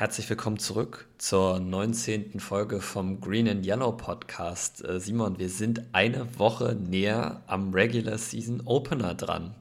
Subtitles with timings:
[0.00, 2.40] Herzlich willkommen zurück zur 19.
[2.40, 4.82] Folge vom Green and Yellow Podcast.
[4.82, 9.54] Äh, Simon, wir sind eine Woche näher am Regular Season Opener dran.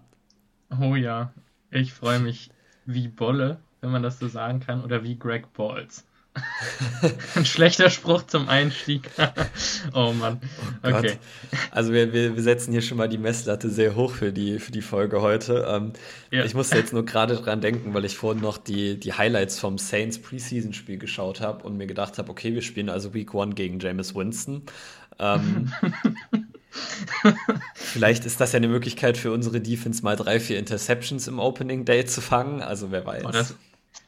[0.80, 1.34] Oh ja,
[1.72, 2.52] ich freue mich
[2.86, 6.06] wie Bolle, wenn man das so sagen kann, oder wie Greg Balls.
[7.36, 9.10] Ein schlechter Spruch zum Einstieg.
[9.94, 10.40] oh Mann.
[10.84, 11.18] Oh okay.
[11.72, 14.72] Also wir, wir, wir, setzen hier schon mal die Messlatte sehr hoch für die, für
[14.72, 15.66] die Folge heute.
[15.70, 15.94] Ähm,
[16.32, 16.46] ja.
[16.46, 19.78] Ich musste jetzt nur gerade dran denken, weil ich vorhin noch die, die Highlights vom
[19.78, 23.80] Saints Preseason-Spiel geschaut habe und mir gedacht habe, okay, wir spielen also Week One gegen
[23.80, 24.64] Jameis Winston.
[25.20, 25.72] Ähm,
[27.74, 31.86] Vielleicht ist das ja eine Möglichkeit für unsere Defense mal drei, vier Interceptions im Opening
[31.86, 32.62] Day zu fangen.
[32.62, 33.26] Also wer weiß.
[33.26, 33.56] Oh, das,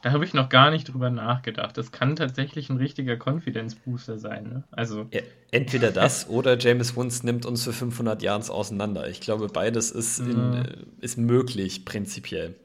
[0.01, 1.77] da habe ich noch gar nicht drüber nachgedacht.
[1.77, 4.43] Das kann tatsächlich ein richtiger Confidence Booster sein.
[4.43, 4.63] Ne?
[4.71, 9.07] Also ja, entweder das oder James Winston nimmt uns für 500 Yards auseinander.
[9.09, 10.63] Ich glaube, beides ist, in, ja.
[11.01, 12.55] ist möglich prinzipiell.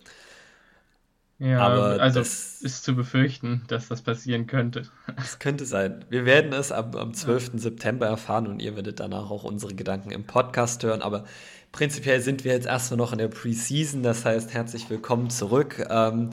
[1.39, 4.85] Ja, aber also es ist zu befürchten, dass das passieren könnte.
[5.19, 6.05] Es könnte sein.
[6.09, 7.53] Wir werden es am, am 12.
[7.53, 7.59] Ja.
[7.59, 11.03] September erfahren und ihr werdet danach auch unsere Gedanken im Podcast hören.
[11.03, 11.25] Aber
[11.73, 14.03] prinzipiell sind wir jetzt erstmal noch in der Preseason.
[14.03, 15.87] Das heißt, herzlich willkommen zurück.
[15.91, 16.31] Ähm,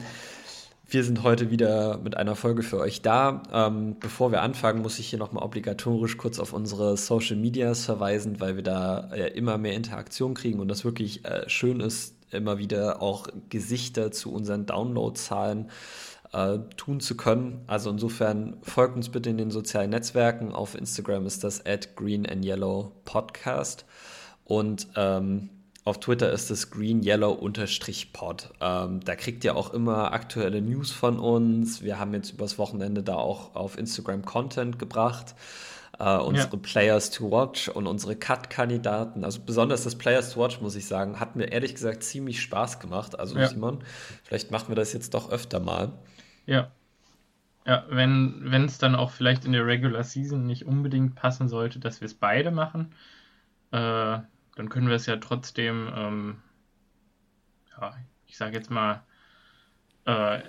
[0.86, 3.42] wir sind heute wieder mit einer Folge für euch da.
[3.52, 8.40] Ähm, bevor wir anfangen, muss ich hier nochmal obligatorisch kurz auf unsere Social Medias verweisen,
[8.40, 12.58] weil wir da ja immer mehr Interaktion kriegen und das wirklich äh, schön ist, immer
[12.58, 15.70] wieder auch Gesichter zu unseren Downloadzahlen
[16.32, 17.62] äh, tun zu können.
[17.66, 20.52] Also insofern folgt uns bitte in den sozialen Netzwerken.
[20.52, 23.86] Auf Instagram ist das at Green and Yellow Podcast.
[24.44, 25.48] Und ähm,
[25.84, 28.50] auf Twitter ist es green-yellow-pod.
[28.60, 31.82] Ähm, da kriegt ihr auch immer aktuelle News von uns.
[31.82, 35.34] Wir haben jetzt übers Wochenende da auch auf Instagram Content gebracht.
[36.00, 36.60] Uh, unsere ja.
[36.60, 39.22] Players to Watch und unsere Cut-Kandidaten.
[39.24, 42.80] Also besonders das Players to Watch, muss ich sagen, hat mir ehrlich gesagt ziemlich Spaß
[42.80, 43.16] gemacht.
[43.16, 43.46] Also ja.
[43.46, 43.78] Simon,
[44.24, 45.92] vielleicht machen wir das jetzt doch öfter mal.
[46.46, 46.72] Ja.
[47.64, 52.00] Ja, wenn es dann auch vielleicht in der Regular Season nicht unbedingt passen sollte, dass
[52.00, 52.92] wir es beide machen,
[53.70, 54.18] äh,
[54.56, 56.36] dann können wir es ja trotzdem, ähm,
[57.80, 57.94] ja,
[58.26, 59.02] ich sage jetzt mal,
[60.04, 60.40] äh,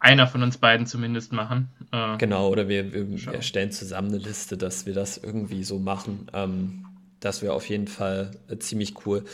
[0.00, 1.68] einer von uns beiden zumindest machen.
[1.92, 6.26] Äh, genau, oder wir, wir erstellen zusammen eine Liste, dass wir das irgendwie so machen.
[6.32, 6.84] Ähm,
[7.20, 9.24] das wäre auf jeden Fall äh, ziemlich cool.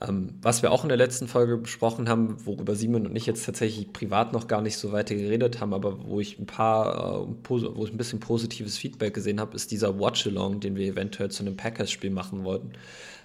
[0.00, 3.44] Ähm, was wir auch in der letzten Folge besprochen haben, worüber Simon und ich jetzt
[3.44, 7.48] tatsächlich privat noch gar nicht so weiter geredet haben, aber wo ich ein paar, äh,
[7.48, 11.42] wo ich ein bisschen positives Feedback gesehen habe, ist dieser Watch-Along, den wir eventuell zu
[11.42, 12.72] einem Packers-Spiel machen wollten.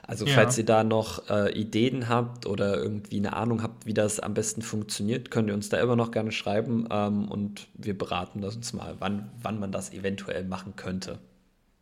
[0.08, 0.36] Also ja.
[0.36, 4.34] falls ihr da noch äh, Ideen habt oder irgendwie eine Ahnung habt, wie das am
[4.34, 8.56] besten funktioniert, könnt ihr uns da immer noch gerne schreiben ähm, und wir beraten das
[8.56, 11.18] uns mal, wann, wann man das eventuell machen könnte.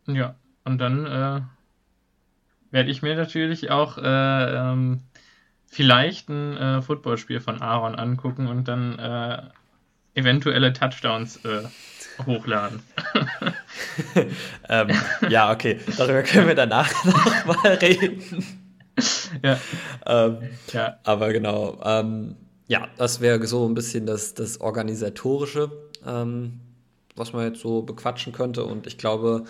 [0.08, 1.42] Ja, und dann äh,
[2.72, 5.02] werde ich mir natürlich auch äh, ähm,
[5.68, 9.42] vielleicht ein äh, Footballspiel von Aaron angucken und dann äh,
[10.14, 11.64] eventuelle Touchdowns äh,
[12.26, 12.82] hochladen.
[14.70, 14.90] ähm,
[15.30, 16.92] ja, okay, darüber können wir danach
[17.46, 18.22] nochmal reden.
[19.42, 19.60] Ja.
[20.06, 20.38] Ähm,
[20.72, 21.00] ja.
[21.04, 22.36] Aber genau, ähm,
[22.68, 25.72] ja, das wäre so ein bisschen das, das Organisatorische,
[26.06, 26.60] ähm,
[27.16, 28.64] was man jetzt so bequatschen könnte.
[28.64, 29.46] Und ich glaube,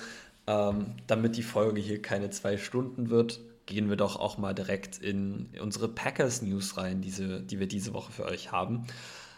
[0.47, 4.97] ähm, damit die Folge hier keine zwei Stunden wird, gehen wir doch auch mal direkt
[4.97, 8.85] in unsere Packers News rein, diese, die wir diese Woche für euch haben.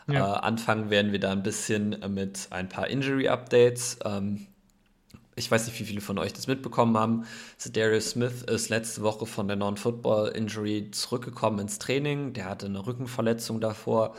[0.08, 0.36] Ja.
[0.36, 4.00] Äh, anfangen werden wir da ein bisschen mit ein paar Injury-Updates.
[4.06, 4.48] Ähm,
[5.36, 7.26] ich weiß nicht, wie viele von euch das mitbekommen haben.
[7.74, 12.34] Darius Smith ist letzte Woche von der Non-Football-Injury zurückgekommen ins Training.
[12.34, 14.16] Der hatte eine Rückenverletzung davor,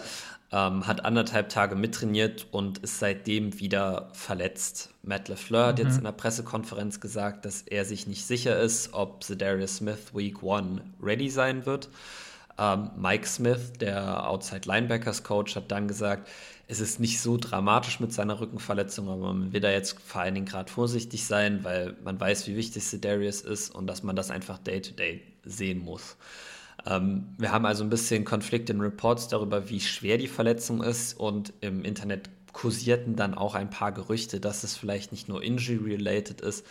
[0.52, 4.90] ähm, hat anderthalb Tage mittrainiert und ist seitdem wieder verletzt.
[5.02, 5.68] Matt LeFleur mhm.
[5.68, 5.98] hat jetzt mhm.
[5.98, 10.82] in der Pressekonferenz gesagt, dass er sich nicht sicher ist, ob Darius Smith Week One
[11.02, 11.88] ready sein wird.
[12.58, 16.28] Ähm, Mike Smith, der Outside Linebackers Coach, hat dann gesagt,
[16.68, 20.34] es ist nicht so dramatisch mit seiner Rückenverletzung, aber man will da jetzt vor allen
[20.34, 24.30] Dingen gerade vorsichtig sein, weil man weiß, wie wichtig Darius ist und dass man das
[24.30, 26.16] einfach day-to-day -day sehen muss.
[26.84, 31.18] Ähm, wir haben also ein bisschen Konflikt in Reports darüber, wie schwer die Verletzung ist
[31.18, 36.40] und im Internet kursierten dann auch ein paar Gerüchte, dass es vielleicht nicht nur injury-related
[36.40, 36.64] ist,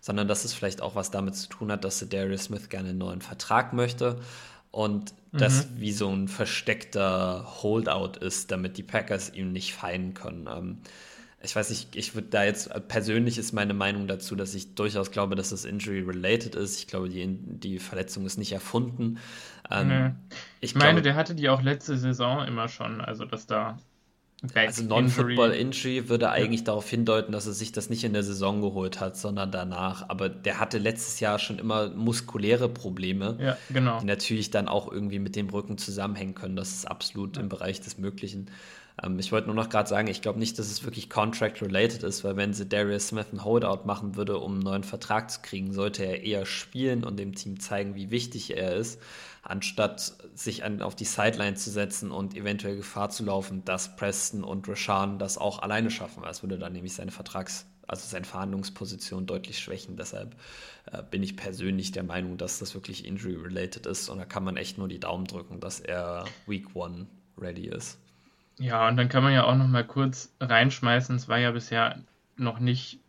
[0.00, 2.98] sondern dass es vielleicht auch was damit zu tun hat, dass Darius Smith gerne einen
[2.98, 4.20] neuen Vertrag möchte
[4.72, 5.38] und mhm.
[5.38, 10.48] das wie so ein versteckter Holdout ist, damit die Packers ihm nicht feinen können.
[10.50, 10.78] Ähm,
[11.44, 15.10] ich weiß nicht, ich würde da jetzt, persönlich ist meine Meinung dazu, dass ich durchaus
[15.10, 16.78] glaube, dass das Injury-related ist.
[16.78, 19.18] Ich glaube, die, die Verletzung ist nicht erfunden.
[19.68, 20.10] Ähm, nee.
[20.60, 23.76] Ich meine, glaube, der hatte die auch letzte Saison immer schon, also dass da
[24.54, 26.66] Also Non-Football-Injury würde eigentlich ja.
[26.66, 30.08] darauf hindeuten, dass er sich das nicht in der Saison geholt hat, sondern danach.
[30.08, 34.00] Aber der hatte letztes Jahr schon immer muskuläre Probleme, ja, genau.
[34.00, 36.56] die natürlich dann auch irgendwie mit dem Rücken zusammenhängen können.
[36.56, 37.42] Das ist absolut ja.
[37.42, 38.50] im Bereich des Möglichen.
[39.00, 42.24] Ähm, ich wollte nur noch gerade sagen, ich glaube nicht, dass es wirklich contract-related ist,
[42.24, 45.72] weil wenn sie Darius Smith einen Holdout machen würde, um einen neuen Vertrag zu kriegen,
[45.72, 49.00] sollte er eher spielen und dem Team zeigen, wie wichtig er ist,
[49.52, 54.44] anstatt sich an, auf die Sideline zu setzen und eventuell Gefahr zu laufen, dass Preston
[54.44, 56.24] und Rashan das auch alleine schaffen.
[56.24, 59.96] Es würde dann nämlich seine Vertrags- also seine Verhandlungsposition deutlich schwächen.
[59.98, 60.34] Deshalb
[60.90, 64.56] äh, bin ich persönlich der Meinung, dass das wirklich injury-related ist und da kann man
[64.56, 67.06] echt nur die Daumen drücken, dass er Week One
[67.36, 67.98] ready ist.
[68.58, 72.00] Ja, und dann kann man ja auch noch mal kurz reinschmeißen, es war ja bisher
[72.36, 73.00] noch nicht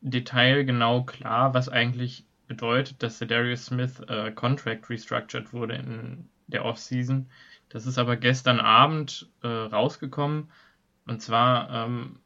[0.00, 6.66] detailgenau klar, was eigentlich bedeutet, dass der Darius Smith äh, Contract restructured wurde in der
[6.66, 7.30] Offseason.
[7.70, 10.50] Das ist aber gestern Abend äh, rausgekommen.
[11.06, 12.18] Und zwar ähm,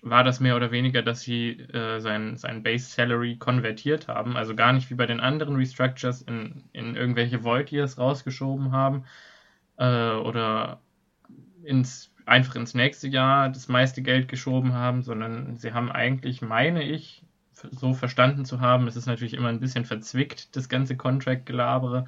[0.00, 4.38] war das mehr oder weniger, dass sie äh, sein, sein Base Salary konvertiert haben.
[4.38, 9.04] Also gar nicht wie bei den anderen Restructures in, in irgendwelche Void Years rausgeschoben haben
[9.76, 10.80] äh, oder
[11.64, 16.82] ins, einfach ins nächste Jahr das meiste Geld geschoben haben, sondern sie haben eigentlich, meine
[16.82, 17.25] ich,
[17.72, 22.06] so verstanden zu haben, es ist natürlich immer ein bisschen verzwickt, das ganze Contract-Gelabere,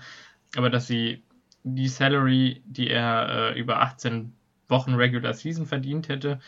[0.56, 1.22] aber dass sie
[1.64, 4.32] die Salary, die er äh, über 18
[4.68, 6.40] Wochen Regular Season verdient hätte,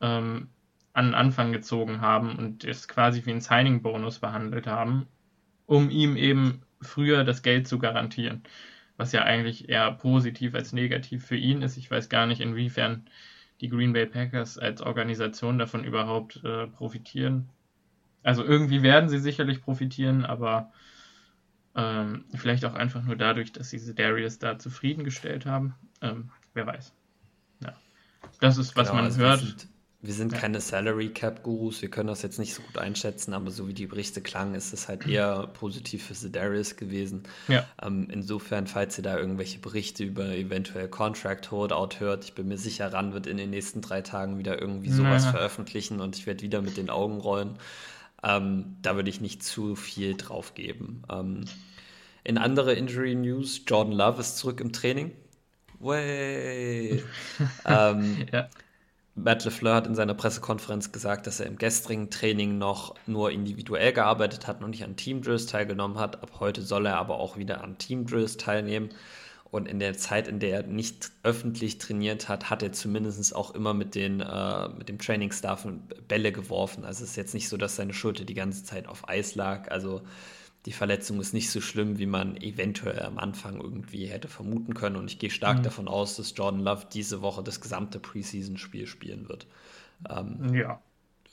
[0.00, 0.48] ähm,
[0.92, 5.06] an Anfang gezogen haben und es quasi wie ein Signing-Bonus behandelt haben,
[5.66, 8.42] um ihm eben früher das Geld zu garantieren.
[8.96, 11.76] Was ja eigentlich eher positiv als negativ für ihn ist.
[11.76, 13.04] Ich weiß gar nicht, inwiefern
[13.60, 17.48] die Green Bay Packers als Organisation davon überhaupt äh, profitieren.
[18.28, 20.70] Also irgendwie werden sie sicherlich profitieren, aber
[21.74, 25.74] ähm, vielleicht auch einfach nur dadurch, dass sie Darius da zufriedengestellt haben.
[26.02, 26.92] Ähm, wer weiß.
[27.64, 27.72] Ja.
[28.38, 29.68] Das ist, was genau, man also hört.
[30.02, 30.38] Wir sind ja.
[30.40, 33.72] keine Salary Cap Gurus, wir können das jetzt nicht so gut einschätzen, aber so wie
[33.72, 37.22] die Berichte klangen, ist es halt eher positiv für Sedarius gewesen.
[37.48, 37.64] Ja.
[37.82, 42.58] Ähm, insofern, falls ihr da irgendwelche Berichte über eventuell Contract Holdout hört, ich bin mir
[42.58, 46.42] sicher, RAN wird in den nächsten drei Tagen wieder irgendwie sowas veröffentlichen und ich werde
[46.42, 47.58] wieder mit den Augen rollen.
[48.22, 51.02] Ähm, da würde ich nicht zu viel drauf geben.
[51.10, 51.44] Ähm,
[52.24, 55.12] in andere Injury News, Jordan Love ist zurück im Training.
[55.78, 57.02] Way.
[57.64, 58.48] ähm, ja.
[59.14, 63.92] Matt LeFleur hat in seiner Pressekonferenz gesagt, dass er im gestrigen Training noch nur individuell
[63.92, 66.22] gearbeitet hat und nicht an Team-Drills teilgenommen hat.
[66.22, 68.90] Ab heute soll er aber auch wieder an Team-Drills teilnehmen.
[69.50, 73.54] Und in der Zeit, in der er nicht öffentlich trainiert hat, hat er zumindest auch
[73.54, 75.66] immer mit, den, äh, mit dem Trainingsstaff
[76.06, 76.84] Bälle geworfen.
[76.84, 79.70] Also es ist jetzt nicht so, dass seine Schulter die ganze Zeit auf Eis lag.
[79.70, 80.02] Also
[80.66, 84.96] die Verletzung ist nicht so schlimm, wie man eventuell am Anfang irgendwie hätte vermuten können.
[84.96, 85.62] Und ich gehe stark mhm.
[85.62, 89.46] davon aus, dass Jordan Love diese Woche das gesamte Preseason-Spiel spielen wird.
[90.10, 90.82] Ähm, ja.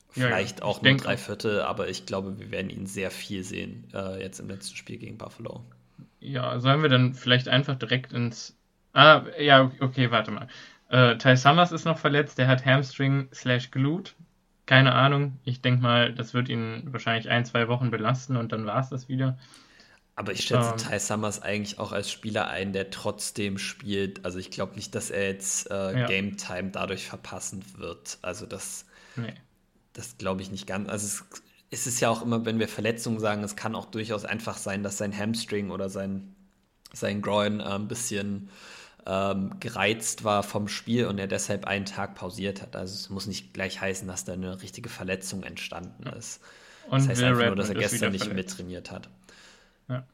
[0.09, 0.71] Vielleicht ja, ja.
[0.71, 4.39] auch nur drei Viertel, aber ich glaube, wir werden ihn sehr viel sehen äh, jetzt
[4.39, 5.65] im letzten Spiel gegen Buffalo.
[6.19, 8.57] Ja, sollen wir dann vielleicht einfach direkt ins.
[8.93, 10.47] Ah, ja, okay, warte mal.
[10.89, 14.15] Äh, Ty Summers ist noch verletzt, der hat Hamstring slash Glut
[14.65, 15.39] keine Ahnung.
[15.43, 18.89] Ich denke mal, das wird ihn wahrscheinlich ein, zwei Wochen belasten und dann war es
[18.89, 19.37] das wieder.
[20.15, 24.25] Aber ich schätze ähm, Ty Summers eigentlich auch als Spieler ein, der trotzdem spielt.
[24.25, 26.07] Also ich glaube nicht, dass er jetzt äh, ja.
[26.07, 28.17] Game Time dadurch verpassen wird.
[28.21, 28.85] Also das,
[29.17, 29.33] nee.
[29.93, 30.89] das glaube ich nicht ganz.
[30.89, 31.43] Also es,
[31.75, 34.81] es ist ja auch immer, wenn wir Verletzungen sagen, es kann auch durchaus einfach sein,
[34.81, 36.33] dass sein Hamstring oder sein,
[36.93, 38.49] sein Groin äh, ein bisschen
[39.05, 42.75] ähm, gereizt war vom Spiel und er deshalb einen Tag pausiert hat.
[42.77, 46.41] Also es muss nicht gleich heißen, dass da eine richtige Verletzung entstanden ist.
[46.89, 49.09] Und das heißt Will einfach Redmond nur, dass er gestern nicht mittrainiert hat.
[49.89, 50.05] Ja.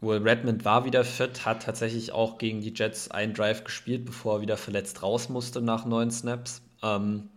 [0.00, 4.38] Will Redmond war wieder fit, hat tatsächlich auch gegen die Jets einen Drive gespielt, bevor
[4.38, 6.62] er wieder verletzt raus musste nach neun Snaps.
[6.82, 7.28] Ähm,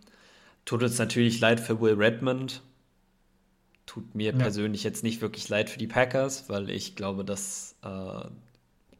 [0.64, 2.62] tut uns natürlich leid für Will Redmond.
[3.86, 4.38] Tut mir ja.
[4.38, 8.28] persönlich jetzt nicht wirklich leid für die Packers, weil ich glaube, dass äh,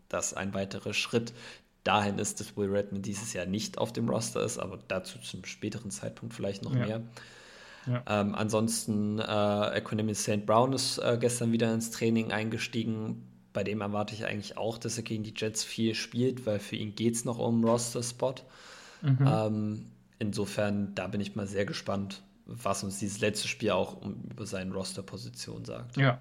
[0.08, 1.32] das ein weiterer Schritt
[1.84, 5.44] dahin ist, dass Will Redmond dieses Jahr nicht auf dem Roster ist, aber dazu zum
[5.44, 6.86] späteren Zeitpunkt vielleicht noch ja.
[6.86, 7.02] mehr.
[7.86, 8.02] Ja.
[8.06, 10.46] Ähm, ansonsten äh, Equanimous St.
[10.46, 13.26] Brown ist äh, gestern wieder ins Training eingestiegen.
[13.52, 16.76] Bei dem erwarte ich eigentlich auch, dass er gegen die Jets viel spielt, weil für
[16.76, 18.34] ihn geht es noch um Roster-Spot.
[19.02, 19.18] Mhm.
[19.26, 19.86] Ähm,
[20.18, 24.72] insofern, da bin ich mal sehr gespannt, was uns dieses letzte Spiel auch über seine
[24.72, 25.96] Roster-Position sagt.
[25.96, 26.20] Ja,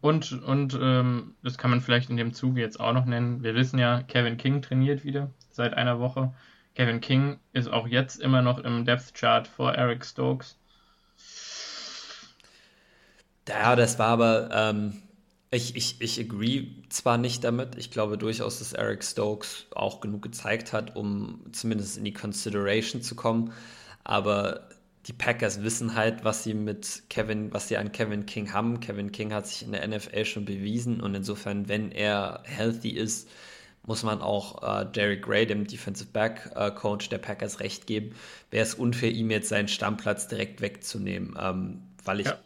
[0.00, 3.42] und, und ähm, das kann man vielleicht in dem Zuge jetzt auch noch nennen.
[3.42, 6.32] Wir wissen ja, Kevin King trainiert wieder seit einer Woche.
[6.74, 10.56] Kevin King ist auch jetzt immer noch im Depth Chart vor Eric Stokes.
[13.48, 15.02] Ja, das war aber, ähm,
[15.50, 17.76] ich, ich, ich agree zwar nicht damit.
[17.76, 23.02] Ich glaube durchaus, dass Eric Stokes auch genug gezeigt hat, um zumindest in die Consideration
[23.02, 23.52] zu kommen.
[24.04, 24.68] Aber
[25.06, 28.80] die Packers wissen halt, was sie mit Kevin, was sie an Kevin King haben.
[28.80, 33.28] Kevin King hat sich in der NFL schon bewiesen und insofern, wenn er healthy ist,
[33.86, 38.14] muss man auch äh, Derek Gray, dem Defensive Back äh, Coach der Packers, recht geben.
[38.50, 42.38] Wäre es unfair, ihm jetzt seinen Stammplatz direkt wegzunehmen, ähm, weil ich ja.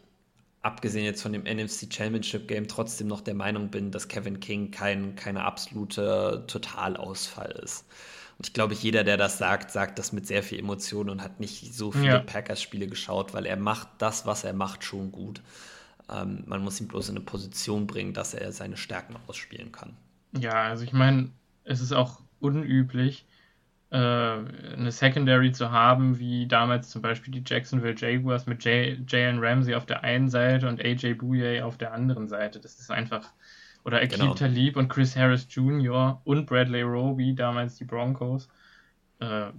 [0.61, 4.71] abgesehen jetzt von dem NFC Championship Game trotzdem noch der Meinung bin, dass Kevin King
[4.71, 7.85] kein keine absolute Totalausfall ist.
[8.37, 11.39] Und ich glaube, jeder, der das sagt, sagt das mit sehr viel Emotion und hat
[11.39, 12.19] nicht so viele ja.
[12.19, 15.41] Packers-Spiele geschaut, weil er macht das, was er macht, schon gut.
[16.11, 19.95] Ähm, man muss ihn bloß in eine Position bringen, dass er seine Stärken ausspielen kann.
[20.37, 21.31] Ja, also ich meine,
[21.63, 23.25] es ist auch unüblich,
[23.91, 29.75] äh, eine Secondary zu haben, wie damals zum Beispiel die Jacksonville Jaguars mit Jalen Ramsey
[29.75, 32.59] auf der einen Seite und AJ Bouye auf der anderen Seite.
[32.59, 33.31] Das ist einfach
[33.85, 34.33] oder Akeem genau.
[34.33, 36.19] Talib und Chris Harris Jr.
[36.25, 38.49] und Bradley Roby, damals die Broncos.
[39.19, 39.51] Äh,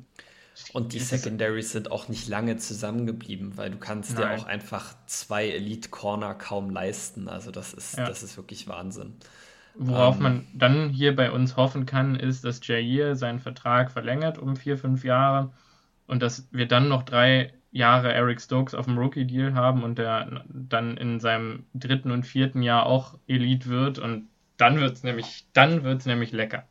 [0.72, 4.36] und die Secondaries sind auch nicht lange zusammengeblieben, weil du kannst Nein.
[4.36, 7.28] dir auch einfach zwei Elite Corner kaum leisten.
[7.28, 8.06] Also das ist, ja.
[8.06, 9.14] das ist wirklich Wahnsinn.
[9.74, 14.38] Worauf ähm, man dann hier bei uns hoffen kann, ist, dass Jair seinen Vertrag verlängert
[14.38, 15.52] um vier, fünf Jahre
[16.06, 20.44] und dass wir dann noch drei Jahre Eric Stokes auf dem Rookie-Deal haben und der
[20.48, 25.46] dann in seinem dritten und vierten Jahr auch Elite wird und dann wird es nämlich,
[25.52, 26.64] dann wird's nämlich lecker.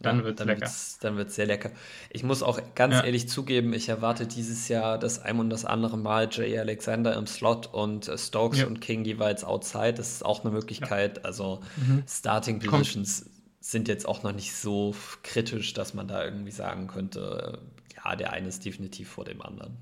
[0.00, 0.62] Dann ja, wird's dann lecker.
[0.62, 1.70] Wird's, dann wird es sehr lecker.
[2.10, 3.04] Ich muss auch ganz ja.
[3.04, 7.26] ehrlich zugeben, ich erwarte dieses Jahr das ein und das andere Mal Jay Alexander im
[7.26, 8.66] Slot und äh, Stokes ja.
[8.66, 9.94] und King jeweils outside.
[9.94, 11.24] Das ist auch eine Möglichkeit.
[11.24, 12.02] Also mhm.
[12.06, 13.36] Starting Positions Kommt.
[13.60, 17.58] sind jetzt auch noch nicht so kritisch, dass man da irgendwie sagen könnte,
[17.94, 19.76] ja, der eine ist definitiv vor dem anderen.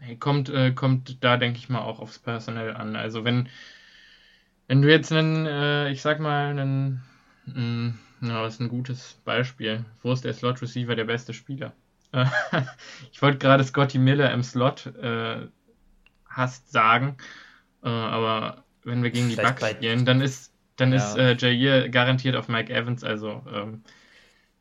[0.00, 2.96] Nee, kommt, äh, kommt da, denke ich mal, auch aufs Personell an.
[2.96, 3.48] Also wenn,
[4.66, 7.02] wenn du jetzt einen, äh, ich sag mal, einen,
[7.46, 9.84] mh, hm, ja, das ist ein gutes Beispiel.
[10.02, 11.72] Wo ist der Slot Receiver der beste Spieler?
[13.12, 15.46] ich wollte gerade Scotty Miller im Slot äh,
[16.26, 17.16] hast sagen,
[17.82, 20.98] äh, aber wenn wir gegen die Bucks spielen, dann ist dann ja.
[20.98, 23.82] ist äh, Jair garantiert auf Mike Evans, also ähm,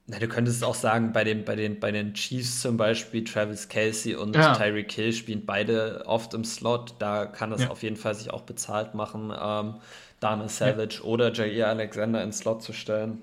[0.10, 3.68] na, du könntest auch sagen, bei den, bei, den, bei den Chiefs zum Beispiel, Travis
[3.68, 4.56] Kelsey und ja.
[4.56, 6.96] Tyreek Hill spielen beide oft im Slot.
[6.98, 7.70] Da kann es ja.
[7.70, 9.76] auf jeden Fall sich auch bezahlt machen, ähm,
[10.20, 11.04] Dana Savage ja.
[11.04, 13.22] oder Jair Alexander ins Slot zu stellen.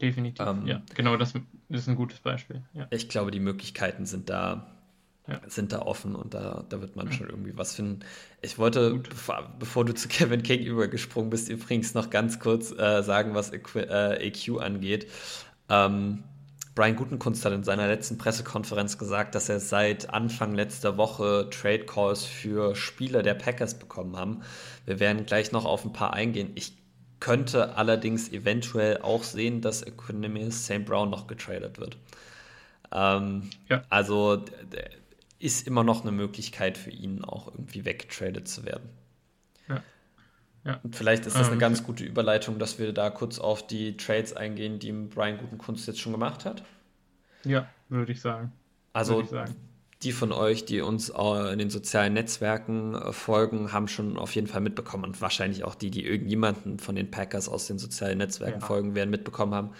[0.00, 0.80] Definitiv, ähm, ja.
[0.94, 1.32] Genau, das,
[1.68, 2.62] das, ist ein gutes Beispiel.
[2.90, 4.68] Ich glaube, die Möglichkeiten sind da,
[5.48, 8.00] sind da offen und da, da wird man schon irgendwie was finden.
[8.40, 13.02] Ich wollte, bevor, bevor, du zu Kevin King übergesprungen bist, übrigens noch ganz kurz äh,
[13.02, 15.08] sagen, was EQ, äh, EQ angeht.
[15.70, 16.24] Ähm,
[16.74, 21.84] Brian Gutenkunst hat in seiner letzten Pressekonferenz gesagt, dass er seit Anfang letzter Woche Trade
[21.84, 24.42] Calls für Spieler der Packers bekommen haben.
[24.86, 26.52] Wir werden gleich noch auf ein paar eingehen.
[26.54, 26.72] Ich
[27.18, 30.84] könnte allerdings eventuell auch sehen, dass Economist St.
[30.84, 31.96] Brown noch getradet wird.
[32.92, 33.84] Ähm, ja.
[33.90, 34.44] Also
[35.38, 38.88] ist immer noch eine Möglichkeit für ihn auch irgendwie weggetradet zu werden.
[39.68, 39.82] Ja.
[40.82, 43.96] Und vielleicht ist das eine ähm, ganz gute Überleitung, dass wir da kurz auf die
[43.96, 46.62] Trades eingehen, die Brian Gutenkunst jetzt schon gemacht hat.
[47.44, 48.52] Ja, würde ich sagen.
[48.92, 49.54] Also ich sagen.
[50.02, 54.46] die von euch, die uns in den sozialen Netzwerken äh, folgen, haben schon auf jeden
[54.46, 58.60] Fall mitbekommen und wahrscheinlich auch die, die irgendjemanden von den Packers aus den sozialen Netzwerken
[58.60, 58.66] ja.
[58.66, 59.70] folgen werden, mitbekommen haben,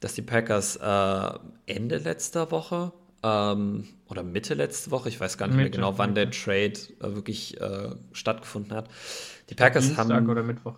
[0.00, 2.92] dass die Packers äh, Ende letzter Woche
[3.22, 6.26] ähm, oder Mitte letzte Woche, ich weiß gar nicht Mitte, mehr genau, wann Mitte.
[6.26, 8.88] der Trade äh, wirklich äh, stattgefunden hat.
[9.50, 10.28] Die Packers Dienstag haben.
[10.28, 10.74] oder Mittwoch.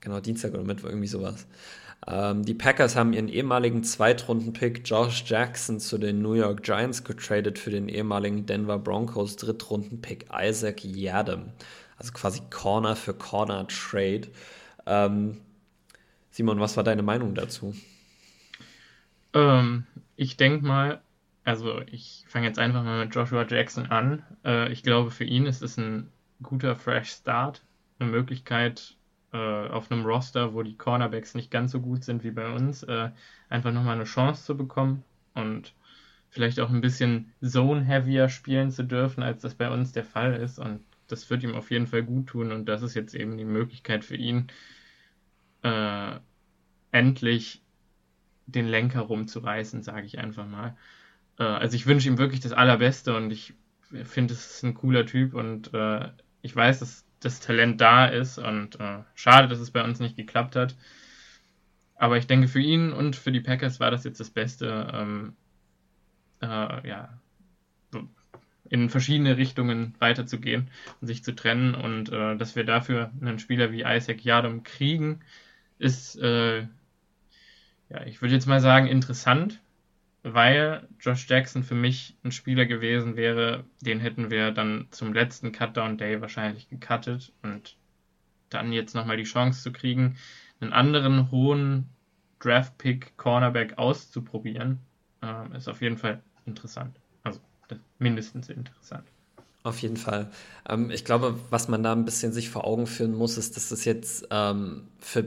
[0.00, 1.46] Genau, Dienstag oder Mittwoch, irgendwie sowas.
[2.06, 7.58] Ähm, die Packers haben ihren ehemaligen Zweitrunden-Pick Josh Jackson zu den New York Giants getradet
[7.58, 11.52] für den ehemaligen Denver Broncos Drittrunden-Pick Isaac Yadam.
[11.96, 14.28] Also quasi Corner für Corner Trade.
[14.86, 15.40] Ähm,
[16.30, 17.74] Simon, was war deine Meinung dazu?
[19.32, 21.00] Ähm, ich denke mal,
[21.44, 24.22] also ich fange jetzt einfach mal mit Joshua Jackson an.
[24.44, 26.10] Äh, ich glaube, für ihn ist es ein
[26.42, 27.62] guter Fresh Start,
[27.98, 28.96] eine Möglichkeit
[29.32, 32.82] äh, auf einem Roster, wo die Cornerbacks nicht ganz so gut sind wie bei uns,
[32.82, 33.10] äh,
[33.48, 35.74] einfach nochmal eine Chance zu bekommen und
[36.30, 40.58] vielleicht auch ein bisschen Zone-heavier spielen zu dürfen, als das bei uns der Fall ist.
[40.58, 42.52] Und das wird ihm auf jeden Fall gut tun.
[42.52, 44.48] Und das ist jetzt eben die Möglichkeit für ihn,
[45.62, 46.18] äh,
[46.92, 47.62] endlich
[48.46, 50.76] den Lenker rumzureißen, sage ich einfach mal.
[51.38, 53.54] Äh, also ich wünsche ihm wirklich das Allerbeste und ich
[54.04, 56.10] finde, es ist ein cooler Typ und äh,
[56.42, 60.16] ich weiß, dass das Talent da ist und äh, schade, dass es bei uns nicht
[60.16, 60.76] geklappt hat.
[61.94, 65.34] Aber ich denke, für ihn und für die Packers war das jetzt das Beste, ähm,
[66.42, 67.18] äh, ja,
[68.68, 70.68] in verschiedene Richtungen weiterzugehen
[71.00, 71.74] und sich zu trennen.
[71.74, 75.20] Und äh, dass wir dafür einen Spieler wie Isaac Yadom kriegen,
[75.78, 76.62] ist, äh,
[77.88, 79.60] ja, ich würde jetzt mal sagen, interessant
[80.32, 85.52] weil Josh Jackson für mich ein Spieler gewesen wäre, den hätten wir dann zum letzten
[85.52, 87.76] Cutdown Day wahrscheinlich gecuttet und
[88.50, 90.16] dann jetzt nochmal die Chance zu kriegen,
[90.60, 91.88] einen anderen hohen
[92.40, 94.80] Draft-Pick Cornerback auszuprobieren,
[95.22, 96.96] ähm, ist auf jeden Fall interessant.
[97.22, 97.38] Also
[98.00, 99.04] mindestens interessant.
[99.62, 100.30] Auf jeden Fall.
[100.68, 103.68] Ähm, ich glaube, was man da ein bisschen sich vor Augen führen muss, ist, dass
[103.68, 105.24] das jetzt ähm, für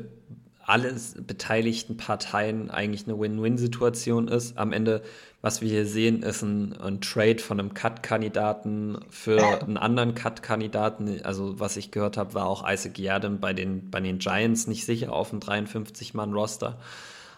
[0.70, 0.96] alle
[1.26, 4.58] beteiligten Parteien eigentlich eine Win-Win-Situation ist.
[4.58, 5.02] Am Ende,
[5.42, 11.22] was wir hier sehen, ist ein, ein Trade von einem Cut-Kandidaten für einen anderen Cut-Kandidaten.
[11.24, 14.86] Also, was ich gehört habe, war auch Isaac Yadam bei den, bei den Giants nicht
[14.86, 16.78] sicher auf dem 53-Mann-Roster.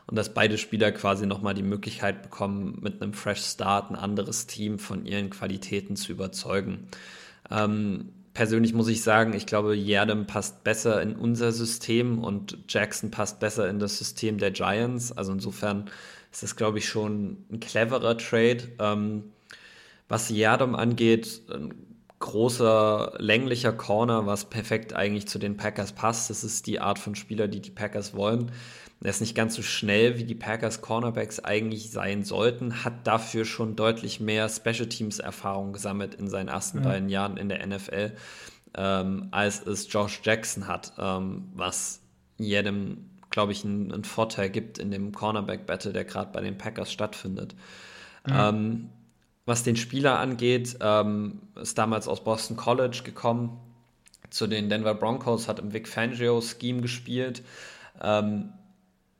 [0.08, 4.46] Und dass beide Spieler quasi nochmal die Möglichkeit bekommen, mit einem Fresh Start ein anderes
[4.46, 6.90] Team von ihren Qualitäten zu überzeugen.
[7.50, 13.12] Ähm, persönlich muss ich sagen, ich glaube, Yerdem passt besser in unser System und Jackson
[13.12, 15.12] passt besser in das System der Giants.
[15.12, 15.90] Also insofern
[16.32, 18.70] ist das, glaube ich, schon ein cleverer Trade.
[18.80, 19.24] Ähm,
[20.08, 21.74] was Yerdem angeht, ein
[22.22, 26.30] großer, länglicher Corner, was perfekt eigentlich zu den Packers passt.
[26.30, 28.52] Das ist die Art von Spieler, die die Packers wollen.
[29.04, 33.46] Er ist nicht ganz so schnell, wie die Packers Cornerbacks eigentlich sein sollten, hat dafür
[33.46, 36.84] schon deutlich mehr Special Teams Erfahrung gesammelt in seinen ersten ja.
[36.84, 38.12] beiden Jahren in der NFL,
[38.76, 42.02] ähm, als es Josh Jackson hat, ähm, was
[42.38, 46.92] jedem, glaube ich, einen, einen, Vorteil gibt in dem Cornerback-Battle, der gerade bei den Packers
[46.92, 47.56] stattfindet.
[48.28, 48.50] Ja.
[48.50, 48.90] Ähm,
[49.52, 53.60] was den Spieler angeht, ähm, ist damals aus Boston College gekommen,
[54.30, 57.44] zu den Denver Broncos, hat im Vic Fangio-Scheme gespielt.
[58.02, 58.54] Ähm,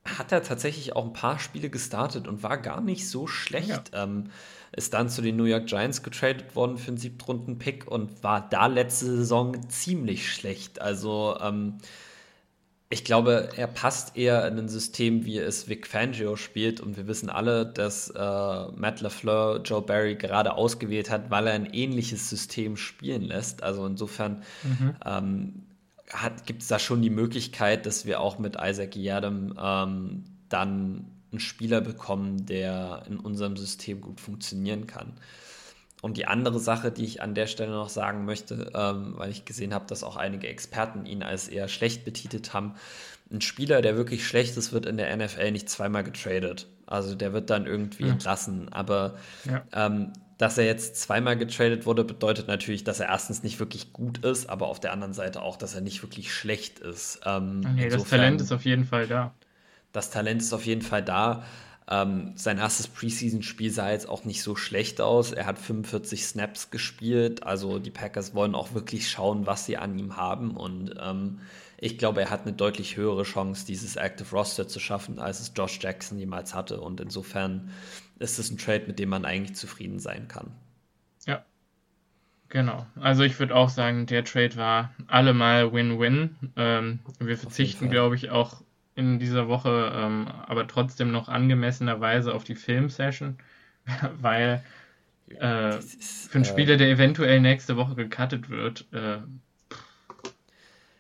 [0.06, 3.92] hat er tatsächlich auch ein paar Spiele gestartet und war gar nicht so schlecht.
[3.92, 4.04] Ja.
[4.04, 4.30] Ähm,
[4.72, 8.68] ist dann zu den New York Giants getradet worden für einen Siebtrunden-Pick und war da
[8.68, 10.80] letzte Saison ziemlich schlecht.
[10.80, 11.80] Also ähm,
[12.92, 16.82] ich glaube, er passt eher in ein System, wie es Vic Fangio spielt.
[16.82, 21.54] Und wir wissen alle, dass äh, Matt LaFleur Joe Barry gerade ausgewählt hat, weil er
[21.54, 23.64] ein ähnliches System spielen lässt.
[23.64, 24.96] Also insofern mhm.
[25.06, 25.64] ähm,
[26.46, 31.40] gibt es da schon die Möglichkeit, dass wir auch mit Isaac Yadam ähm, dann einen
[31.40, 35.14] Spieler bekommen, der in unserem System gut funktionieren kann.
[36.02, 39.46] Und die andere Sache, die ich an der Stelle noch sagen möchte, ähm, weil ich
[39.46, 42.74] gesehen habe, dass auch einige Experten ihn als eher schlecht betitelt haben,
[43.32, 46.68] ein Spieler, der wirklich schlecht ist, wird in der NFL nicht zweimal getradet.
[46.86, 48.14] Also der wird dann irgendwie ja.
[48.14, 48.74] entlassen.
[48.74, 49.64] Aber ja.
[49.72, 54.26] ähm, dass er jetzt zweimal getradet wurde, bedeutet natürlich, dass er erstens nicht wirklich gut
[54.26, 57.22] ist, aber auf der anderen Seite auch, dass er nicht wirklich schlecht ist.
[57.26, 59.36] Ähm, nee, insofern, das Talent ist auf jeden Fall da.
[59.92, 61.44] Das Talent ist auf jeden Fall da.
[61.92, 65.34] Ähm, sein erstes Preseason-Spiel sah jetzt auch nicht so schlecht aus.
[65.34, 67.44] Er hat 45 Snaps gespielt.
[67.44, 70.52] Also die Packers wollen auch wirklich schauen, was sie an ihm haben.
[70.56, 71.40] Und ähm,
[71.78, 75.52] ich glaube, er hat eine deutlich höhere Chance, dieses Active Roster zu schaffen, als es
[75.54, 76.80] Josh Jackson jemals hatte.
[76.80, 77.72] Und insofern
[78.20, 80.54] ist es ein Trade, mit dem man eigentlich zufrieden sein kann.
[81.28, 81.44] Ja.
[82.48, 82.86] Genau.
[83.02, 86.54] Also ich würde auch sagen, der Trade war allemal Win-Win.
[86.56, 88.62] Ähm, wir verzichten, glaube ich, auch
[88.96, 93.38] in dieser Woche, ähm, aber trotzdem noch angemessenerweise auf die Film-Session,
[94.22, 94.64] weil
[95.40, 99.20] äh, ist, für einen Spieler, äh, der eventuell nächste Woche gecuttet wird, äh,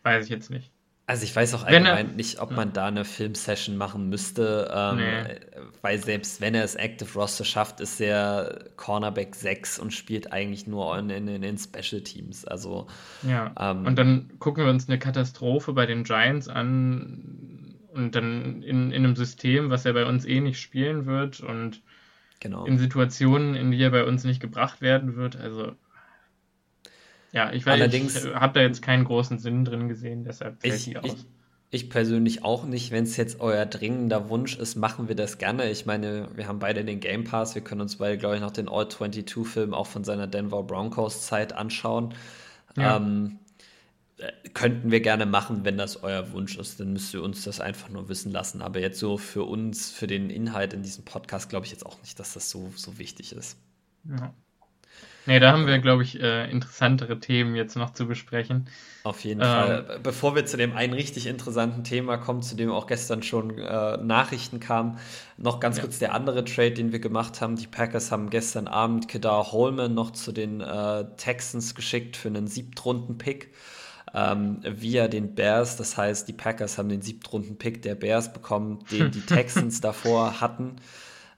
[0.04, 0.72] weiß ich jetzt nicht.
[1.08, 4.98] Also ich weiß auch allgemein er, nicht, ob man da eine Filmsession machen müsste, ähm,
[4.98, 5.36] nee.
[5.82, 10.68] weil selbst wenn er es Active Roster schafft, ist er Cornerback 6 und spielt eigentlich
[10.68, 12.46] nur in, in, in Special Teams.
[12.46, 12.88] Also,
[13.24, 13.54] ja.
[13.60, 17.51] Ähm, und dann gucken wir uns eine Katastrophe bei den Giants an
[17.94, 21.82] und dann in, in einem System, was er bei uns eh nicht spielen wird und
[22.40, 22.66] genau.
[22.66, 25.36] in Situationen, in die er bei uns nicht gebracht werden wird.
[25.36, 25.74] Also
[27.32, 30.84] ja, ich, Allerdings, ich habe da jetzt keinen großen Sinn drin gesehen, deshalb fällt ich,
[30.84, 31.06] die aus.
[31.06, 31.26] Ich,
[31.70, 32.92] ich persönlich auch nicht.
[32.92, 35.72] Wenn es jetzt euer dringender Wunsch ist, machen wir das gerne.
[35.72, 37.56] Ich meine, wir haben beide den Game Pass.
[37.56, 42.14] Wir können uns beide, glaube ich, noch den All-22-Film auch von seiner Denver Broncos-Zeit anschauen.
[42.76, 42.98] Ja.
[42.98, 43.51] Ähm, äh,
[44.54, 46.80] könnten wir gerne machen, wenn das euer Wunsch ist.
[46.80, 48.62] Dann müsst ihr uns das einfach nur wissen lassen.
[48.62, 52.00] Aber jetzt so für uns, für den Inhalt in diesem Podcast, glaube ich jetzt auch
[52.02, 53.58] nicht, dass das so, so wichtig ist.
[54.04, 54.34] Ja.
[55.28, 58.68] Nee, da haben wir, glaube ich, äh, interessantere Themen jetzt noch zu besprechen.
[59.04, 60.00] Auf jeden ähm, Fall.
[60.02, 63.98] Bevor wir zu dem einen richtig interessanten Thema kommen, zu dem auch gestern schon äh,
[63.98, 64.98] Nachrichten kamen,
[65.38, 65.84] noch ganz ja.
[65.84, 67.56] kurz der andere Trade, den wir gemacht haben.
[67.56, 72.48] Die Packers haben gestern Abend Kedar Holman noch zu den äh, Texans geschickt für einen
[72.48, 73.54] Siebtrunden-Pick.
[74.14, 75.78] Ähm, via den Bears.
[75.78, 80.76] Das heißt, die Packers haben den Siebtrunden-Pick der Bears bekommen, den die Texans davor hatten.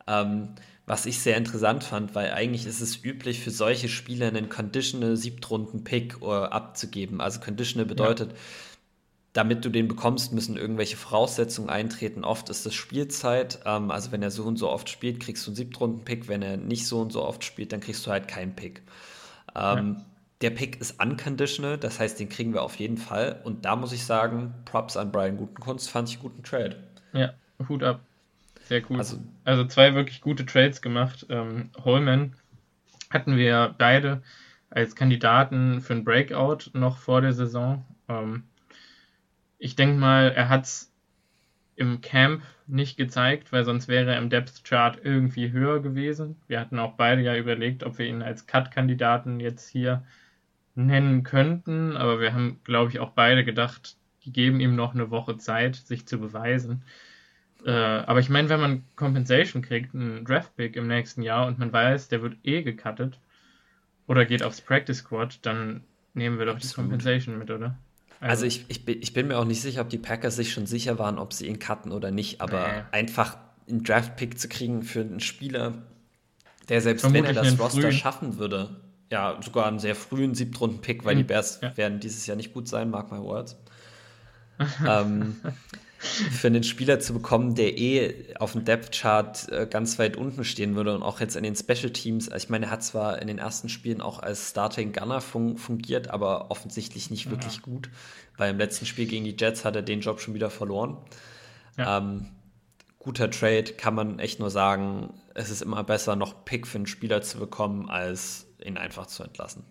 [0.08, 0.56] Ähm,
[0.86, 5.16] was ich sehr interessant fand, weil eigentlich ist es üblich für solche Spieler einen Conditional
[5.16, 7.22] Siebtrunden-Pick uh, abzugeben.
[7.22, 8.38] Also Conditional bedeutet, ja.
[9.32, 12.26] damit du den bekommst, müssen irgendwelche Voraussetzungen eintreten.
[12.26, 13.62] Oft ist das Spielzeit.
[13.66, 16.28] Ähm, also wenn er so und so oft spielt, kriegst du einen Siebtrunden-Pick.
[16.28, 18.82] Wenn er nicht so und so oft spielt, dann kriegst du halt keinen Pick.
[19.56, 20.06] Ähm, ja.
[20.44, 23.40] Der Pick ist unconditional, das heißt, den kriegen wir auf jeden Fall.
[23.46, 26.84] Und da muss ich sagen, Props an Brian Gutenkunst, fand ich einen guten Trade.
[27.14, 27.34] Ja,
[27.70, 28.02] Hut ab.
[28.66, 28.98] sehr cool.
[28.98, 31.26] Also, also zwei wirklich gute Trades gemacht.
[31.30, 32.36] Ähm, Holman
[33.10, 34.22] hatten wir beide
[34.70, 37.86] als Kandidaten für ein Breakout noch vor der Saison.
[38.10, 38.44] Ähm,
[39.60, 40.92] ich denke mal, er hat es
[41.78, 46.36] im Camp nicht gezeigt, weil sonst wäre er im Depth Chart irgendwie höher gewesen.
[46.48, 50.04] Wir hatten auch beide ja überlegt, ob wir ihn als Cut-Kandidaten jetzt hier
[50.76, 55.12] nennen könnten, aber wir haben, glaube ich, auch beide gedacht, die geben ihm noch eine
[55.12, 56.84] Woche Zeit, sich zu beweisen.
[57.66, 61.72] Äh, aber ich meine, wenn man Compensation kriegt, einen Draft-Pick im nächsten Jahr und man
[61.72, 63.20] weiß, der wird eh gecuttet
[64.08, 65.84] oder geht aufs Practice Squad, dann
[66.14, 66.72] nehmen wir doch Absolut.
[66.72, 67.76] die Compensation mit, oder?
[68.20, 70.54] Also, also ich, ich, bin, ich bin mir auch nicht sicher, ob die Packers sich
[70.54, 72.84] schon sicher waren, ob sie ihn cutten oder nicht, aber nee.
[72.92, 73.38] einfach
[73.70, 75.74] einen Draft-Pick zu kriegen für einen Spieler,
[76.70, 77.92] der selbst Vermutlich wenn er das Roster frühen.
[77.92, 78.76] schaffen würde,
[79.14, 81.20] ja, sogar einen sehr frühen Siebtrunden-Pick, weil mhm.
[81.20, 81.78] die Bears ja.
[81.78, 83.56] werden dieses Jahr nicht gut sein, mark my words.
[84.88, 85.36] ähm,
[86.00, 90.76] für einen Spieler zu bekommen, der eh auf dem Depth-Chart äh, ganz weit unten stehen
[90.76, 93.38] würde und auch jetzt in den Special Teams, ich meine, er hat zwar in den
[93.38, 97.62] ersten Spielen auch als Starting Gunner fun fungiert, aber offensichtlich nicht wirklich ja.
[97.62, 97.92] gut,
[98.38, 100.98] weil im letzten Spiel gegen die Jets hat er den Job schon wieder verloren.
[101.78, 102.00] Ja.
[102.00, 102.32] Ähm,
[102.98, 106.88] guter Trade, kann man echt nur sagen, es ist immer besser, noch Pick für einen
[106.88, 109.64] Spieler zu bekommen, als ihn einfach zu entlassen.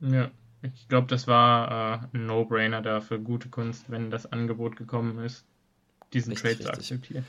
[0.00, 0.30] Ja.
[0.62, 5.18] Ich glaube, das war äh, ein No-Brainer da für gute Kunst, wenn das Angebot gekommen
[5.18, 5.44] ist
[6.14, 7.24] diesen richtig, Trade zu akzeptieren.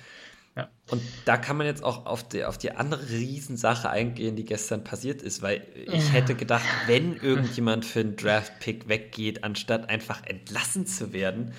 [0.55, 0.69] Ja.
[0.89, 4.85] Und da kann man jetzt auch auf die, auf die andere Riesensache eingehen, die gestern
[4.85, 10.85] passiert ist, weil ich hätte gedacht, wenn irgendjemand für einen Draft-Pick weggeht, anstatt einfach entlassen
[10.85, 11.53] zu werden,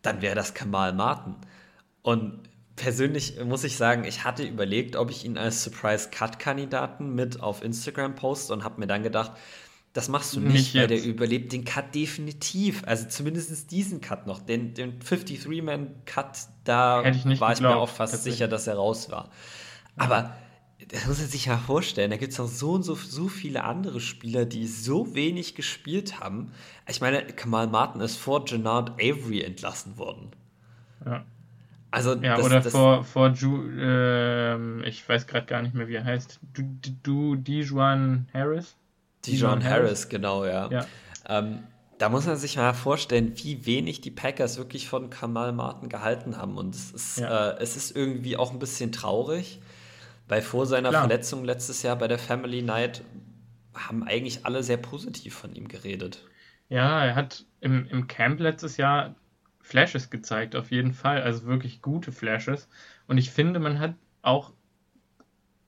[0.00, 1.36] dann wäre das Kamal Martin.
[2.02, 2.40] Und
[2.82, 8.16] persönlich muss ich sagen, ich hatte überlegt, ob ich ihn als Surprise-Cut-Kandidaten mit auf Instagram
[8.16, 9.30] poste und habe mir dann gedacht,
[9.92, 12.82] das machst du nicht, nicht weil der überlebt den Cut definitiv.
[12.84, 14.40] Also zumindest diesen Cut noch.
[14.40, 19.30] Den, den 53-Man-Cut, da war geglaubt, ich mir auch fast sicher, dass er raus war.
[19.96, 20.34] Aber
[20.88, 23.62] das muss man sich ja vorstellen, da gibt es noch so und so, so viele
[23.62, 26.50] andere Spieler, die so wenig gespielt haben.
[26.88, 30.30] Ich meine, Kamal Martin ist vor Gennard Avery entlassen worden.
[31.06, 31.24] Ja.
[31.92, 35.88] Also, ja, das, oder das, vor, vor Ju, äh, ich weiß gerade gar nicht mehr,
[35.88, 36.40] wie er heißt.
[36.54, 36.62] Du,
[37.02, 38.76] du Dijuan Harris?
[39.26, 40.70] Dijon Harris, Harris, genau, ja.
[40.70, 40.86] ja.
[41.28, 41.64] Ähm,
[41.98, 46.38] da muss man sich mal vorstellen, wie wenig die Packers wirklich von Kamal Martin gehalten
[46.38, 46.56] haben.
[46.56, 47.50] Und es ist, ja.
[47.50, 49.60] äh, es ist irgendwie auch ein bisschen traurig,
[50.28, 51.02] weil vor seiner Klar.
[51.02, 53.04] Verletzung letztes Jahr bei der Family Night
[53.74, 56.24] haben eigentlich alle sehr positiv von ihm geredet.
[56.70, 59.14] Ja, er hat im, im Camp letztes Jahr
[59.72, 61.22] Flashes gezeigt, auf jeden Fall.
[61.22, 62.68] Also wirklich gute Flashes.
[63.06, 64.52] Und ich finde, man hat auch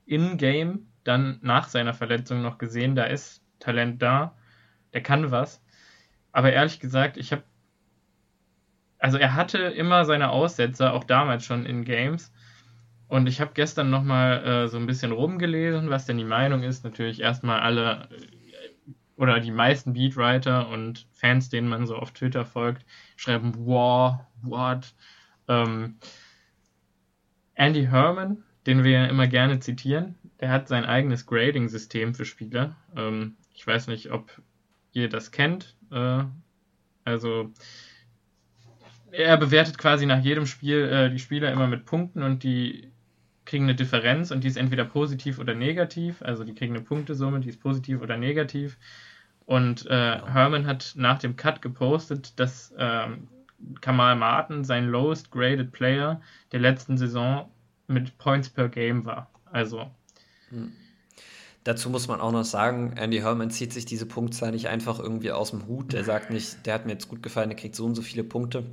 [0.04, 4.36] in-game dann nach seiner Verletzung noch gesehen, da ist Talent da,
[4.92, 5.62] der kann was.
[6.32, 7.44] Aber ehrlich gesagt, ich habe.
[8.98, 12.30] Also er hatte immer seine Aussetzer, auch damals schon in Games.
[13.08, 16.84] Und ich habe gestern nochmal äh, so ein bisschen rumgelesen, was denn die Meinung ist.
[16.84, 18.10] Natürlich erstmal alle
[19.16, 22.84] oder die meisten Beatwriter und Fans, denen man so auf Twitter folgt,
[23.16, 24.92] schreiben, wow, what?
[25.48, 25.96] Ähm,
[27.54, 32.76] Andy Herman, den wir ja immer gerne zitieren, der hat sein eigenes Grading-System für Spieler.
[32.96, 34.30] Ähm, ich weiß nicht, ob
[34.92, 35.76] ihr das kennt.
[35.92, 36.24] Äh,
[37.04, 37.52] also
[39.10, 42.90] er bewertet quasi nach jedem Spiel äh, die Spieler immer mit Punkten und die
[43.54, 46.20] kriegen eine Differenz und die ist entweder positiv oder negativ.
[46.22, 48.76] Also die kriegen eine Punktesumme, die ist positiv oder negativ.
[49.46, 53.28] Und äh, Herman hat nach dem Cut gepostet, dass ähm,
[53.80, 57.48] Kamal Martin sein lowest graded Player der letzten Saison
[57.86, 59.30] mit Points per Game war.
[59.52, 59.88] Also
[60.48, 60.72] hm.
[61.62, 65.30] Dazu muss man auch noch sagen, Andy Herman zieht sich diese Punktzahl nicht einfach irgendwie
[65.30, 65.92] aus dem Hut.
[65.92, 68.24] Der sagt nicht, der hat mir jetzt gut gefallen, der kriegt so und so viele
[68.24, 68.64] Punkte.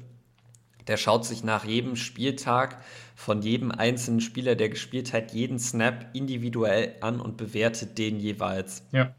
[0.87, 2.77] Der schaut sich nach jedem Spieltag
[3.15, 8.83] von jedem einzelnen Spieler, der gespielt hat, jeden Snap individuell an und bewertet den jeweils.
[8.91, 9.13] Ja.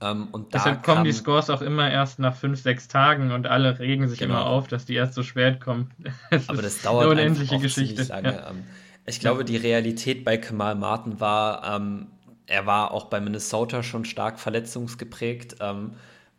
[0.00, 3.78] Ähm, und Deshalb kommen die Scores auch immer erst nach fünf, sechs Tagen und alle
[3.78, 4.34] regen sich genau.
[4.34, 5.90] immer auf, dass die erst so spät kommen.
[6.30, 8.02] Das Aber das dauert eine unendliche Geschichte.
[8.04, 8.32] Lange.
[8.32, 8.50] Ja.
[8.50, 8.64] Ähm,
[9.06, 12.08] ich glaube, die Realität bei Kamal Martin war, ähm,
[12.46, 15.56] er war auch bei Minnesota schon stark verletzungsgeprägt.
[15.60, 15.92] Ähm,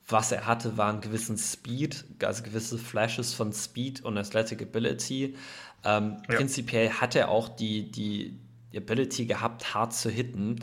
[0.10, 5.36] was er hatte, war einen gewissen Speed, also gewisse Flashes von Speed und Athletic Ability.
[5.86, 6.36] Ähm, ja.
[6.36, 8.40] Prinzipiell hat er auch die, die
[8.76, 10.60] Ability gehabt, hart zu hitten.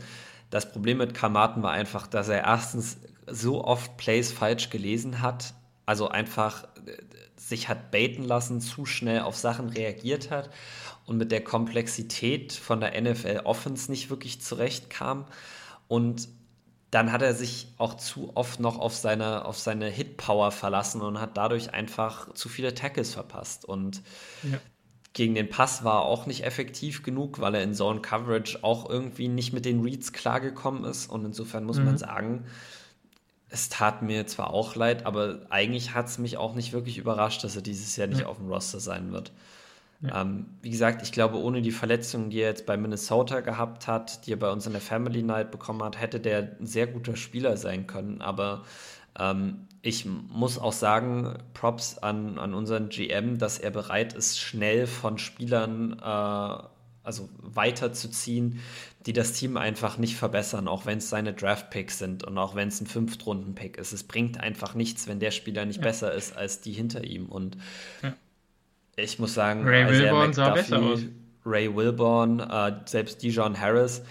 [0.49, 5.53] Das Problem mit Kamaten war einfach, dass er erstens so oft Plays falsch gelesen hat,
[5.85, 6.97] also einfach äh,
[7.35, 10.49] sich hat baiten lassen, zu schnell auf Sachen reagiert hat
[11.05, 15.25] und mit der Komplexität von der NFL Offense nicht wirklich zurechtkam.
[15.87, 16.27] Und
[16.91, 21.19] dann hat er sich auch zu oft noch auf seine, auf seine Hit-Power verlassen und
[21.19, 23.65] hat dadurch einfach zu viele Tackles verpasst.
[23.65, 24.01] Und
[24.43, 24.57] ja.
[25.11, 28.89] gegen den Pass war er auch nicht effektiv genug, weil er in Zone Coverage auch
[28.89, 31.09] irgendwie nicht mit den Reads klargekommen ist.
[31.09, 31.85] Und insofern muss mhm.
[31.85, 32.45] man sagen,
[33.49, 37.43] es tat mir zwar auch leid, aber eigentlich hat es mich auch nicht wirklich überrascht,
[37.43, 38.27] dass er dieses Jahr nicht ja.
[38.27, 39.33] auf dem Roster sein wird.
[40.01, 40.21] Ja.
[40.21, 44.25] Ähm, wie gesagt, ich glaube, ohne die Verletzungen, die er jetzt bei Minnesota gehabt hat,
[44.27, 47.15] die er bei uns in der Family Night bekommen hat, hätte der ein sehr guter
[47.15, 48.21] Spieler sein können.
[48.21, 48.63] Aber
[49.17, 54.85] ähm, ich muss auch sagen, Props an, an unseren GM, dass er bereit ist, schnell
[54.85, 56.63] von Spielern äh,
[57.07, 58.59] also weiterzuziehen,
[59.05, 62.67] die das Team einfach nicht verbessern, auch wenn es seine Draft-Picks sind und auch wenn
[62.67, 63.93] es ein Fünftrunden-Pick ist.
[63.93, 65.83] Es bringt einfach nichts, wenn der Spieler nicht ja.
[65.83, 67.27] besser ist als die hinter ihm.
[67.27, 67.57] Und
[68.03, 68.13] ja.
[68.97, 71.01] Ich muss sagen, Ray Wilborn sah besser aus.
[71.45, 74.03] Ray Wilborn, äh, selbst Dijon Harris,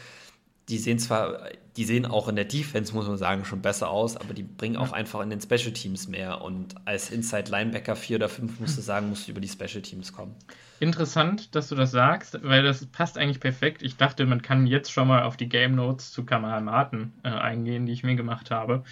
[0.69, 4.17] die sehen zwar, die sehen auch in der Defense, muss man sagen, schon besser aus,
[4.17, 6.41] aber die bringen auch einfach in den Special Teams mehr.
[6.41, 9.83] Und als Inside Linebacker 4 oder 5 musst du sagen, musst du über die Special
[9.83, 10.35] Teams kommen.
[10.81, 13.83] Interessant, dass du das sagst, weil das passt eigentlich perfekt.
[13.83, 17.29] Ich dachte, man kann jetzt schon mal auf die Game Notes zu Kamal Martin äh,
[17.29, 18.85] eingehen, die ich mir gemacht habe.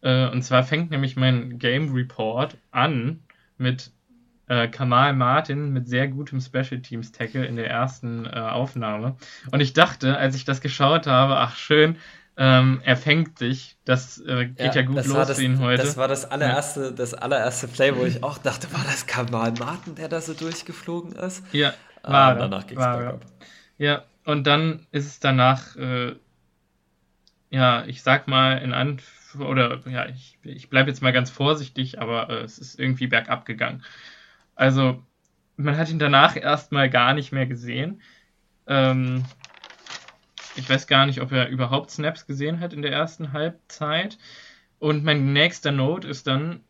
[0.00, 3.20] Äh, und zwar fängt nämlich mein Game Report an
[3.56, 3.92] mit
[4.48, 9.16] äh, Kamal Martin mit sehr gutem Special Teams Tackle in der ersten äh, Aufnahme.
[9.52, 11.96] Und ich dachte, als ich das geschaut habe, ach schön,
[12.36, 13.76] ähm, er fängt sich.
[13.84, 15.82] Das äh, geht ja, ja gut los für ihn heute.
[15.82, 16.90] Das war das allererste, ja.
[16.92, 21.12] das allererste Play, wo ich auch dachte, war das Kamal Martin, der da so durchgeflogen
[21.12, 21.42] ist?
[21.52, 23.26] Ja, ah, war ah, danach ging es bergab.
[23.76, 26.14] Ja, und dann ist es danach, äh,
[27.50, 32.00] ja, ich sag mal in Anf oder ja, ich, ich bleibe jetzt mal ganz vorsichtig,
[32.00, 33.82] aber äh, es ist irgendwie bergab gegangen.
[34.58, 35.00] Also,
[35.56, 38.02] man hat ihn danach erstmal gar nicht mehr gesehen.
[38.66, 39.24] Ähm,
[40.56, 44.18] ich weiß gar nicht, ob er überhaupt Snaps gesehen hat in der ersten Halbzeit.
[44.80, 46.64] Und mein nächster Note ist dann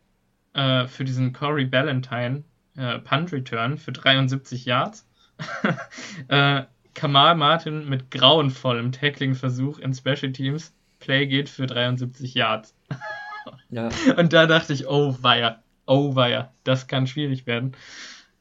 [0.53, 2.43] äh, für diesen Corey Ballantyne
[2.77, 5.07] äh, Punt Return für 73 Yards.
[6.27, 10.75] äh, Kamal Martin mit grauenvollem Tackling-Versuch in Special Teams.
[10.99, 12.75] Play geht für 73 Yards.
[13.71, 13.89] ja.
[14.17, 17.73] Und da dachte ich, oh weia, oh weia, das kann schwierig werden.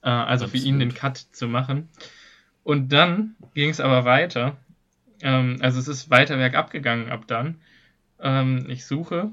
[0.02, 0.62] Äh, also Absolut.
[0.62, 1.88] für ihn den Cut zu machen.
[2.62, 4.58] Und dann ging es aber weiter.
[5.22, 7.60] Ähm, also es ist weiter bergab gegangen ab dann.
[8.20, 9.30] Ähm, ich suche.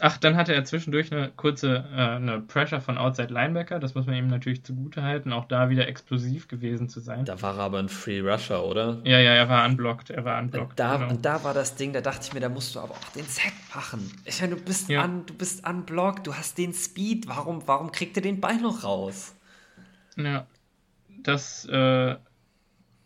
[0.00, 3.80] Ach, dann hatte er zwischendurch eine kurze äh, eine Pressure von Outside Linebacker.
[3.80, 7.24] Das muss man ihm natürlich zugute halten, auch da wieder explosiv gewesen zu sein.
[7.24, 9.00] Da war er aber ein Free Rusher, oder?
[9.02, 10.10] Ja, ja, er war unblocked.
[10.10, 10.78] Er war unblocked.
[10.78, 11.10] Da, genau.
[11.10, 13.24] Und da war das Ding, da dachte ich mir, da musst du aber auch den
[13.24, 14.08] Sack machen.
[14.24, 15.02] Ich meine, du bist ja.
[15.02, 17.26] an, du bist unblocked, du hast den Speed.
[17.26, 19.34] Warum, warum kriegt er den Ball noch raus?
[20.16, 20.46] Ja,
[21.24, 22.16] das äh,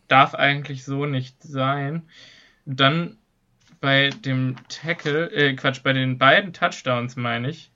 [0.08, 2.02] darf eigentlich so nicht sein.
[2.66, 3.16] Dann
[3.82, 7.72] bei dem Tackle, äh, Quatsch, bei den beiden Touchdowns meine ich.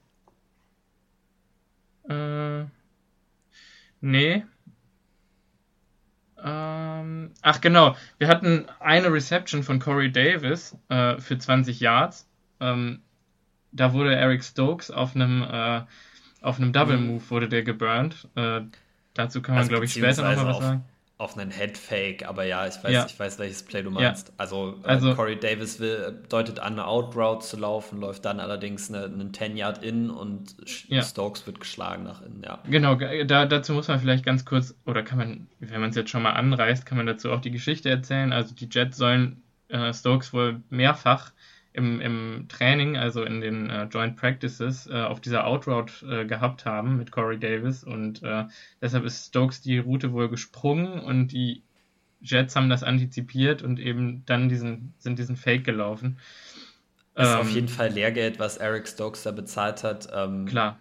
[2.09, 2.63] Äh,
[3.99, 4.45] nee.
[6.41, 12.25] Ähm, ach genau, wir hatten eine Reception von Corey Davis äh, für 20 Yards.
[12.61, 13.01] Ähm,
[13.73, 15.81] da wurde Eric Stokes auf einem äh,
[16.41, 17.07] auf einem Double mhm.
[17.07, 18.29] Move wurde der geburnt.
[18.35, 18.61] Äh,
[19.13, 20.85] dazu kann man also glaube ich später noch mal was sagen
[21.19, 23.05] auf einen Headfake, aber ja, ich weiß, ja.
[23.07, 24.27] ich weiß, welches Play du meinst.
[24.27, 24.33] Ja.
[24.37, 28.89] Also, äh, also Corey Davis will, deutet an, eine Outroute zu laufen, läuft dann allerdings
[28.89, 30.55] eine, einen 10-Yard-In und
[30.89, 31.01] ja.
[31.01, 32.59] Stokes wird geschlagen nach innen, ja.
[32.69, 36.11] Genau, da, dazu muss man vielleicht ganz kurz, oder kann man, wenn man es jetzt
[36.11, 38.31] schon mal anreißt, kann man dazu auch die Geschichte erzählen.
[38.31, 41.31] Also die Jets sollen äh, Stokes wohl mehrfach
[41.77, 46.65] im, im Training, also in den äh, Joint Practices, äh, auf dieser Outroute äh, gehabt
[46.65, 48.45] haben mit Corey Davis und äh,
[48.81, 51.61] deshalb ist Stokes die Route wohl gesprungen und die
[52.19, 56.17] Jets haben das antizipiert und eben dann diesen, sind diesen Fake gelaufen.
[57.13, 60.07] Das ist ähm, auf jeden Fall Lehrgeld, was Eric Stokes da bezahlt hat.
[60.11, 60.79] Ähm, klar,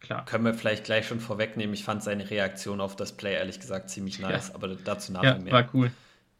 [0.00, 0.24] klar.
[0.24, 1.74] Können wir vielleicht gleich schon vorwegnehmen.
[1.74, 4.54] Ich fand seine Reaktion auf das Play ehrlich gesagt ziemlich nice, ja.
[4.54, 5.52] aber dazu nachher ja, mehr.
[5.52, 5.90] War cool.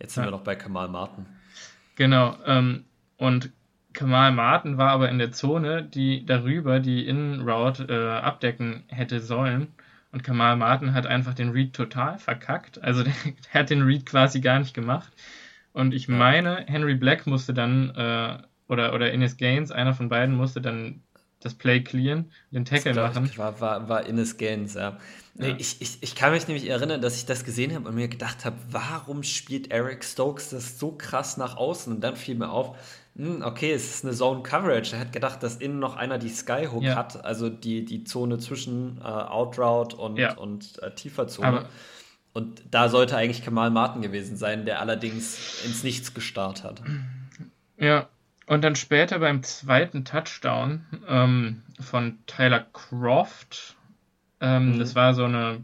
[0.01, 0.29] Jetzt sind ja.
[0.29, 1.27] wir noch bei Kamal Martin.
[1.97, 2.87] Genau, ähm,
[3.19, 3.51] und
[3.99, 9.75] Kamal Martin war aber in der Zone, die darüber die Innenroute äh, abdecken hätte sollen.
[10.13, 12.81] Und Kamal Martin hat einfach den Read total verkackt.
[12.81, 15.13] Also der, der hat den Read quasi gar nicht gemacht.
[15.73, 20.37] Und ich meine, Henry Black musste dann, äh, oder, oder Ines Gaines, einer von beiden,
[20.37, 21.03] musste dann
[21.41, 23.27] das Play clearen, den Tackle das machen.
[23.27, 24.99] Ich, war, war, war Ines Gaines, ja.
[25.35, 25.57] Nee, ja.
[25.59, 28.45] Ich, ich, ich kann mich nämlich erinnern, dass ich das gesehen habe und mir gedacht
[28.45, 31.93] habe, warum spielt Eric Stokes das so krass nach außen?
[31.95, 32.77] Und dann fiel mir auf,
[33.19, 34.95] hm, okay, es ist eine Zone Coverage.
[34.95, 36.95] Er hat gedacht, dass innen noch einer die Skyhook ja.
[36.95, 40.35] hat, also die, die Zone zwischen äh, Outroute und, ja.
[40.37, 41.49] und äh, tiefer Zone.
[41.49, 41.69] Aber
[42.33, 46.81] und da sollte eigentlich Kamal Martin gewesen sein, der allerdings ins Nichts gestarrt hat.
[47.77, 48.09] Ja,
[48.47, 53.77] und dann später beim zweiten Touchdown ähm, von Tyler Croft,
[54.41, 54.79] ähm, mhm.
[54.79, 55.61] das war so eine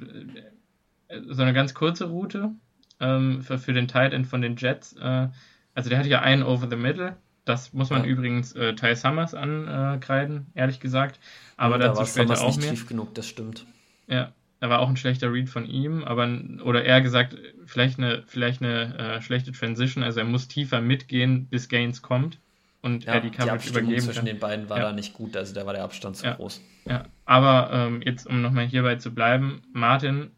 [1.29, 2.51] so eine ganz kurze Route
[2.99, 4.97] ähm, für, für den Tight End von den Jets.
[4.97, 5.29] Äh,
[5.75, 7.17] also der hatte ja einen over the middle.
[7.45, 8.11] Das muss man ja.
[8.11, 11.21] übrigens äh, Ty Summers ankreiden, ehrlich gesagt.
[11.57, 12.71] Aber ja, dazu da später auch nicht mehr.
[12.71, 13.67] tief genug, das stimmt.
[14.07, 16.27] Ja, da war auch ein schlechter Read von ihm, aber
[16.65, 20.03] oder eher gesagt, vielleicht eine, vielleicht eine äh, schlechte Transition.
[20.03, 22.39] Also er muss tiefer mitgehen, bis Gaines kommt
[22.81, 24.27] und ja, er die Coverage die übergeben zwischen kann.
[24.27, 24.85] den beiden war ja.
[24.85, 26.35] da nicht gut, also da war der Abstand zu ja.
[26.35, 26.63] groß.
[26.87, 30.31] Ja, aber ähm, jetzt, um nochmal hierbei zu bleiben, Martin,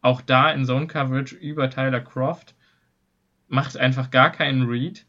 [0.00, 2.54] auch da in Zone Coverage über Tyler Croft,
[3.48, 5.06] macht einfach gar keinen Read.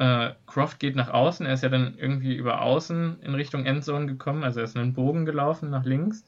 [0.00, 4.06] Äh, Croft geht nach außen, er ist ja dann irgendwie über außen in Richtung Endzone
[4.06, 6.24] gekommen, also er ist einen Bogen gelaufen nach links.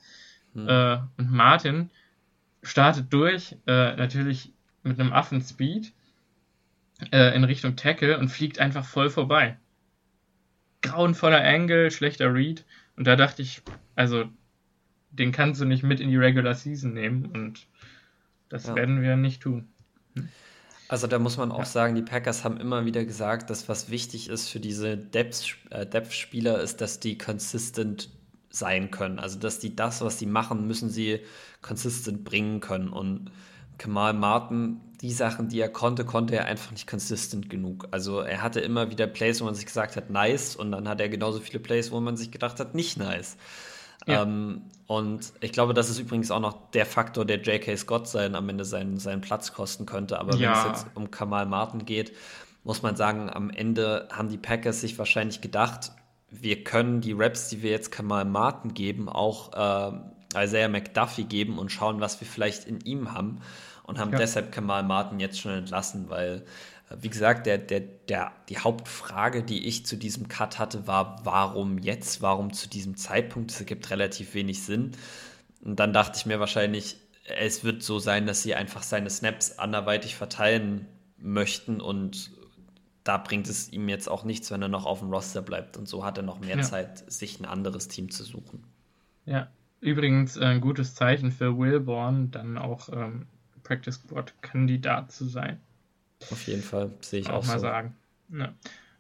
[0.52, 0.68] Hm.
[0.68, 1.90] Äh, und Martin
[2.62, 5.90] startet durch, äh, natürlich mit einem Affen-Speed
[7.12, 9.56] äh, in Richtung Tackle und fliegt einfach voll vorbei.
[10.82, 12.66] Grauenvoller Angle, schlechter Read.
[12.98, 13.62] Und da dachte ich,
[13.94, 14.28] also,
[15.12, 17.66] den kannst du nicht mit in die Regular Season nehmen und
[18.50, 18.74] das ja.
[18.74, 19.66] werden wir nicht tun.
[20.14, 20.28] Hm?
[20.92, 21.64] Also da muss man auch ja.
[21.64, 26.82] sagen, die Packers haben immer wieder gesagt, dass was wichtig ist für diese Depth-Spieler ist,
[26.82, 28.10] dass die consistent
[28.50, 29.18] sein können.
[29.18, 31.20] Also dass die das, was sie machen, müssen sie
[31.62, 32.90] consistent bringen können.
[32.90, 33.30] Und
[33.78, 37.88] Kamal Martin, die Sachen, die er konnte, konnte er einfach nicht consistent genug.
[37.90, 41.00] Also er hatte immer wieder Plays, wo man sich gesagt hat, nice, und dann hat
[41.00, 43.38] er genauso viele Plays, wo man sich gedacht hat, nicht nice.
[44.06, 44.22] Ja.
[44.22, 47.76] Ähm, und ich glaube, das ist übrigens auch noch der Faktor, der J.K.
[47.76, 50.18] Scott sein, am Ende seinen, seinen Platz kosten könnte.
[50.18, 50.50] Aber ja.
[50.50, 52.12] wenn es jetzt um Kamal Martin geht,
[52.64, 55.92] muss man sagen, am Ende haben die Packers sich wahrscheinlich gedacht,
[56.30, 61.58] wir können die Raps, die wir jetzt Kamal Martin geben, auch äh, Isaiah McDuffie geben
[61.58, 63.40] und schauen, was wir vielleicht in ihm haben.
[63.84, 64.18] Und haben ja.
[64.18, 66.44] deshalb Kamal Martin jetzt schon entlassen, weil
[67.00, 71.78] wie gesagt, der, der, der, die Hauptfrage, die ich zu diesem Cut hatte, war, warum
[71.78, 73.50] jetzt, warum zu diesem Zeitpunkt?
[73.50, 74.92] Das ergibt relativ wenig Sinn.
[75.62, 79.58] Und dann dachte ich mir wahrscheinlich, es wird so sein, dass sie einfach seine Snaps
[79.58, 82.32] anderweitig verteilen möchten und
[83.04, 85.76] da bringt es ihm jetzt auch nichts, wenn er noch auf dem Roster bleibt.
[85.76, 86.62] Und so hat er noch mehr ja.
[86.62, 88.64] Zeit, sich ein anderes Team zu suchen.
[89.24, 89.48] Ja,
[89.80, 93.26] übrigens ein gutes Zeichen für Wilborn, dann auch ähm,
[93.62, 95.60] Practice Squad Kandidat zu sein.
[96.30, 97.66] Auf jeden Fall, sehe ich auch, auch mal so.
[97.66, 97.94] sagen.
[98.30, 98.52] Ja.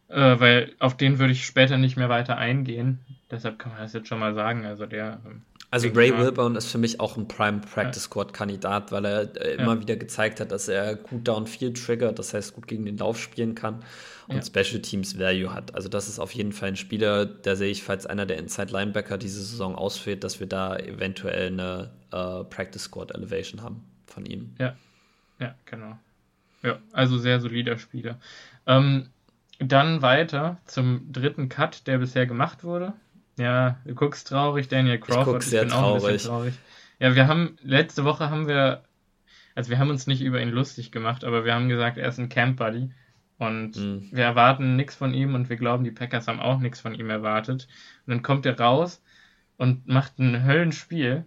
[0.08, 3.00] Äh, weil auf den würde ich später nicht mehr weiter eingehen.
[3.30, 4.66] Deshalb kann man das jetzt schon mal sagen.
[4.66, 5.20] Also der.
[5.24, 9.36] Ähm, also Ray Wilburn ist für mich auch ein Prime Practice Squad Kandidat, weil er
[9.36, 9.80] äh, immer ja.
[9.80, 13.54] wieder gezeigt hat, dass er gut Downfield triggert, das heißt gut gegen den Lauf spielen
[13.54, 13.82] kann
[14.28, 14.42] und ja.
[14.42, 15.74] Special Teams Value hat.
[15.74, 18.70] Also das ist auf jeden Fall ein Spieler, da sehe ich, falls einer der Inside
[18.70, 24.26] Linebacker diese Saison ausfällt, dass wir da eventuell eine äh, Practice Squad Elevation haben von
[24.26, 24.54] ihm.
[24.58, 24.76] Ja,
[25.40, 25.98] ja, genau.
[26.62, 28.18] Ja, also sehr solider Spieler.
[28.66, 29.08] Ähm,
[29.58, 32.94] dann weiter zum dritten Cut, der bisher gemacht wurde.
[33.38, 35.42] Ja, du guckst traurig, Daniel Crawford.
[35.42, 36.02] Ich, ich bin traurig.
[36.02, 36.54] auch ein bisschen traurig.
[36.98, 38.84] Ja, wir haben, letzte Woche haben wir,
[39.54, 42.18] also wir haben uns nicht über ihn lustig gemacht, aber wir haben gesagt, er ist
[42.18, 42.90] ein Camp Buddy.
[43.38, 44.08] Und mhm.
[44.12, 47.10] wir erwarten nichts von ihm und wir glauben, die Packers haben auch nichts von ihm
[47.10, 47.66] erwartet.
[48.06, 49.02] Und dann kommt er raus
[49.56, 51.24] und macht ein Höllenspiel.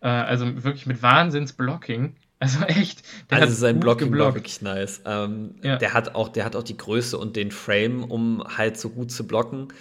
[0.00, 2.16] Äh, also wirklich mit Wahnsinns-Blocking.
[2.40, 3.02] Also echt.
[3.30, 4.28] also sein Blocking geblockt.
[4.28, 5.00] war wirklich nice.
[5.04, 5.76] Ähm, ja.
[5.76, 9.10] Der hat auch, der hat auch die Größe und den Frame, um halt so gut
[9.10, 9.72] zu blocken.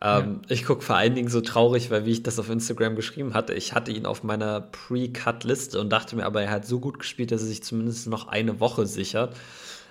[0.00, 0.50] Ähm, ja.
[0.50, 3.54] Ich gucke vor allen Dingen so traurig, weil wie ich das auf Instagram geschrieben hatte,
[3.54, 7.32] ich hatte ihn auf meiner Pre-Cut-Liste und dachte mir, aber er hat so gut gespielt,
[7.32, 9.36] dass er sich zumindest noch eine Woche sichert.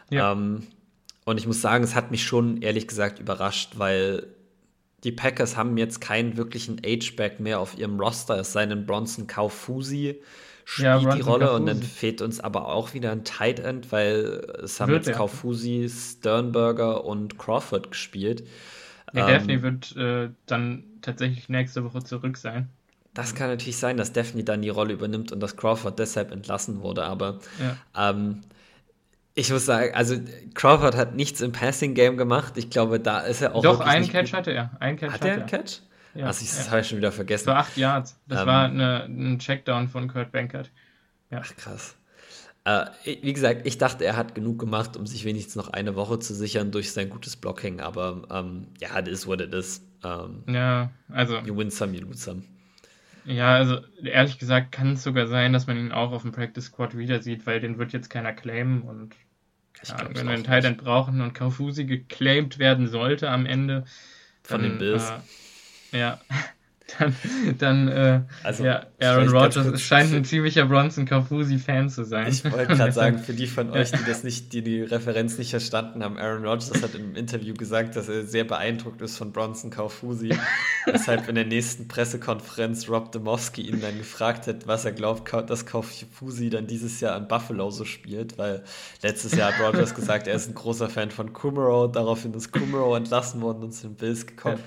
[0.10, 0.32] Ja.
[0.32, 0.64] Ähm,
[1.26, 4.28] und ich muss sagen, es hat mich schon ehrlich gesagt überrascht, weil
[5.04, 9.28] die Packers haben jetzt keinen wirklichen Age-Back mehr auf ihrem Roster, es sei denn Bronson
[9.28, 10.22] Kaufusi
[10.66, 14.42] spielt ja, die Rolle und dann fehlt uns aber auch wieder ein Tight End, weil
[14.64, 18.46] es haben wird jetzt Kaufusi, Sternberger und Crawford gespielt.
[19.14, 22.70] Ja, ähm, Daphne wird äh, dann tatsächlich nächste Woche zurück sein.
[23.14, 26.82] Das kann natürlich sein, dass Daphne dann die Rolle übernimmt und dass Crawford deshalb entlassen
[26.82, 27.40] wurde, aber
[27.96, 28.10] ja.
[28.10, 28.42] ähm,
[29.36, 30.16] ich muss sagen, also
[30.54, 32.54] Crawford hat nichts im Passing Game gemacht.
[32.56, 33.62] Ich glaube, da ist er auch.
[33.62, 34.72] Doch, einen Catch hatte er.
[34.80, 35.82] Einen Catch hat er einen Catch?
[36.16, 36.72] Ja, also ich, das ja.
[36.72, 37.46] habe ich schon wieder vergessen.
[37.48, 38.20] Das war acht Yards.
[38.28, 40.72] Das ähm, war eine, ein Checkdown von Kurt Bankert.
[41.30, 41.42] Ja.
[41.44, 41.96] Ach krass.
[42.64, 42.86] Äh,
[43.22, 46.34] wie gesagt, ich dachte, er hat genug gemacht, um sich wenigstens noch eine Woche zu
[46.34, 49.86] sichern durch sein gutes Blocking, aber ähm, ja, das ist what it is.
[50.04, 51.38] Ähm, ja, also.
[51.40, 52.42] You win some, you lose some.
[53.26, 56.66] Ja, also ehrlich gesagt kann es sogar sein, dass man ihn auch auf dem Practice
[56.66, 59.16] Squad wieder sieht, weil den wird jetzt keiner claimen und
[59.90, 63.86] Ahnung, wenn wir einen Titan brauchen und Kaufusi geclaimed werden sollte am Ende.
[64.42, 65.10] Von dann, den Bills.
[65.10, 65.20] Äh,
[65.96, 66.20] ja.
[67.00, 67.16] dann,
[67.58, 72.28] dann äh, also, ja, Aaron Rodgers scheint ein ziemlicher Bronson Kafusi-Fan zu sein.
[72.28, 75.50] Ich wollte gerade sagen, für die von euch, die das nicht, die die Referenz nicht
[75.50, 79.72] verstanden haben, Aaron Rodgers hat im Interview gesagt, dass er sehr beeindruckt ist von Bronson
[79.72, 80.30] Kaufusi.
[80.86, 85.66] Weshalb in der nächsten Pressekonferenz Rob Demowski ihn dann gefragt hat, was er glaubt, dass
[85.66, 88.64] Kaufusi dann dieses Jahr an Buffalo so spielt, weil
[89.02, 92.96] letztes Jahr hat Rodgers gesagt, er ist ein großer Fan von Kumaro, daraufhin ist Kumaro
[92.96, 94.60] entlassen worden und zu den Bills gekommen.
[94.60, 94.64] Ja.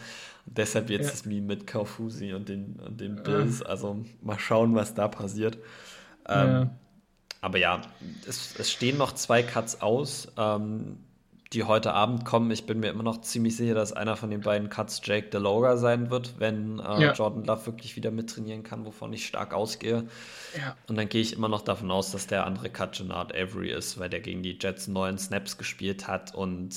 [0.57, 1.11] Deshalb jetzt ja.
[1.11, 3.63] das Meme mit Kaufusi und den, und den Bills.
[3.63, 5.59] Also mal schauen, was da passiert.
[6.29, 6.71] Ähm, ja.
[7.41, 7.81] Aber ja,
[8.27, 10.99] es, es, stehen noch zwei Cuts aus, ähm,
[11.53, 12.51] die heute Abend kommen.
[12.51, 15.77] Ich bin mir immer noch ziemlich sicher, dass einer von den beiden Cuts Jake DeLoga
[15.77, 17.13] sein wird, wenn äh, ja.
[17.13, 20.09] Jordan Love wirklich wieder mittrainieren kann, wovon ich stark ausgehe.
[20.57, 20.77] Ja.
[20.89, 23.99] Und dann gehe ich immer noch davon aus, dass der andere Cut Gennard Avery ist,
[23.99, 26.75] weil der gegen die Jets neun Snaps gespielt hat und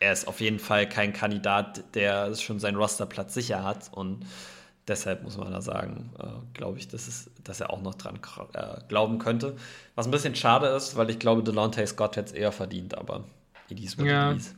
[0.00, 4.24] er ist auf jeden Fall kein Kandidat, der schon seinen Rosterplatz sicher hat und
[4.86, 8.20] deshalb muss man da sagen, äh, glaube ich, dass, es, dass er auch noch dran
[8.52, 9.56] äh, glauben könnte.
[9.94, 13.24] Was ein bisschen schade ist, weil ich glaube, Delonte Scott hätte es eher verdient, aber
[13.70, 14.30] Elise wird ja.
[14.30, 14.54] Elise.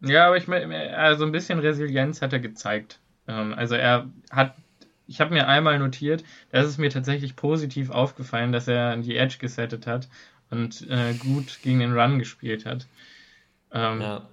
[0.00, 2.98] Ja, aber ich meine, also ein bisschen Resilienz hat er gezeigt.
[3.28, 4.54] Ähm, also er hat,
[5.06, 9.16] ich habe mir einmal notiert, da ist es mir tatsächlich positiv aufgefallen, dass er die
[9.16, 10.08] Edge gesettet hat
[10.50, 12.86] und äh, gut gegen den Run gespielt hat.
[13.72, 14.28] Ähm, ja.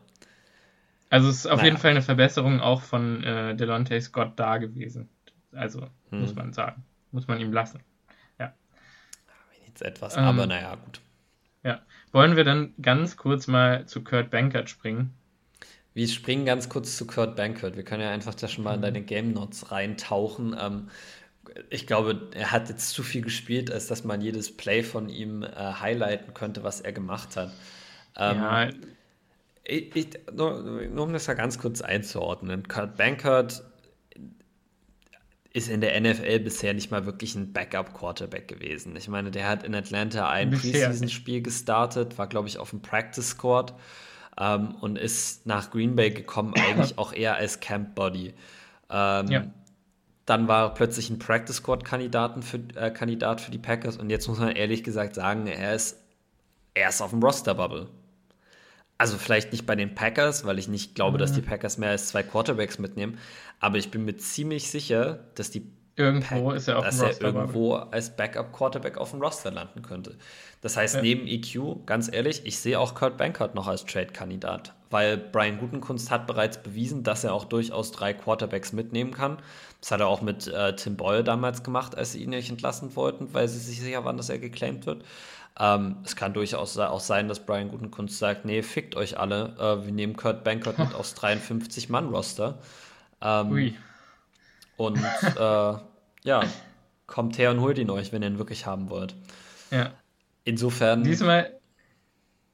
[1.10, 1.66] Also es ist auf naja.
[1.66, 5.10] jeden Fall eine Verbesserung auch von äh, Delonte Scott da gewesen.
[5.52, 6.22] Also hm.
[6.22, 6.84] muss man sagen.
[7.12, 7.80] Muss man ihm lassen.
[8.38, 8.54] Ja.
[9.66, 11.02] Jetzt etwas, ähm, aber naja, gut.
[11.64, 11.82] Ja.
[12.12, 15.14] Wollen wir dann ganz kurz mal zu Kurt Bankert springen?
[15.94, 17.76] Wir springen ganz kurz zu Kurt Bankert.
[17.76, 18.84] Wir können ja einfach da schon mal in mhm.
[18.84, 20.56] deine Game Notes reintauchen.
[20.60, 20.90] Ähm,
[21.72, 25.42] ich glaube, er hat jetzt zu viel gespielt, als dass man jedes Play von ihm
[25.42, 27.52] äh, highlighten könnte, was er gemacht hat.
[28.16, 28.70] Ähm, ja,
[29.70, 33.64] ich, ich, nur, nur, um das ja ganz kurz einzuordnen, Kurt Bankert
[35.52, 38.96] ist in der NFL bisher nicht mal wirklich ein Backup-Quarterback gewesen.
[38.96, 43.74] Ich meine, der hat in Atlanta ein Preseason-Spiel gestartet, war, glaube ich, auf dem Practice-Squad
[44.40, 48.34] ähm, und ist nach Green Bay gekommen, eigentlich auch eher als Camp-Body.
[48.92, 49.46] Ähm, ja.
[50.26, 54.38] Dann war er plötzlich ein Practice-Squad-Kandidat für, äh, Kandidat für die Packers und jetzt muss
[54.38, 55.98] man ehrlich gesagt sagen, er ist,
[56.76, 57.88] er ist auf dem Roster-Bubble.
[59.00, 61.22] Also vielleicht nicht bei den Packers, weil ich nicht glaube, mhm.
[61.22, 63.18] dass die Packers mehr als zwei Quarterbacks mitnehmen.
[63.60, 68.16] Aber ich bin mir ziemlich sicher, dass die irgendwo, ist er, dass er irgendwo als
[68.16, 70.16] Backup-Quarterback auf dem Roster landen könnte.
[70.62, 71.02] Das heißt, ja.
[71.02, 76.12] neben EQ, ganz ehrlich, ich sehe auch Kurt Bankert noch als Trade-Kandidat, weil Brian Gutenkunst
[76.12, 79.38] hat bereits bewiesen, dass er auch durchaus drei Quarterbacks mitnehmen kann.
[79.82, 82.96] Das hat er auch mit äh, Tim Boyle damals gemacht, als sie ihn nicht entlassen
[82.96, 85.04] wollten, weil sie sich sicher waren, dass er geclaimed wird.
[85.60, 89.86] Ähm, es kann durchaus auch sein, dass Brian Gutenkunst sagt, nee, fickt euch alle, äh,
[89.86, 92.60] wir nehmen Kurt Bankert mit aus 53-Mann-Roster.
[93.22, 93.76] Ähm, Ui.
[94.78, 95.74] Und äh,
[96.24, 96.44] ja,
[97.08, 99.16] kommt her und holt ihn euch, wenn ihr ihn wirklich haben wollt.
[99.72, 99.92] Ja.
[100.46, 101.04] Insofern.
[101.04, 101.52] Diesmal,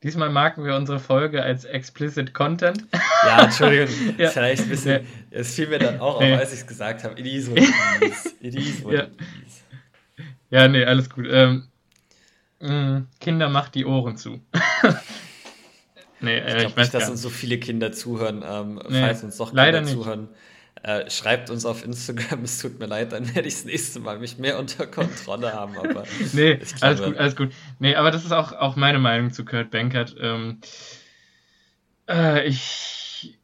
[0.02, 2.88] diesmal marken wir unsere Folge als explicit Content.
[3.26, 4.30] Ja, Entschuldigung, ja.
[4.30, 5.06] vielleicht ein bisschen.
[5.30, 7.20] Es fiel mir dann auch auf, als ich es gesagt habe.
[7.20, 7.70] It is what it
[8.02, 8.36] is.
[8.42, 9.04] It is what ja.
[9.04, 9.12] it
[9.46, 9.64] is.
[10.50, 11.28] Ja, nee, alles gut.
[11.30, 11.68] Ähm,
[12.60, 14.40] Kinder macht die Ohren zu.
[16.22, 18.44] nee, äh, ich glaube nicht, dass uns so viele Kinder zuhören.
[18.48, 20.30] Ähm, nee, falls uns doch Kinder zuhören,
[20.84, 22.44] äh, schreibt uns auf Instagram.
[22.44, 25.78] Es tut mir leid, dann werde ich das nächste Mal mich mehr unter Kontrolle haben.
[25.78, 26.04] Aber
[26.34, 27.54] nee, glaube, alles gut, alles gut.
[27.80, 30.16] Nee, aber das ist auch, auch meine Meinung zu Kurt Bankert.
[30.20, 30.60] Ähm,
[32.08, 33.40] äh, ich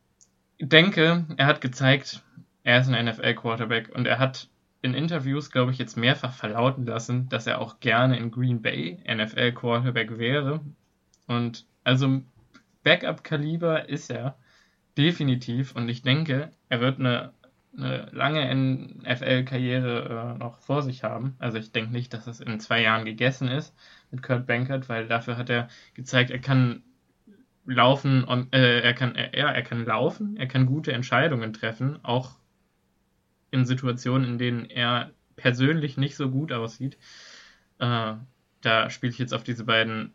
[0.59, 2.21] denke, er hat gezeigt,
[2.63, 4.47] er ist ein NFL-Quarterback und er hat
[4.81, 8.97] in Interviews, glaube ich, jetzt mehrfach verlauten lassen, dass er auch gerne in Green Bay
[9.07, 10.61] NFL Quarterback wäre.
[11.27, 12.21] Und also
[12.83, 14.37] Backup-Kaliber ist er
[14.97, 15.75] definitiv.
[15.75, 17.31] Und ich denke, er wird eine,
[17.77, 21.35] eine lange NFL-Karriere äh, noch vor sich haben.
[21.37, 23.75] Also ich denke nicht, dass es in zwei Jahren gegessen ist
[24.09, 26.83] mit Kurt Bankert, weil dafür hat er gezeigt, er kann
[27.65, 32.03] laufen und äh, er kann äh, ja, er kann laufen, er kann gute Entscheidungen treffen,
[32.03, 32.31] auch
[33.51, 36.97] in Situationen, in denen er persönlich nicht so gut aussieht.
[37.79, 38.13] Äh,
[38.61, 40.13] da spiele ich jetzt auf diese beiden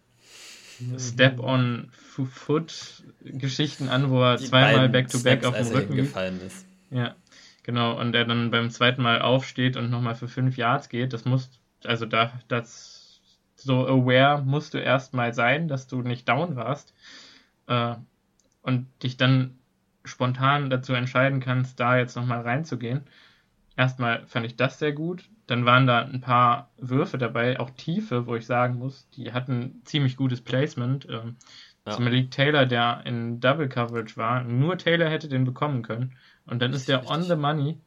[0.98, 6.66] Step-on-Foot-Geschichten an, wo er Die zweimal Back-to-Back -back auf dem Rücken gefallen ist.
[6.90, 7.14] Ja,
[7.62, 7.98] genau.
[7.98, 11.12] Und er dann beim zweiten Mal aufsteht und nochmal für fünf Yards geht.
[11.12, 11.50] Das muss,
[11.84, 13.20] also da, das,
[13.56, 16.94] so aware musst du erstmal sein, dass du nicht down warst.
[17.66, 17.94] Äh,
[18.62, 19.58] und dich dann
[20.04, 23.06] spontan dazu entscheiden kannst, da jetzt nochmal reinzugehen
[23.76, 25.28] erstmal fand ich das sehr gut.
[25.46, 29.82] Dann waren da ein paar Würfe dabei, auch tiefe, wo ich sagen muss, die hatten
[29.84, 31.06] ziemlich gutes Placement.
[31.08, 31.36] Ähm,
[31.86, 31.92] ja.
[31.92, 36.16] Zum Malik Taylor, der in Double Coverage war, nur Taylor hätte den bekommen können.
[36.46, 37.78] Und dann ist der on the money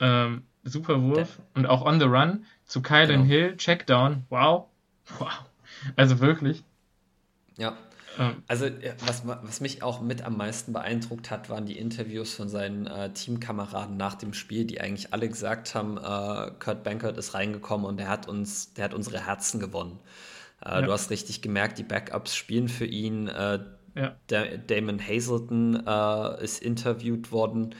[0.00, 3.24] Ähm, super Wurf der, und auch on the run zu Kylan genau.
[3.24, 4.24] Hill, Checkdown.
[4.30, 4.66] Wow.
[5.18, 5.44] Wow.
[5.96, 6.62] Also wirklich.
[7.56, 7.76] Ja.
[8.18, 8.66] Ähm, also,
[9.06, 13.12] was, was mich auch mit am meisten beeindruckt hat, waren die Interviews von seinen äh,
[13.12, 17.98] Teamkameraden nach dem Spiel, die eigentlich alle gesagt haben, äh, Kurt Bankert ist reingekommen und
[17.98, 19.98] der hat uns, der hat unsere Herzen gewonnen.
[20.64, 20.82] Äh, ja.
[20.82, 23.28] Du hast richtig gemerkt, die Backups spielen für ihn.
[23.28, 23.60] Äh,
[23.94, 24.16] ja.
[24.66, 27.74] Damon Hazelton äh, ist interviewt worden.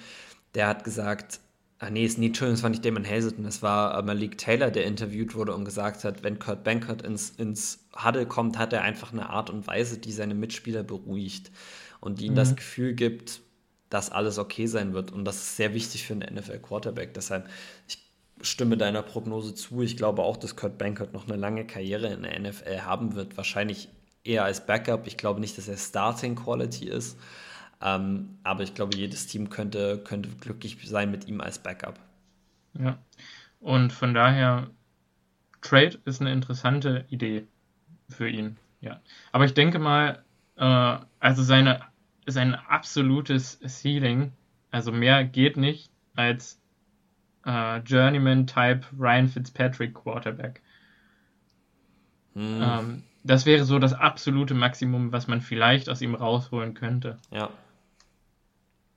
[0.55, 1.41] Der hat gesagt,
[1.83, 4.85] Ah, nee, ist Entschuldigung, es war nicht Damon Hazelton, es war äh, Malik Taylor, der
[4.85, 9.15] interviewt wurde und gesagt hat, wenn Kurt Bankert ins, ins Huddle kommt, hat er einfach
[9.15, 11.51] eine Art und Weise, die seine Mitspieler beruhigt
[12.01, 12.37] und die ihnen mhm.
[12.37, 13.41] das Gefühl gibt,
[13.89, 15.11] dass alles okay sein wird.
[15.11, 17.15] Und das ist sehr wichtig für einen NFL-Quarterback.
[17.15, 17.49] Deshalb,
[17.89, 17.99] ich
[18.43, 19.81] stimme deiner Prognose zu.
[19.81, 23.39] Ich glaube auch, dass Kurt Bankert noch eine lange Karriere in der NFL haben wird.
[23.39, 23.89] Wahrscheinlich
[24.23, 25.07] eher als Backup.
[25.07, 27.19] Ich glaube nicht, dass er Starting Quality ist.
[27.83, 31.99] Ähm, aber ich glaube, jedes Team könnte, könnte glücklich sein mit ihm als Backup.
[32.79, 32.99] Ja.
[33.59, 34.69] Und von daher,
[35.63, 37.47] Trade ist eine interessante Idee
[38.09, 38.57] für ihn.
[38.81, 39.01] Ja.
[39.33, 40.25] Aber ich denke mal,
[40.57, 41.81] äh, also seine,
[42.27, 44.33] sein absolutes Ceiling,
[44.71, 46.61] also mehr geht nicht als
[47.45, 50.63] äh, Journeyman-Type Ryan Fitzpatrick Quarterback.
[52.35, 52.63] Hm.
[52.63, 57.19] Ähm, das wäre so das absolute Maximum, was man vielleicht aus ihm rausholen könnte.
[57.31, 57.51] Ja.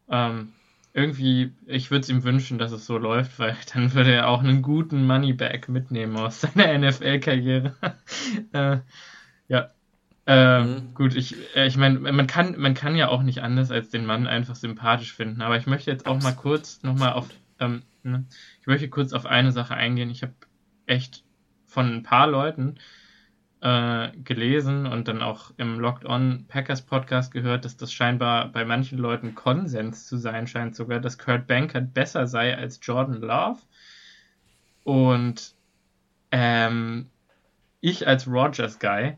[0.10, 0.54] Ähm,
[0.94, 4.42] irgendwie, ich würde es ihm wünschen, dass es so läuft, weil dann würde er auch
[4.42, 7.76] einen guten Moneyback mitnehmen aus seiner NFL-Karriere.
[8.54, 8.78] äh,
[9.48, 9.70] ja.
[10.26, 10.94] Äh, mhm.
[10.94, 14.06] Gut, ich, äh, ich meine, man kann, man kann ja auch nicht anders als den
[14.06, 15.42] Mann einfach sympathisch finden.
[15.42, 17.28] Aber ich möchte jetzt auch mal kurz nochmal auf,
[17.60, 18.24] ähm, ne,
[18.62, 20.10] ich möchte kurz auf eine Sache eingehen.
[20.10, 20.34] Ich habe
[20.86, 21.24] echt
[21.66, 22.76] von ein paar Leuten
[23.64, 28.66] äh, gelesen und dann auch im Locked On Packers Podcast gehört, dass das scheinbar bei
[28.66, 33.62] manchen Leuten Konsens zu sein scheint, sogar, dass Kurt Bankert besser sei als Jordan Love.
[34.84, 35.56] Und
[36.32, 37.10] ähm,
[37.80, 39.16] ich als Rogers Guy,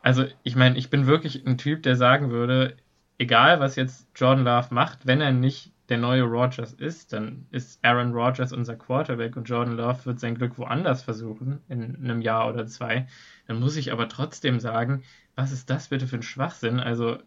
[0.00, 2.74] also ich meine, ich bin wirklich ein Typ, der sagen würde,
[3.18, 7.82] egal was jetzt Jordan Love macht, wenn er nicht der neue Rogers ist, dann ist
[7.82, 12.48] Aaron Rodgers unser Quarterback und Jordan Love wird sein Glück woanders versuchen, in einem Jahr
[12.48, 13.06] oder zwei.
[13.46, 15.02] Dann muss ich aber trotzdem sagen,
[15.34, 16.78] was ist das bitte für ein Schwachsinn?
[16.78, 17.18] Also,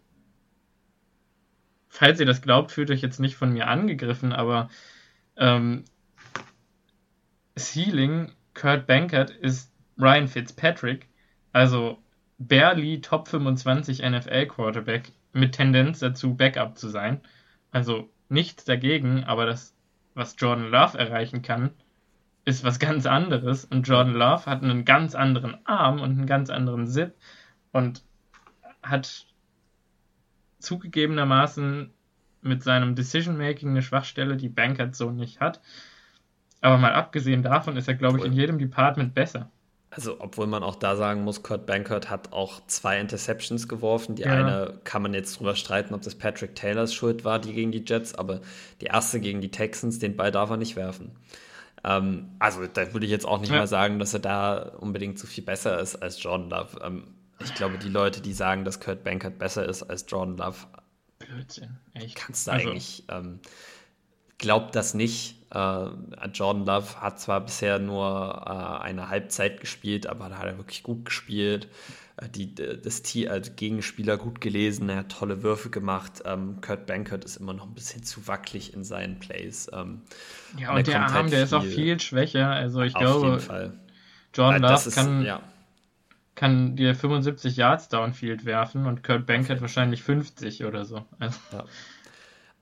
[1.88, 4.70] falls ihr das glaubt, fühlt euch jetzt nicht von mir angegriffen, aber
[5.38, 5.86] ähm,
[7.58, 11.08] Ceiling Kurt Bankert ist Ryan Fitzpatrick,
[11.52, 11.98] also
[12.38, 17.22] barely Top 25 NFL Quarterback mit Tendenz dazu, Backup zu sein.
[17.72, 19.76] Also nichts dagegen, aber das,
[20.14, 21.72] was Jordan Love erreichen kann,
[22.46, 23.66] ist was ganz anderes.
[23.66, 27.14] Und Jordan Love hat einen ganz anderen Arm und einen ganz anderen Zip
[27.72, 28.04] und
[28.82, 29.28] hat
[30.60, 31.92] zugegebenermaßen
[32.42, 35.62] mit seinem Decision-Making eine Schwachstelle, die Bankert so nicht hat.
[36.62, 39.52] Aber mal abgesehen davon ist er, glaube ich, in jedem Department besser.
[39.94, 44.16] Also, obwohl man auch da sagen muss, Kurt Bankert hat auch zwei Interceptions geworfen.
[44.16, 44.32] Die ja.
[44.32, 47.84] eine kann man jetzt drüber streiten, ob das Patrick Taylors Schuld war, die gegen die
[47.86, 48.40] Jets, aber
[48.80, 51.12] die erste gegen die Texans, den Ball darf er nicht werfen.
[51.84, 53.58] Ähm, also, da würde ich jetzt auch nicht ja.
[53.58, 56.80] mal sagen, dass er da unbedingt so viel besser ist als Jordan Love.
[56.82, 57.04] Ähm,
[57.44, 60.68] ich glaube, die Leute, die sagen, dass Kurt Bankert besser ist als Jordan Love,
[61.20, 62.16] Blödsinn, echt.
[62.16, 63.40] Kannst du also, eigentlich, ähm,
[64.38, 70.38] glaubt das nicht Jordan Love hat zwar bisher nur äh, eine Halbzeit gespielt, aber da
[70.38, 71.68] hat er wirklich gut gespielt.
[72.18, 76.24] Äh, die, das Team, also Gegenspieler gut gelesen, er hat tolle Würfe gemacht.
[76.26, 79.70] Ähm, Kurt Bankert ist immer noch ein bisschen zu wackelig in seinen Plays.
[79.74, 80.02] Ähm,
[80.58, 82.50] ja, und, und der Arm, halt der ist auch viel schwächer.
[82.50, 83.40] Also ich glaube,
[84.34, 85.42] Jordan Love ist, kann, ja.
[86.36, 91.06] kann dir 75 Yards Downfield werfen und Kurt Bankert wahrscheinlich 50 oder so.
[91.20, 91.40] Also.
[91.52, 91.66] Ja.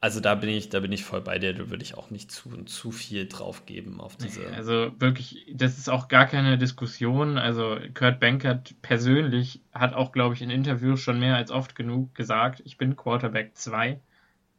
[0.01, 1.53] Also da bin ich, da bin ich voll bei dir.
[1.53, 4.47] Da würde ich auch nicht zu, zu viel drauf geben auf diese.
[4.53, 7.37] Also wirklich, das ist auch gar keine Diskussion.
[7.37, 12.15] Also Kurt Bankert persönlich hat auch, glaube ich, in Interviews schon mehr als oft genug
[12.15, 13.99] gesagt, ich bin Quarterback 2,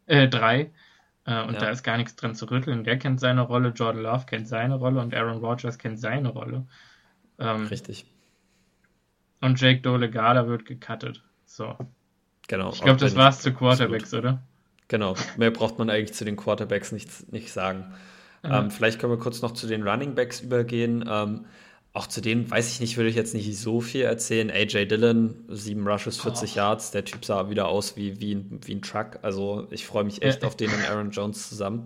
[0.07, 0.71] äh, 3.
[1.25, 1.61] Äh, und ja.
[1.61, 2.85] da ist gar nichts dran zu rütteln.
[2.85, 6.67] Der kennt seine Rolle, Jordan Love kennt seine Rolle und Aaron Rodgers kennt seine Rolle.
[7.39, 8.05] Ähm, Richtig.
[9.41, 11.23] Und Jake Dolegada wird gecuttet.
[11.47, 11.79] So.
[12.47, 12.73] Genau.
[12.73, 14.43] Ich glaube, das war's zu Quarterbacks, oder?
[14.91, 17.93] Genau, mehr braucht man eigentlich zu den Quarterbacks nicht, nicht sagen.
[18.43, 18.51] Mhm.
[18.53, 21.05] Ähm, vielleicht können wir kurz noch zu den Running Backs übergehen.
[21.09, 21.45] Ähm,
[21.93, 24.51] auch zu denen weiß ich nicht, würde ich jetzt nicht so viel erzählen.
[24.51, 26.57] AJ Dillon, sieben Rushes, 40 oh.
[26.57, 26.91] Yards.
[26.91, 29.21] Der Typ sah wieder aus wie, wie, ein, wie ein Truck.
[29.23, 31.85] Also ich freue mich echt auf den und Aaron Jones zusammen.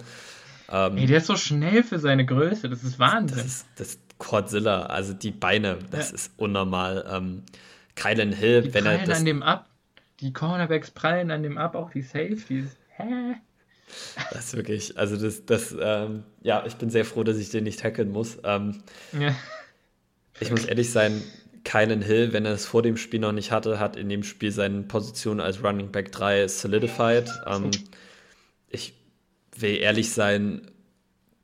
[0.71, 2.71] Ähm, Ey, der ist so schnell für seine Größe.
[2.71, 3.37] Das ist Wahnsinn.
[3.37, 6.15] Das ist, das Cordzilla, also die Beine, das ja.
[6.15, 7.05] ist unnormal.
[7.11, 7.43] Ähm,
[7.97, 9.19] Kylan Hill, die wenn er das.
[9.19, 9.69] an dem ab.
[10.21, 12.77] Die Cornerbacks prallen an dem ab, auch die Safeties.
[12.97, 13.37] Hä?
[14.33, 17.65] Das ist wirklich, also das, das, ähm, ja, ich bin sehr froh, dass ich den
[17.65, 18.39] nicht tackeln muss.
[18.45, 18.83] Ähm,
[19.13, 19.35] ja.
[20.41, 21.23] Ich muss ehrlich sein,
[21.65, 24.53] Kylan Hill, wenn er es vor dem Spiel noch nicht hatte, hat in dem Spiel
[24.53, 27.31] seine Position als Running Back 3 solidified.
[27.47, 27.71] Ähm,
[28.69, 28.95] ich
[29.57, 30.71] will ehrlich sein,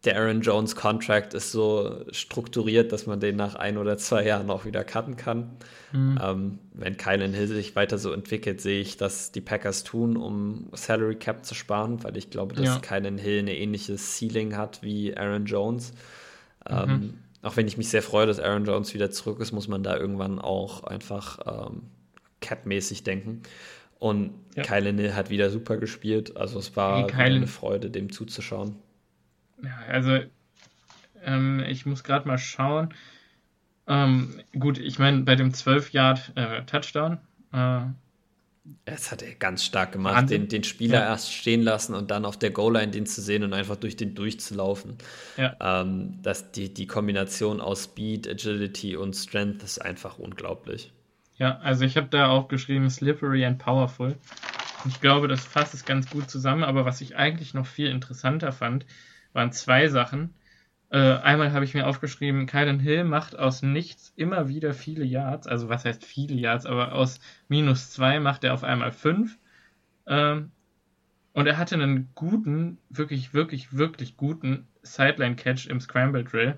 [0.05, 4.49] der Aaron Jones Contract ist so strukturiert, dass man den nach ein oder zwei Jahren
[4.49, 5.51] auch wieder cutten kann.
[5.93, 6.19] Mhm.
[6.23, 10.69] Ähm, wenn Kylan Hill sich weiter so entwickelt, sehe ich, dass die Packers tun, um
[10.73, 12.79] Salary Cap zu sparen, weil ich glaube, dass ja.
[12.79, 15.93] Kylan Hill eine ähnliche Ceiling hat wie Aaron Jones.
[16.69, 16.77] Mhm.
[16.77, 19.83] Ähm, auch wenn ich mich sehr freue, dass Aaron Jones wieder zurück ist, muss man
[19.83, 21.83] da irgendwann auch einfach ähm,
[22.41, 23.43] Cap-mäßig denken.
[23.99, 24.63] Und ja.
[24.63, 26.39] Kylan Hill hat wieder super gespielt.
[26.39, 28.77] Also es war hey, eine Freude, dem zuzuschauen.
[29.63, 30.19] Ja, also
[31.23, 32.95] ähm, ich muss gerade mal schauen.
[33.87, 37.19] Ähm, gut, ich meine, bei dem 12-Yard-Touchdown.
[37.53, 37.81] Äh,
[38.85, 41.07] das hat er ganz stark gemacht, den, den Spieler ja.
[41.07, 44.15] erst stehen lassen und dann auf der Goal-Line den zu sehen und einfach durch den
[44.15, 44.97] durchzulaufen.
[45.37, 45.57] Ja.
[45.61, 50.93] Ähm, das, die, die Kombination aus Speed, Agility und Strength ist einfach unglaublich.
[51.37, 54.15] Ja, also ich habe da auch geschrieben, slippery and powerful.
[54.87, 58.53] Ich glaube, das fasst es ganz gut zusammen, aber was ich eigentlich noch viel interessanter
[58.53, 58.85] fand,
[59.33, 60.35] waren zwei Sachen.
[60.91, 65.47] Äh, einmal habe ich mir aufgeschrieben, Kylan Hill macht aus nichts immer wieder viele Yards,
[65.47, 69.39] also was heißt viele Yards, aber aus minus zwei macht er auf einmal fünf.
[70.07, 70.51] Ähm,
[71.33, 76.57] und er hatte einen guten, wirklich, wirklich, wirklich guten Sideline-Catch im Scramble Drill.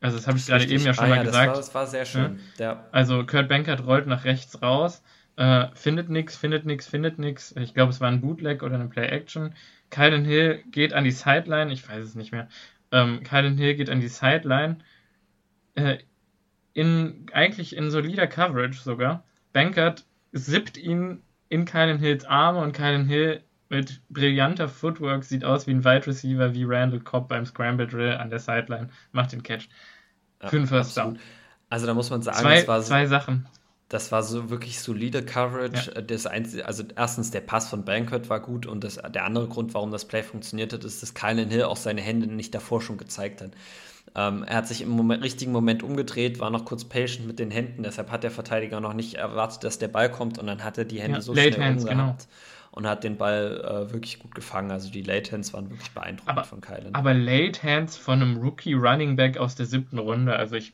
[0.00, 1.48] Also das habe ich gerade eben ja schon ah, mal ja, gesagt.
[1.48, 2.40] Das war, das war sehr schön.
[2.58, 2.86] Ja.
[2.92, 5.02] Also Kurt Bankert rollt nach rechts raus,
[5.36, 7.54] äh, findet nichts, findet nichts, findet nichts.
[7.56, 9.54] Ich glaube, es war ein Bootleg oder eine Play-Action.
[9.90, 12.48] Kylan Hill geht an die Sideline, ich weiß es nicht mehr.
[12.92, 14.78] Ähm, Kylan Hill geht an die Sideline,
[15.74, 15.98] äh,
[16.74, 19.24] in, eigentlich in solider Coverage sogar.
[19.52, 25.66] Bankert sippt ihn in Kylan Hills Arme und Kylan Hill mit brillanter Footwork sieht aus
[25.66, 29.42] wie ein Wide Receiver wie Randall Cobb beim Scramble Drill an der Sideline, macht den
[29.42, 29.68] Catch.
[30.42, 31.18] Ja, Für den First Down.
[31.68, 33.46] Also da muss man sagen, zwei, es war so, zwei Sachen.
[33.88, 35.92] Das war so wirklich solide Coverage.
[35.94, 36.02] Ja.
[36.02, 39.72] Das einzige, also erstens der Pass von Bankert war gut und das, der andere Grund,
[39.72, 42.98] warum das Play funktioniert hat, ist, dass Kylan Hill auch seine Hände nicht davor schon
[42.98, 43.52] gezeigt hat.
[44.14, 47.50] Ähm, er hat sich im Moment, richtigen Moment umgedreht, war noch kurz patient mit den
[47.50, 50.78] Händen, deshalb hat der Verteidiger noch nicht erwartet, dass der Ball kommt und dann hat
[50.78, 52.72] er die Hände ja, so schnell hands, umgehabt genau.
[52.72, 54.70] und hat den Ball äh, wirklich gut gefangen.
[54.70, 56.94] Also die Late Hands waren wirklich beeindruckend aber, von Kylan.
[56.94, 60.72] Aber Late Hands von einem Rookie Running Back aus der siebten Runde, also ich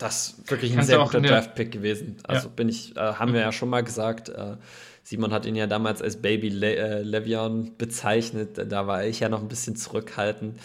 [0.00, 2.16] das ist wirklich ein sehr guter Draft-Pick gewesen.
[2.24, 2.54] Also ja.
[2.54, 4.30] bin ich, äh, haben wir ja schon mal gesagt.
[4.30, 4.56] Äh,
[5.02, 8.58] Simon hat ihn ja damals als Baby Le äh, Levion bezeichnet.
[8.70, 10.58] Da war ich ja noch ein bisschen zurückhaltend.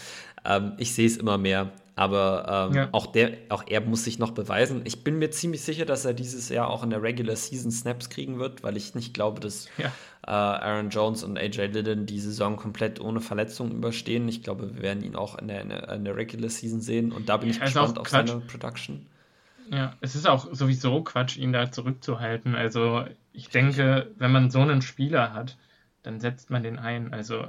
[0.45, 1.71] Ähm, ich sehe es immer mehr.
[1.97, 2.89] Aber ähm, ja.
[2.91, 4.81] auch, der, auch er muss sich noch beweisen.
[4.83, 8.09] Ich bin mir ziemlich sicher, dass er dieses Jahr auch in der Regular Season Snaps
[8.09, 9.88] kriegen wird, weil ich nicht glaube, dass ja.
[10.27, 14.27] äh, Aaron Jones und AJ Liddon die Saison komplett ohne Verletzung überstehen.
[14.27, 17.38] Ich glaube, wir werden ihn auch in der, in der Regular Season sehen und da
[17.38, 19.05] bin ich gespannt auf seine Production.
[19.70, 22.55] Ja, es ist auch sowieso Quatsch, ihn da zurückzuhalten.
[22.55, 25.57] Also ich denke, wenn man so einen Spieler hat,
[26.03, 27.13] dann setzt man den ein.
[27.13, 27.47] Also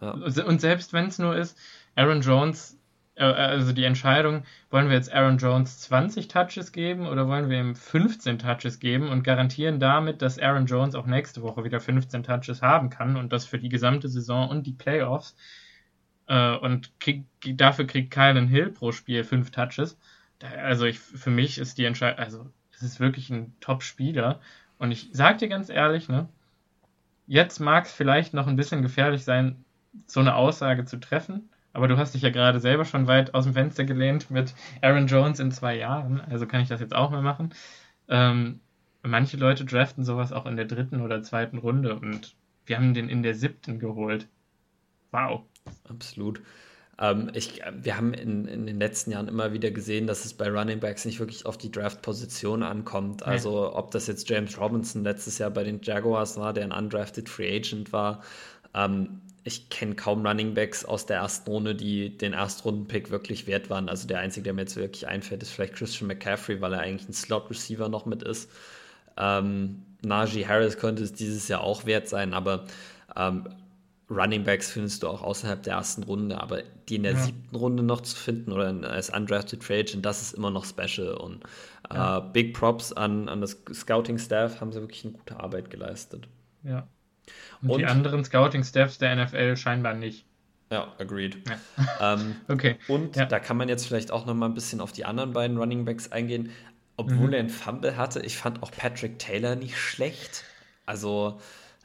[0.00, 0.10] ja.
[0.10, 1.58] und selbst wenn es nur ist,
[1.94, 2.78] Aaron Jones,
[3.14, 7.58] äh, also die Entscheidung, wollen wir jetzt Aaron Jones 20 Touches geben oder wollen wir
[7.58, 12.22] ihm 15 Touches geben und garantieren damit, dass Aaron Jones auch nächste Woche wieder 15
[12.22, 15.36] Touches haben kann und das für die gesamte Saison und die Playoffs.
[16.26, 17.24] Äh, und krieg,
[17.56, 19.98] dafür kriegt Kylan Hill pro Spiel 5 Touches
[20.42, 24.40] also ich, für mich ist die Entscheidung, also es ist wirklich ein Top-Spieler.
[24.78, 26.28] Und ich sag dir ganz ehrlich, ne,
[27.26, 29.64] jetzt mag es vielleicht noch ein bisschen gefährlich sein,
[30.06, 31.50] so eine Aussage zu treffen.
[31.72, 35.06] Aber du hast dich ja gerade selber schon weit aus dem Fenster gelehnt mit Aaron
[35.06, 36.20] Jones in zwei Jahren.
[36.20, 37.54] Also kann ich das jetzt auch mal machen.
[38.08, 38.60] Ähm,
[39.02, 42.34] manche Leute draften sowas auch in der dritten oder zweiten Runde und
[42.66, 44.26] wir haben den in der siebten geholt.
[45.12, 45.42] Wow.
[45.88, 46.40] Absolut.
[47.00, 50.48] Ähm, ich, wir haben in, in den letzten Jahren immer wieder gesehen, dass es bei
[50.48, 53.24] Running Backs nicht wirklich auf die Draft-Position ankommt.
[53.24, 57.28] Also ob das jetzt James Robinson letztes Jahr bei den Jaguars war, der ein undrafted
[57.28, 58.22] Free Agent war.
[58.74, 63.70] Ähm, ich kenne kaum Running Backs aus der ersten Runde, die den Erstrunden-Pick wirklich wert
[63.70, 63.88] waren.
[63.88, 67.08] Also der einzige, der mir jetzt wirklich einfällt, ist vielleicht Christian McCaffrey, weil er eigentlich
[67.08, 68.50] ein Slot-Receiver noch mit ist.
[69.16, 72.66] Ähm, Najee Harris könnte es dieses Jahr auch wert sein, aber
[73.16, 73.48] ähm,
[74.10, 77.18] Running Backs findest du auch außerhalb der ersten Runde, aber die in der ja.
[77.18, 81.14] siebten Runde noch zu finden oder als undrafted Free Agent, das ist immer noch special.
[81.14, 81.44] Und
[81.90, 82.20] äh, ja.
[82.20, 86.26] Big Props an, an das Scouting-Staff, haben sie wirklich eine gute Arbeit geleistet.
[86.64, 86.88] Ja.
[87.62, 90.26] Und, und die anderen Scouting-Staffs der NFL scheinbar nicht.
[90.72, 91.38] Ja, agreed.
[91.48, 91.58] Ja.
[92.14, 92.76] Ähm, okay.
[92.88, 95.58] Und da kann man jetzt vielleicht auch noch mal ein bisschen auf die anderen beiden
[95.58, 96.50] Running Backs eingehen.
[96.96, 97.32] Obwohl mhm.
[97.32, 100.44] er einen Fumble hatte, ich fand auch Patrick Taylor nicht schlecht.
[100.86, 101.40] Also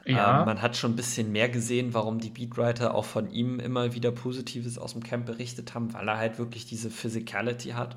[0.06, 0.40] Ja.
[0.40, 3.94] Ähm, man hat schon ein bisschen mehr gesehen, warum die Beatwriter auch von ihm immer
[3.94, 7.96] wieder Positives aus dem Camp berichtet haben, weil er halt wirklich diese Physicality hat.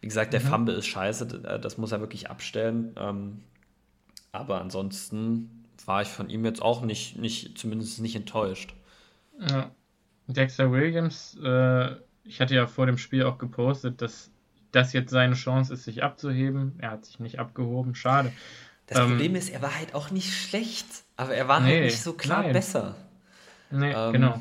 [0.00, 0.46] Wie gesagt, der mhm.
[0.46, 2.94] Fumble ist scheiße, äh, das muss er wirklich abstellen.
[2.96, 3.40] Ähm,
[4.32, 8.74] aber ansonsten war ich von ihm jetzt auch nicht, nicht zumindest nicht enttäuscht.
[9.38, 9.70] Ja.
[10.26, 14.30] Dexter Williams, äh, ich hatte ja vor dem Spiel auch gepostet, dass
[14.70, 16.76] das jetzt seine Chance ist, sich abzuheben.
[16.78, 18.32] Er hat sich nicht abgehoben, schade.
[18.86, 20.86] Das ähm, Problem ist, er war halt auch nicht schlecht,
[21.22, 22.52] aber er war halt nee, halt nicht so klar nein.
[22.52, 22.94] besser.
[23.70, 24.40] Nee, ähm, genau.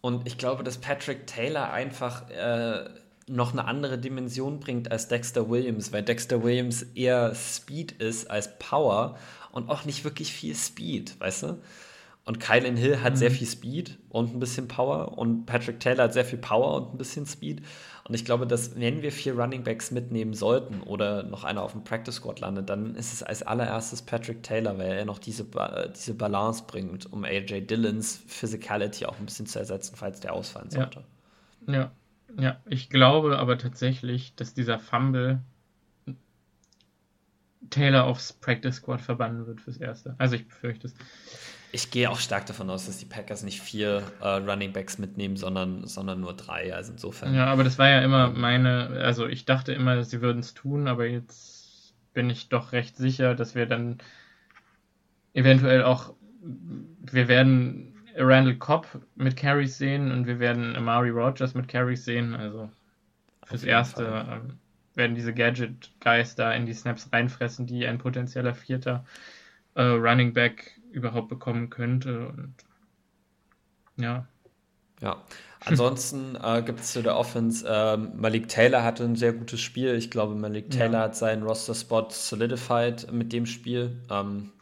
[0.00, 2.90] Und ich glaube, dass Patrick Taylor einfach äh,
[3.26, 8.58] noch eine andere Dimension bringt als Dexter Williams, weil Dexter Williams eher Speed ist als
[8.58, 9.16] Power
[9.50, 11.58] und auch nicht wirklich viel Speed, weißt du?
[12.26, 13.16] Und Kylan Hill hat mhm.
[13.18, 16.94] sehr viel Speed und ein bisschen Power und Patrick Taylor hat sehr viel Power und
[16.94, 17.60] ein bisschen Speed.
[18.08, 21.72] Und ich glaube, dass wenn wir vier Running Backs mitnehmen sollten oder noch einer auf
[21.72, 25.46] dem Practice Squad landet, dann ist es als allererstes Patrick Taylor, weil er noch diese,
[25.94, 30.70] diese Balance bringt, um AJ Dillons Physicality auch ein bisschen zu ersetzen, falls der ausfallen
[30.70, 31.04] sollte.
[31.66, 31.92] Ja, ja.
[32.38, 32.60] ja.
[32.66, 35.40] ich glaube aber tatsächlich, dass dieser Fumble
[37.70, 40.14] Taylor aufs Practice Squad verbannen wird fürs Erste.
[40.18, 40.94] Also ich befürchte es.
[41.74, 45.36] Ich gehe auch stark davon aus, dass die Packers nicht vier äh, Running Backs mitnehmen,
[45.36, 46.72] sondern, sondern nur drei.
[46.72, 47.34] Also insofern.
[47.34, 50.86] Ja, aber das war ja immer meine, also ich dachte immer, sie würden es tun,
[50.86, 53.98] aber jetzt bin ich doch recht sicher, dass wir dann
[55.32, 61.66] eventuell auch, wir werden Randall Cobb mit Carries sehen und wir werden Amari Rogers mit
[61.66, 62.36] Carries sehen.
[62.36, 62.70] Also
[63.46, 64.60] fürs Erste ähm,
[64.94, 69.04] werden diese Gadget-Guys da in die Snaps reinfressen, die ein potenzieller vierter
[69.74, 72.28] äh, Running Back überhaupt bekommen könnte.
[72.28, 72.54] Und
[73.96, 74.26] ja.
[75.00, 75.22] Ja,
[75.60, 79.94] ansonsten äh, gibt es zu der Offense, äh, Malik Taylor hatte ein sehr gutes Spiel.
[79.96, 81.04] Ich glaube, Malik Taylor ja.
[81.04, 84.00] hat seinen Roster-Spot solidified mit dem Spiel.
[84.08, 84.52] Ähm,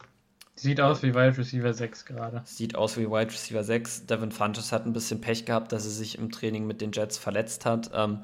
[0.55, 2.41] sieht aus wie Wide Receiver 6 gerade.
[2.45, 4.07] Sieht aus wie Wide Receiver 6.
[4.07, 7.17] Devin Funches hat ein bisschen Pech gehabt, dass er sich im Training mit den Jets
[7.17, 7.91] verletzt hat.
[7.93, 8.23] Ähm,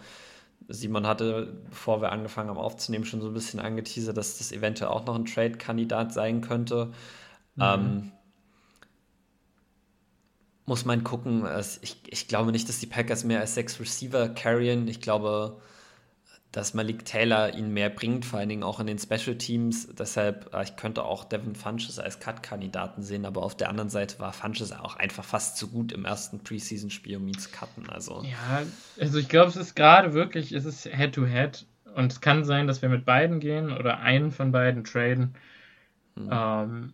[0.67, 4.91] Simon hatte, bevor wir angefangen haben aufzunehmen, schon so ein bisschen angeteasert, dass das eventuell
[4.91, 6.91] auch noch ein Trade-Kandidat sein könnte.
[7.59, 7.65] Mhm.
[7.65, 8.11] Ähm,
[10.65, 11.47] muss man gucken.
[11.81, 14.87] Ich, ich glaube nicht, dass die Packers mehr als sechs Receiver carryen.
[14.87, 15.59] Ich glaube,
[16.51, 19.87] dass Malik Taylor ihn mehr bringt, vor allen Dingen auch in den Special Teams.
[19.93, 24.19] Deshalb, äh, ich könnte auch Devin Funches als Cut-Kandidaten sehen, aber auf der anderen Seite
[24.19, 27.89] war Funches auch einfach fast zu gut im ersten Preseason-Spiel, um ihn zu cutten.
[27.89, 28.23] Also.
[28.23, 28.63] Ja,
[28.99, 32.67] also ich glaube, es ist gerade wirklich, es ist Head-to-Head -head und es kann sein,
[32.67, 35.35] dass wir mit beiden gehen oder einen von beiden traden.
[36.15, 36.29] Hm.
[36.31, 36.93] Ähm,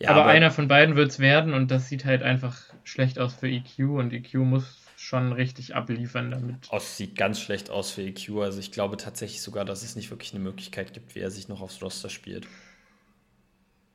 [0.00, 3.18] ja, aber, aber, einer von beiden wird es werden und das sieht halt einfach schlecht
[3.18, 6.68] aus für EQ und EQ muss schon richtig abliefern damit.
[6.70, 8.38] Oh, es sieht ganz schlecht aus für EQ.
[8.42, 11.48] Also ich glaube tatsächlich sogar, dass es nicht wirklich eine Möglichkeit gibt, wie er sich
[11.48, 12.46] noch aufs Roster spielt.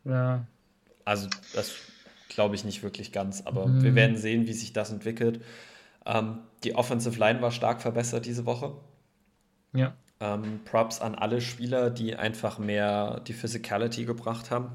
[0.03, 0.45] Ja.
[1.05, 1.75] Also das
[2.29, 3.83] glaube ich nicht wirklich ganz, aber mhm.
[3.83, 5.43] wir werden sehen, wie sich das entwickelt.
[6.05, 8.75] Ähm, die Offensive Line war stark verbessert diese Woche.
[9.73, 9.93] Ja.
[10.19, 14.69] Ähm, Props an alle Spieler, die einfach mehr die Physicality gebracht haben.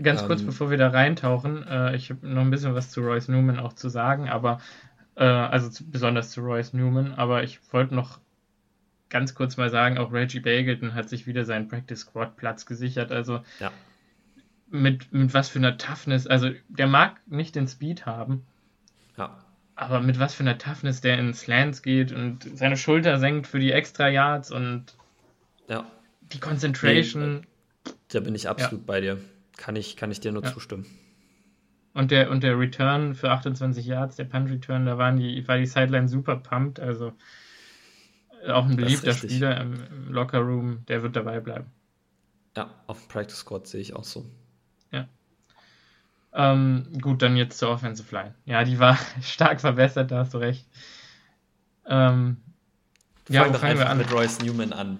[0.00, 3.02] Ganz kurz, ähm, bevor wir da reintauchen, äh, ich habe noch ein bisschen was zu
[3.02, 4.60] Royce Newman auch zu sagen, aber
[5.16, 8.18] äh, also zu, besonders zu Royce Newman, aber ich wollte noch
[9.12, 13.12] ganz kurz mal sagen, auch Reggie Bagleton hat sich wieder seinen Practice Squad Platz gesichert.
[13.12, 13.70] Also ja.
[14.70, 18.44] mit, mit was für einer Toughness, also der mag nicht den Speed haben.
[19.18, 19.36] Ja.
[19.76, 23.58] Aber mit was für einer Toughness der in Slants geht und seine Schulter senkt für
[23.58, 24.96] die Extra Yards und
[25.68, 25.84] ja.
[26.32, 27.40] die Concentration.
[27.40, 29.18] Nee, da bin ich absolut bei dir.
[29.56, 30.52] Kann ich, kann ich dir nur ja.
[30.52, 30.86] zustimmen.
[31.94, 35.58] Und der, und der Return für 28 Yards, der Punt Return, da waren die, war
[35.58, 36.80] die Sideline super pumped.
[36.80, 37.12] Also
[38.44, 41.66] äh, auch ein beliebter Spieler im, im Locker Room, der wird dabei bleiben.
[42.56, 44.24] Ja, auf dem Practice Squad sehe ich auch so.
[44.90, 45.06] Ja.
[46.32, 48.34] Ähm, gut, dann jetzt zur Offensive Line.
[48.46, 50.66] Ja, die war stark verbessert, da hast du recht.
[51.86, 52.38] Ähm,
[53.28, 53.98] ja, fangen, fangen wir an?
[53.98, 54.98] mit Royce Newman an.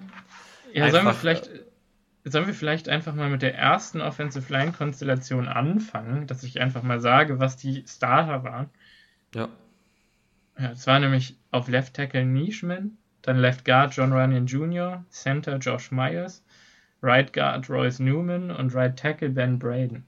[0.72, 1.50] Ja, einfach, sollen wir vielleicht
[2.24, 6.82] Sollen wir vielleicht einfach mal mit der ersten Offensive Line Konstellation anfangen, dass ich einfach
[6.82, 8.70] mal sage, was die Starter waren?
[9.34, 9.48] Ja.
[10.58, 15.56] Ja, es war nämlich auf Left Tackle Nishman, dann Left Guard John Runyon Jr., Center
[15.56, 16.44] Josh Myers,
[17.02, 20.04] Right Guard Royce Newman und Right Tackle Ben Braden.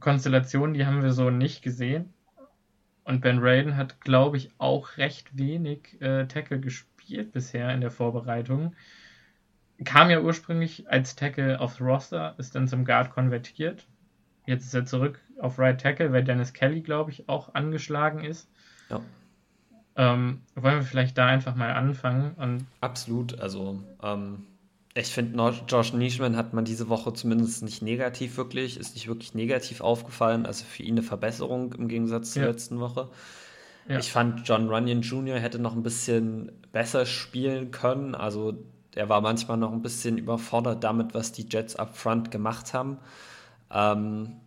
[0.00, 2.12] Konstellationen, die haben wir so nicht gesehen.
[3.04, 7.90] Und Ben Braden hat, glaube ich, auch recht wenig äh, Tackle gespielt bisher in der
[7.90, 8.74] Vorbereitung
[9.84, 13.86] kam ja ursprünglich als Tackle aufs Roster, ist dann zum Guard konvertiert.
[14.46, 18.48] Jetzt ist er zurück auf Right Tackle, weil Dennis Kelly, glaube ich, auch angeschlagen ist.
[18.88, 19.00] Ja.
[19.96, 22.32] Ähm, wollen wir vielleicht da einfach mal anfangen?
[22.34, 23.38] Und Absolut.
[23.40, 24.46] Also, ähm,
[24.94, 29.34] Ich finde, Josh Nischman hat man diese Woche zumindest nicht negativ wirklich, ist nicht wirklich
[29.34, 30.46] negativ aufgefallen.
[30.46, 32.48] Also für ihn eine Verbesserung im Gegensatz zur ja.
[32.48, 33.10] letzten Woche.
[33.88, 33.98] Ja.
[33.98, 35.38] Ich fand, John Runyon Jr.
[35.38, 38.14] hätte noch ein bisschen besser spielen können.
[38.14, 38.56] Also
[38.98, 42.98] der war manchmal noch ein bisschen überfordert damit, was die Jets up front gemacht haben.
[43.70, 44.40] Ähm,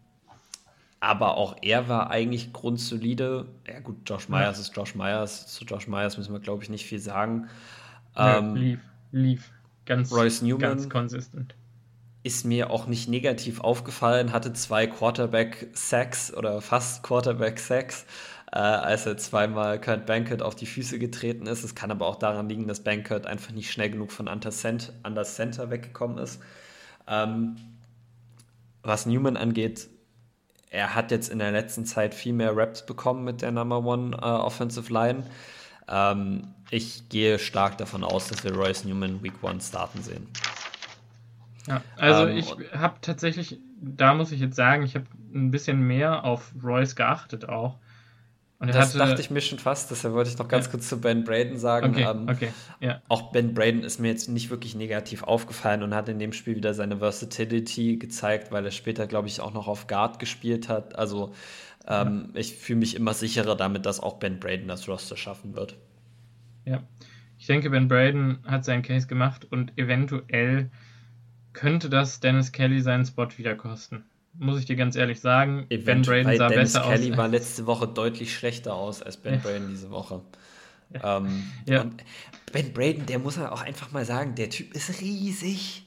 [0.99, 3.45] aber auch er war eigentlich grundsolide.
[3.65, 4.61] Ja gut, Josh Myers ja.
[4.63, 5.47] ist Josh Myers.
[5.47, 7.47] Zu Josh Myers müssen wir, glaube ich, nicht viel sagen.
[8.17, 8.79] Ähm, lief,
[9.13, 9.51] lief.
[9.85, 11.55] Ganz, Royce Newman ganz konsistent.
[12.23, 18.05] Ist mir auch nicht negativ aufgefallen, hatte zwei Quarterback-Sacks oder fast Quarterback-Sacks,
[18.51, 21.63] äh, als er zweimal Kurt Bankert auf die Füße getreten ist.
[21.63, 25.69] Es kann aber auch daran liegen, dass Bankert einfach nicht schnell genug von Under Center
[25.69, 26.41] weggekommen ist.
[27.07, 27.55] Ähm,
[28.83, 29.87] was Newman angeht,
[30.69, 34.15] er hat jetzt in der letzten Zeit viel mehr Raps bekommen mit der Number One
[34.15, 35.23] uh, Offensive Line.
[35.87, 40.27] Ähm, ich gehe stark davon aus, dass wir Royce Newman Week One starten sehen.
[41.67, 45.81] Ja, also ähm, ich habe tatsächlich, da muss ich jetzt sagen, ich habe ein bisschen
[45.81, 47.77] mehr auf Royce geachtet auch.
[48.61, 50.71] Und das hatte, dachte ich mir schon fast, deshalb wollte ich noch ganz ja.
[50.71, 51.95] kurz zu Ben Braden sagen.
[51.95, 53.01] Okay, ähm, okay, ja.
[53.07, 56.55] Auch Ben Braden ist mir jetzt nicht wirklich negativ aufgefallen und hat in dem Spiel
[56.55, 60.95] wieder seine Versatility gezeigt, weil er später, glaube ich, auch noch auf Guard gespielt hat.
[60.95, 61.33] Also
[61.87, 62.39] ähm, ja.
[62.39, 65.75] ich fühle mich immer sicherer damit, dass auch Ben Braden das Roster schaffen wird.
[66.63, 66.83] Ja,
[67.39, 70.69] ich denke, Ben Braden hat seinen Case gemacht und eventuell
[71.53, 75.65] könnte das Dennis Kelly seinen Spot wieder kosten muss ich dir ganz ehrlich sagen.
[75.69, 77.17] Eventuell, ben Braden sah Dennis besser Kelly aus.
[77.17, 79.39] war letzte Woche deutlich schlechter aus als Ben ja.
[79.39, 80.21] Braden diese Woche.
[80.93, 81.17] Ja.
[81.17, 81.85] Ähm, ja.
[82.51, 85.85] Ben Braden, der muss man auch einfach mal sagen, der Typ ist riesig.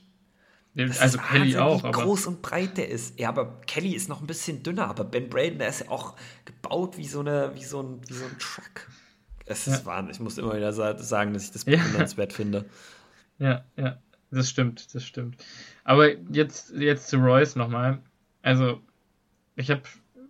[0.75, 1.85] Das also ist Kelly auch.
[1.85, 3.19] Wie groß und breit der ist.
[3.19, 6.17] Ja, aber Kelly ist noch ein bisschen dünner, aber Ben Braden, der ist ja auch
[6.45, 8.89] gebaut wie so, eine, wie so, ein, wie so ein Truck.
[9.47, 9.87] Es ist ja.
[9.87, 10.15] Wahnsinn.
[10.15, 12.37] Ich muss immer wieder sagen, dass ich das bewundernswert ja.
[12.37, 12.65] finde.
[13.39, 13.99] Ja, ja,
[14.31, 15.37] das stimmt, das stimmt.
[15.85, 18.01] Aber jetzt, jetzt zu Royce nochmal.
[18.45, 18.79] Also,
[19.57, 19.81] ich habe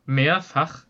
[0.06, 0.84] mehrfach,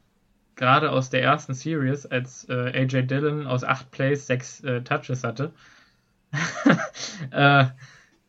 [0.57, 5.25] gerade aus der ersten Series, als äh, AJ Dillon aus acht Plays sechs äh, Touches
[5.25, 5.53] hatte,
[7.31, 7.65] äh,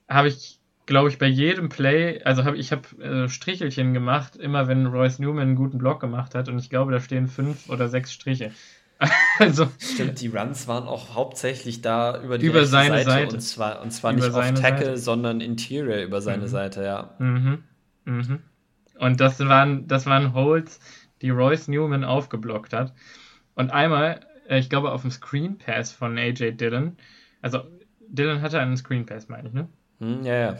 [0.08, 4.70] habe ich, glaube ich, bei jedem Play, also habe ich habe äh, Strichelchen gemacht, immer
[4.70, 7.90] wenn Royce Newman einen guten Block gemacht hat, und ich glaube, da stehen fünf oder
[7.90, 8.52] sechs Striche.
[9.40, 13.42] also, Stimmt, die Runs waren auch hauptsächlich da über die über seine Seite, Seite, und
[13.42, 14.98] zwar, und zwar nicht auf Tackle, Seite.
[14.98, 16.48] sondern Interior über seine mhm.
[16.48, 17.14] Seite, ja.
[17.20, 17.64] Mhm.
[18.06, 18.40] Mhm.
[18.98, 20.80] Und das waren, das waren Holds,
[21.22, 22.94] die Royce Newman aufgeblockt hat.
[23.56, 26.98] Und einmal, äh, ich glaube, auf dem Screen Pass von AJ Dillon,
[27.42, 27.64] also
[28.08, 29.68] Dillon hatte einen Screen Pass, meine ich, ne?
[30.00, 30.58] Hm, ja, ja.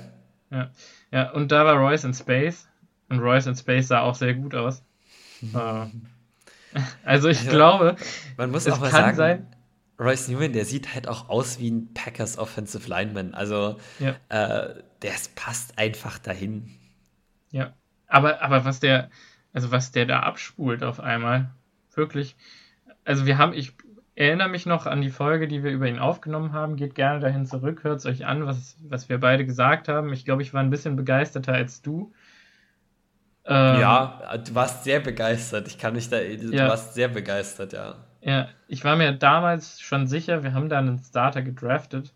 [0.52, 0.72] Ja,
[1.12, 2.68] ja und da war Royce in Space.
[3.10, 4.84] Und Royce in Space sah auch sehr gut aus.
[5.42, 6.08] Mhm.
[7.06, 7.96] also ich also, glaube,
[8.38, 9.48] man muss auch mal sagen, sein,
[10.00, 13.34] Royce Newman, der sieht halt auch aus wie ein Packers Offensive Lineman.
[13.34, 14.16] Also ja.
[14.30, 16.70] äh, der passt einfach dahin.
[17.52, 17.74] Ja,
[18.16, 19.10] aber, aber was der,
[19.52, 21.50] also was der da abspult auf einmal,
[21.94, 22.38] wirklich.
[23.04, 23.74] Also wir haben, ich
[24.16, 26.78] erinnere mich noch an die Folge, die wir über ihn aufgenommen haben.
[26.78, 30.14] Geht gerne dahin zurück, hört es euch an, was, was wir beide gesagt haben.
[30.14, 32.14] Ich glaube, ich war ein bisschen begeisterter als du.
[33.44, 35.68] Ähm, ja, du warst sehr begeistert.
[35.68, 36.70] Ich kann mich da, du ja.
[36.70, 37.96] warst sehr begeistert, ja.
[38.22, 42.14] Ja, ich war mir damals schon sicher, wir haben da einen Starter gedraftet.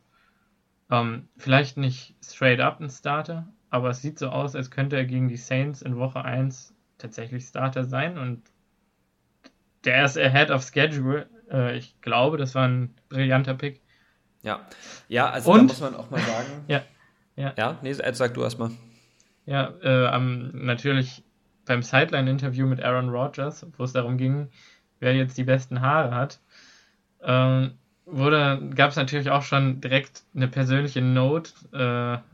[0.90, 5.06] Ähm, vielleicht nicht straight up einen Starter, aber es sieht so aus, als könnte er
[5.06, 8.42] gegen die Saints in Woche 1 tatsächlich Starter sein und
[9.86, 11.28] der ist ahead of schedule.
[11.50, 13.82] Äh, ich glaube, das war ein brillanter Pick.
[14.42, 14.60] Ja,
[15.08, 16.50] ja also und, da muss man auch mal sagen.
[16.68, 16.82] ja,
[17.36, 17.54] ja.
[17.58, 18.72] Ja, nee, sag du erstmal.
[19.46, 21.24] Ja, äh, am, natürlich
[21.66, 24.50] beim Sideline-Interview mit Aaron Rodgers, wo es darum ging,
[25.00, 26.40] wer jetzt die besten Haare hat,
[27.22, 27.74] ähm,
[28.76, 32.29] gab es natürlich auch schon direkt eine persönliche Note äh,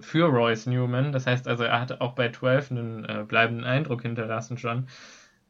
[0.00, 1.12] für Royce Newman.
[1.12, 4.86] Das heißt also, er hat auch bei 12 einen äh, bleibenden Eindruck hinterlassen schon.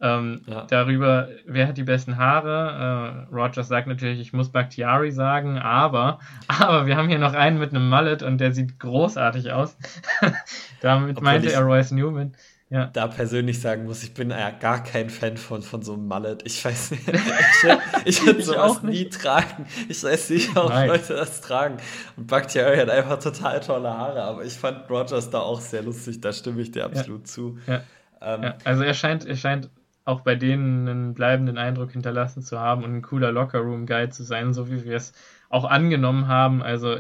[0.03, 0.67] Ähm, ja.
[0.69, 3.27] Darüber, wer hat die besten Haare?
[3.31, 7.59] Äh, Rogers sagt natürlich, ich muss Bakhtiari sagen, aber, aber wir haben hier noch einen
[7.59, 9.77] mit einem Mullet und der sieht großartig aus.
[10.81, 12.35] Damit Obwohl meinte er Royce Newman
[12.71, 12.87] ja.
[12.87, 16.43] da persönlich sagen muss, ich bin ja gar kein Fan von, von so einem Mallet.
[16.47, 17.03] Ich weiß nicht,
[18.05, 19.67] ich, würde sowas nie tragen.
[19.89, 20.89] Ich weiß nicht, ob Nein.
[20.89, 21.79] Leute das tragen.
[22.17, 26.21] Und Bakhtiari hat einfach total tolle Haare, aber ich fand Rogers da auch sehr lustig,
[26.21, 27.25] da stimme ich dir absolut ja.
[27.25, 27.59] zu.
[27.67, 27.83] Ja.
[28.23, 28.53] Ähm.
[28.63, 29.69] Also er scheint, er scheint
[30.05, 34.55] auch bei denen einen bleibenden Eindruck hinterlassen zu haben und ein cooler Lockerroom-Guide zu sein,
[34.55, 35.13] so wie wir es
[35.49, 36.63] auch angenommen haben.
[36.63, 36.99] Also,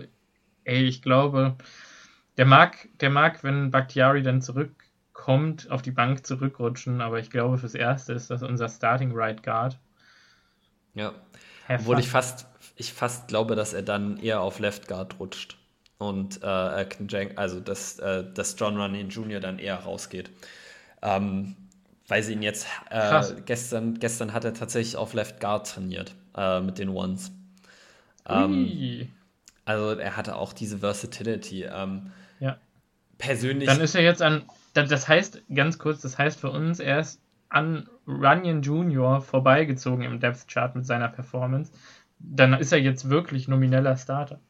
[0.64, 1.56] ey, ich glaube,
[2.36, 4.79] der mag, der mag, wenn Bakhtiari dann zurück
[5.20, 9.42] kommt, auf die Bank zurückrutschen, aber ich glaube, fürs Erste ist das unser Starting Right
[9.42, 9.78] Guard.
[10.94, 11.12] Ja.
[11.68, 15.58] Obwohl ich fast, ich fast glaube, dass er dann eher auf Left Guard rutscht.
[15.98, 19.40] und äh, also dass, äh, dass John Runyon Jr.
[19.40, 20.30] dann eher rausgeht.
[21.02, 21.54] Ähm,
[22.08, 26.60] weil sie ihn jetzt äh, gestern, gestern hat er tatsächlich auf Left Guard trainiert äh,
[26.60, 27.30] mit den Ones.
[28.26, 29.10] Ähm,
[29.66, 31.64] also er hatte auch diese Versatility.
[31.64, 32.10] Ähm,
[32.40, 32.56] ja.
[33.18, 33.68] Persönlich.
[33.68, 37.20] Dann ist er jetzt an, das heißt, ganz kurz, das heißt für uns, er ist
[37.48, 39.20] an Runyon Jr.
[39.20, 41.72] vorbeigezogen im Depth Chart mit seiner Performance.
[42.18, 44.40] Dann ist er jetzt wirklich nomineller Starter.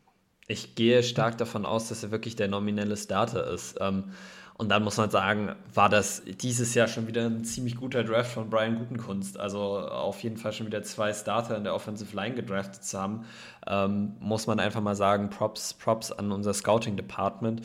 [0.48, 3.76] Ich gehe stark davon aus, dass er wirklich der nominelle Starter ist.
[3.80, 4.12] Ähm,
[4.60, 8.32] und dann muss man sagen, war das dieses Jahr schon wieder ein ziemlich guter Draft
[8.32, 9.40] von Brian Gutenkunst.
[9.40, 13.24] Also auf jeden Fall schon wieder zwei Starter in der Offensive Line gedraftet zu haben.
[13.66, 17.62] Ähm, muss man einfach mal sagen, Props, Props an unser Scouting Department.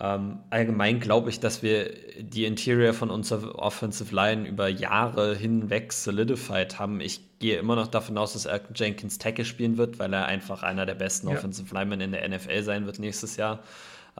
[0.00, 1.90] Ähm, allgemein glaube ich, dass wir
[2.20, 7.00] die Interior von unserer Offensive Line über Jahre hinweg solidified haben.
[7.00, 10.62] Ich gehe immer noch davon aus, dass Elton Jenkins Tackle spielen wird, weil er einfach
[10.62, 11.34] einer der besten ja.
[11.34, 13.60] Offensive Linemen in der NFL sein wird nächstes Jahr.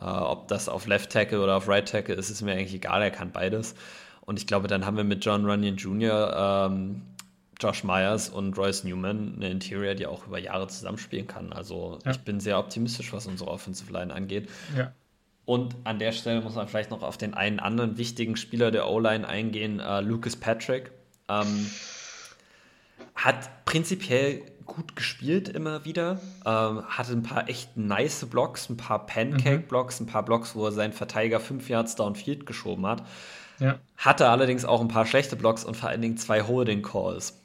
[0.01, 3.01] Äh, ob das auf Left Tackle oder auf Right Tackle ist, ist mir eigentlich egal,
[3.01, 3.77] er kann beides.
[4.23, 7.03] Und ich glaube, dann haben wir mit John Runyon Jr., ähm,
[7.61, 11.53] Josh Myers und Royce Newman eine Interior, die auch über Jahre zusammenspielen kann.
[11.53, 12.13] Also ja.
[12.13, 14.49] ich bin sehr optimistisch, was unsere Offensive Line angeht.
[14.77, 14.93] Ja.
[15.49, 18.87] Und an der Stelle muss man vielleicht noch auf den einen anderen wichtigen Spieler der
[18.87, 20.91] O-Line eingehen, äh, Lucas Patrick.
[21.27, 21.71] Ähm,
[23.15, 26.21] hat prinzipiell gut gespielt immer wieder.
[26.45, 30.73] Ähm, hatte ein paar echt nice Blocks, ein paar Pancake-Blocks, ein paar Blocks, wo er
[30.73, 33.05] seinen Verteidiger fünf Yards downfield geschoben hat.
[33.59, 33.79] Ja.
[33.97, 37.41] Hatte allerdings auch ein paar schlechte Blocks und vor allen Dingen zwei Holding Calls.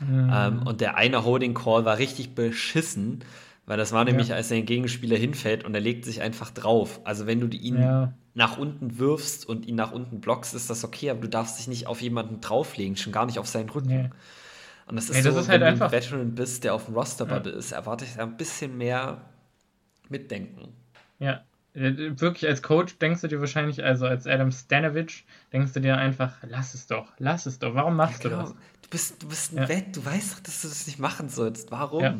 [0.00, 0.32] Mhm.
[0.34, 3.22] Ähm, und der eine Holding Call war richtig beschissen,
[3.66, 4.36] weil das war nämlich, ja.
[4.36, 7.00] als sein Gegenspieler hinfällt und er legt sich einfach drauf.
[7.04, 8.12] Also wenn du ihn ja.
[8.34, 11.68] nach unten wirfst und ihn nach unten blockst, ist das okay, aber du darfst dich
[11.68, 13.88] nicht auf jemanden drauflegen, schon gar nicht auf seinen Rücken.
[13.88, 14.10] Nee.
[14.86, 16.74] Und das ist nee, das so, ist halt wenn einfach, du ein Veteran bist, der
[16.74, 17.58] auf dem Roster-Bubble ja.
[17.58, 19.22] ist, erwarte ich ein bisschen mehr
[20.08, 20.74] Mitdenken.
[21.20, 21.44] Ja,
[21.74, 26.34] wirklich als Coach denkst du dir wahrscheinlich, also als Adam Stanovic, denkst du dir einfach,
[26.42, 28.42] lass es doch, lass es doch, warum machst ja, genau.
[28.42, 28.56] du das?
[28.82, 29.68] Du bist, du bist ein ja.
[29.68, 32.02] Wett, du weißt doch, dass du das nicht machen sollst, warum?
[32.02, 32.14] Ja.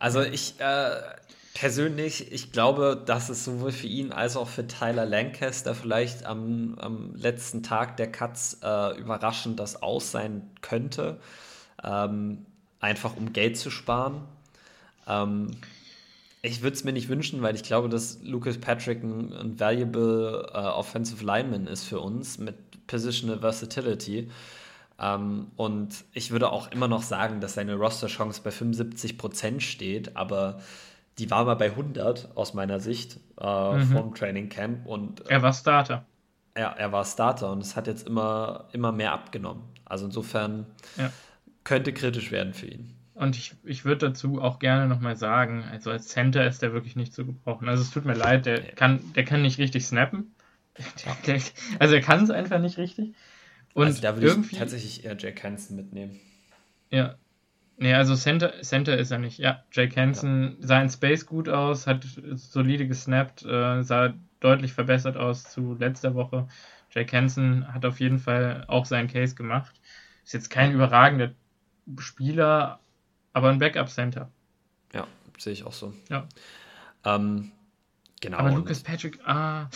[0.00, 0.96] Also ich äh,
[1.54, 6.76] persönlich, ich glaube, dass es sowohl für ihn als auch für Tyler Lancaster vielleicht am,
[6.80, 11.20] am letzten Tag der Cuts äh, überraschend das Aus sein könnte
[11.84, 12.46] ähm,
[12.80, 14.22] einfach um Geld zu sparen.
[15.06, 15.50] Ähm,
[16.42, 20.50] ich würde es mir nicht wünschen, weil ich glaube, dass Lucas Patrick ein, ein valuable
[20.54, 24.30] uh, Offensive Lineman ist für uns mit Positional Versatility.
[25.00, 30.60] Ähm, und ich würde auch immer noch sagen, dass seine Roster-Chance bei 75% steht, aber
[31.18, 33.82] die war mal bei 100 aus meiner Sicht äh, mhm.
[33.84, 34.86] vom Training Camp.
[34.86, 36.04] Und, äh, er war Starter.
[36.56, 39.62] Ja, er war Starter und es hat jetzt immer, immer mehr abgenommen.
[39.84, 41.10] Also insofern ja
[41.64, 42.94] könnte kritisch werden für ihn.
[43.14, 46.96] Und ich, ich würde dazu auch gerne nochmal sagen, also als Center ist der wirklich
[46.96, 47.68] nicht zu gebrauchen.
[47.68, 50.34] Also es tut mir leid, der kann, der kann nicht richtig snappen.
[51.04, 51.42] Der, der,
[51.78, 53.12] also er kann es einfach nicht richtig.
[53.80, 56.20] Und also da würde ich tatsächlich eher Jack Hansen mitnehmen.
[56.90, 57.16] Ja.
[57.78, 59.38] Nee, also Center, Center ist er nicht.
[59.38, 60.66] Ja, Jake Hansen ja.
[60.66, 66.14] sah in Space gut aus, hat solide gesnappt, äh, sah deutlich verbessert aus zu letzter
[66.14, 66.46] Woche.
[66.90, 69.80] Jake Hansen hat auf jeden Fall auch seinen Case gemacht.
[70.24, 71.32] Ist jetzt kein überragender
[71.98, 72.80] Spieler,
[73.32, 74.30] aber ein Backup-Center.
[74.92, 75.06] Ja,
[75.38, 75.94] sehe ich auch so.
[76.10, 76.28] Ja.
[77.04, 77.50] Ähm,
[78.20, 78.36] genau.
[78.36, 79.68] Aber Lucas Patrick, ah,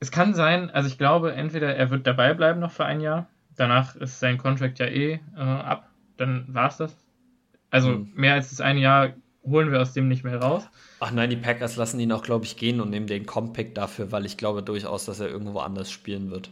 [0.00, 3.28] es kann sein, also ich glaube, entweder er wird dabei bleiben noch für ein Jahr,
[3.56, 6.96] danach ist sein Contract ja eh äh, ab, dann war es das.
[7.70, 8.12] Also mhm.
[8.14, 9.12] mehr als das eine Jahr
[9.44, 10.68] holen wir aus dem nicht mehr raus.
[11.00, 14.12] Ach nein, die Packers lassen ihn auch, glaube ich, gehen und nehmen den Compact dafür,
[14.12, 16.50] weil ich glaube durchaus, dass er irgendwo anders spielen wird.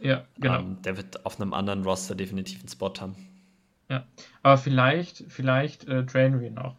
[0.00, 0.60] Ja, genau.
[0.60, 3.16] Ähm, der wird auf einem anderen Roster definitiv einen Spot haben.
[3.88, 4.04] Ja,
[4.42, 6.76] aber vielleicht, vielleicht äh, traden wir ihn auch.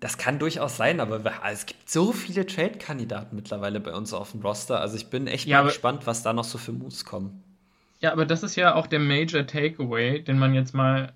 [0.00, 1.20] Das kann durchaus sein, aber
[1.50, 4.80] es gibt so viele Trade-Kandidaten mittlerweile bei uns auf dem Roster.
[4.80, 7.42] Also ich bin echt ja, mal gespannt, was da noch so für Moves kommen.
[8.00, 11.14] Ja, aber das ist ja auch der Major Takeaway, den man jetzt mal,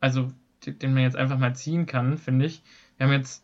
[0.00, 0.30] also
[0.64, 2.62] den man jetzt einfach mal ziehen kann, finde ich.
[2.96, 3.42] Wir haben jetzt,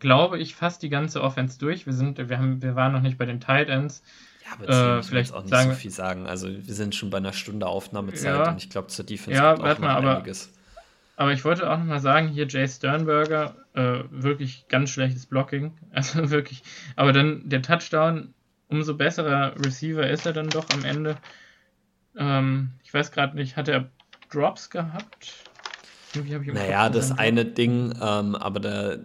[0.00, 1.86] glaube ich, fast die ganze Offense durch.
[1.86, 4.02] Wir sind, wir haben, wir waren noch nicht bei den Tight Ends.
[4.44, 6.26] Ja, aber äh, vielleicht auch nicht sagen, so viel sagen.
[6.26, 9.54] Also wir sind schon bei einer Stunde Aufnahmezeit ja, und ich glaube zur Defense ja,
[9.54, 10.48] auch noch aber, einiges.
[10.48, 10.63] Aber
[11.32, 15.72] ich wollte auch nochmal sagen, hier Jay Sternberger, äh, wirklich ganz schlechtes Blocking.
[15.92, 16.62] Also wirklich.
[16.96, 18.34] Aber dann der Touchdown,
[18.68, 21.16] umso besserer Receiver ist er dann doch am Ende.
[22.16, 23.90] Ähm, ich weiß gerade nicht, hat er
[24.30, 25.34] Drops gehabt?
[26.52, 29.00] naja, das eine Ding, ähm, aber der,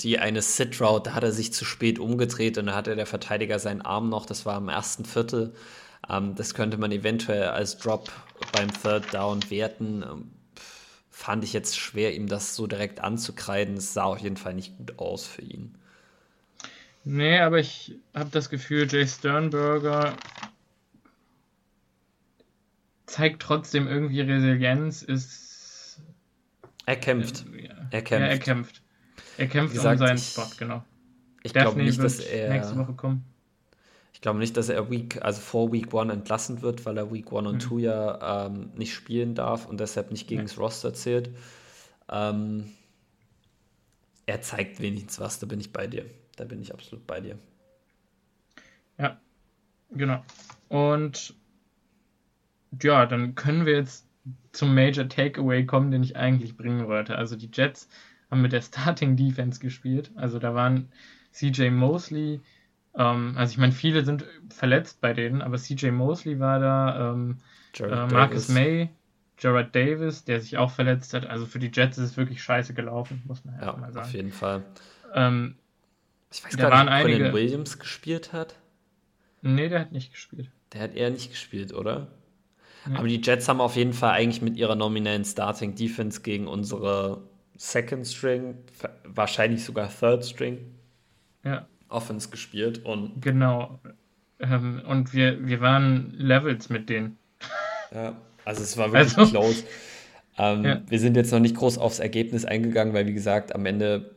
[0.00, 3.58] die eine Sit-Route, da hat er sich zu spät umgedreht und da hatte der Verteidiger
[3.58, 5.54] seinen Arm noch, das war im ersten Viertel.
[6.08, 8.10] Ähm, das könnte man eventuell als Drop
[8.52, 10.02] beim Third Down werten.
[10.02, 10.30] Ähm,
[11.10, 13.76] fand ich jetzt schwer, ihm das so direkt anzukreiden.
[13.76, 15.74] Es sah auf jeden Fall nicht gut aus für ihn.
[17.04, 20.14] Nee, aber ich habe das Gefühl, Jay Sternberger
[23.06, 26.00] zeigt trotzdem irgendwie Resilienz, ist.
[26.84, 27.46] Er kämpft.
[27.46, 28.10] Äh, er kämpft.
[28.10, 28.82] Ja, er kämpft.
[29.38, 30.84] Er kämpft gesagt, um seinen ich, Spot, genau.
[31.42, 32.50] Ich glaube nicht, dass er.
[32.50, 33.24] Nächste Woche kommen.
[34.16, 37.30] Ich glaube nicht, dass er Week, also vor Week 1 entlassen wird, weil er Week
[37.30, 37.80] 1 und 2 mhm.
[37.80, 41.28] ja ähm, nicht spielen darf und deshalb nicht gegen das Roster zählt.
[42.10, 42.72] Ähm,
[44.24, 46.06] er zeigt wenigstens was, da bin ich bei dir.
[46.36, 47.38] Da bin ich absolut bei dir.
[48.96, 49.20] Ja,
[49.90, 50.24] genau.
[50.70, 51.34] Und
[52.82, 54.08] ja, dann können wir jetzt
[54.52, 57.16] zum Major Takeaway kommen, den ich eigentlich bringen wollte.
[57.16, 57.86] Also die Jets
[58.30, 60.10] haben mit der Starting Defense gespielt.
[60.14, 60.90] Also da waren
[61.32, 62.40] CJ Mosley,
[62.96, 67.38] ähm, also ich meine, viele sind verletzt bei denen, aber CJ Mosley war da, ähm,
[67.78, 68.48] äh, Marcus Davis.
[68.48, 68.90] May,
[69.38, 71.26] Jared Davis, der sich auch verletzt hat.
[71.26, 74.06] Also für die Jets ist es wirklich scheiße gelaufen, muss man ja, mal sagen.
[74.06, 74.64] Auf jeden Fall.
[75.14, 75.56] Ähm,
[76.32, 77.32] ich weiß gar nicht, ob einige...
[77.32, 78.56] Williams gespielt hat.
[79.42, 80.50] Nee, der hat nicht gespielt.
[80.72, 82.08] Der hat eher nicht gespielt, oder?
[82.94, 87.22] Aber die Jets haben auf jeden Fall eigentlich mit ihrer nominellen Starting Defense gegen unsere
[87.56, 88.58] Second String,
[89.04, 90.58] wahrscheinlich sogar Third String
[91.46, 91.66] ja.
[91.88, 92.84] Offense gespielt.
[92.84, 93.78] Und genau.
[94.38, 97.18] Ähm, und wir, wir waren Levels mit denen.
[97.94, 99.64] Ja, also es war wirklich also, close.
[100.38, 100.82] Ähm, ja.
[100.88, 104.14] Wir sind jetzt noch nicht groß aufs Ergebnis eingegangen, weil wie gesagt, am Ende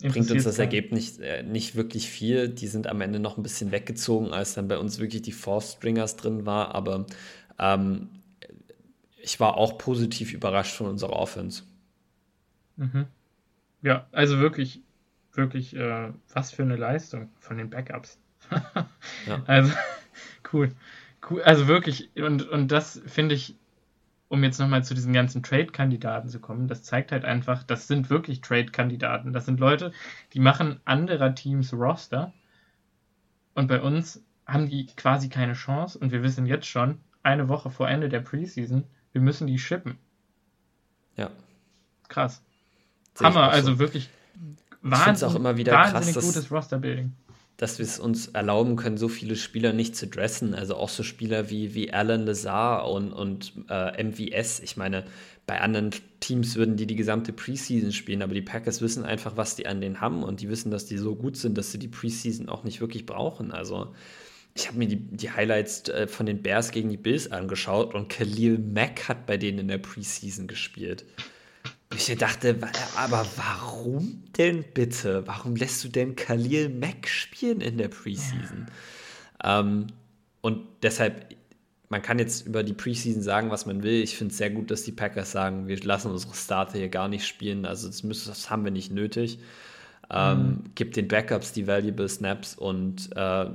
[0.00, 2.48] äh, bringt uns das Ergebnis äh, nicht wirklich viel.
[2.48, 5.64] Die sind am Ende noch ein bisschen weggezogen, als dann bei uns wirklich die Fourth
[5.64, 6.74] Stringers drin war.
[6.74, 7.06] Aber
[7.58, 8.08] ähm,
[9.22, 11.64] ich war auch positiv überrascht von unserer Offense.
[12.76, 13.06] Mhm.
[13.82, 14.80] Ja, also wirklich,
[15.32, 18.18] wirklich, äh, was für eine Leistung von den Backups.
[19.26, 19.42] ja.
[19.46, 19.72] Also,
[20.52, 20.70] cool.
[21.30, 21.42] cool.
[21.42, 23.56] Also wirklich, und, und das finde ich,
[24.28, 28.10] um jetzt nochmal zu diesen ganzen Trade-Kandidaten zu kommen, das zeigt halt einfach, das sind
[28.10, 29.32] wirklich Trade-Kandidaten.
[29.32, 29.92] Das sind Leute,
[30.32, 32.32] die machen anderer Teams Roster
[33.54, 37.70] und bei uns haben die quasi keine Chance und wir wissen jetzt schon, eine Woche
[37.70, 39.98] vor Ende der Preseason, wir müssen die shippen.
[41.16, 41.30] Ja.
[42.08, 42.42] Krass.
[43.20, 44.08] Hammer, also wirklich
[44.82, 47.12] wahnsinnig, auch immer wieder wahnsinnig krass, gutes Roster-Building.
[47.56, 50.54] Dass wir es uns erlauben können, so viele Spieler nicht zu dressen.
[50.54, 54.60] Also auch so Spieler wie, wie Alan Lazar und, und äh, MVS.
[54.60, 55.04] Ich meine,
[55.46, 59.56] bei anderen Teams würden die die gesamte Preseason spielen, aber die Packers wissen einfach, was
[59.56, 61.88] die an denen haben und die wissen, dass die so gut sind, dass sie die
[61.88, 63.50] Preseason auch nicht wirklich brauchen.
[63.50, 63.92] Also
[64.54, 68.08] ich habe mir die, die Highlights äh, von den Bears gegen die Bills angeschaut und
[68.08, 71.04] Khalil Mack hat bei denen in der Preseason gespielt.
[71.92, 72.56] Ich dachte,
[72.96, 75.26] aber warum denn bitte?
[75.26, 78.68] Warum lässt du denn Khalil Mack spielen in der Preseason?
[79.42, 79.60] Ja.
[79.60, 79.88] Ähm,
[80.40, 81.34] und deshalb,
[81.88, 84.02] man kann jetzt über die Preseason sagen, was man will.
[84.02, 87.08] Ich finde es sehr gut, dass die Packers sagen, wir lassen unsere Starter hier gar
[87.08, 87.66] nicht spielen.
[87.66, 89.40] Also das, müssen, das haben wir nicht nötig.
[90.10, 90.64] Ähm, mhm.
[90.76, 93.50] Gibt den Backups die valuable Snaps und äh,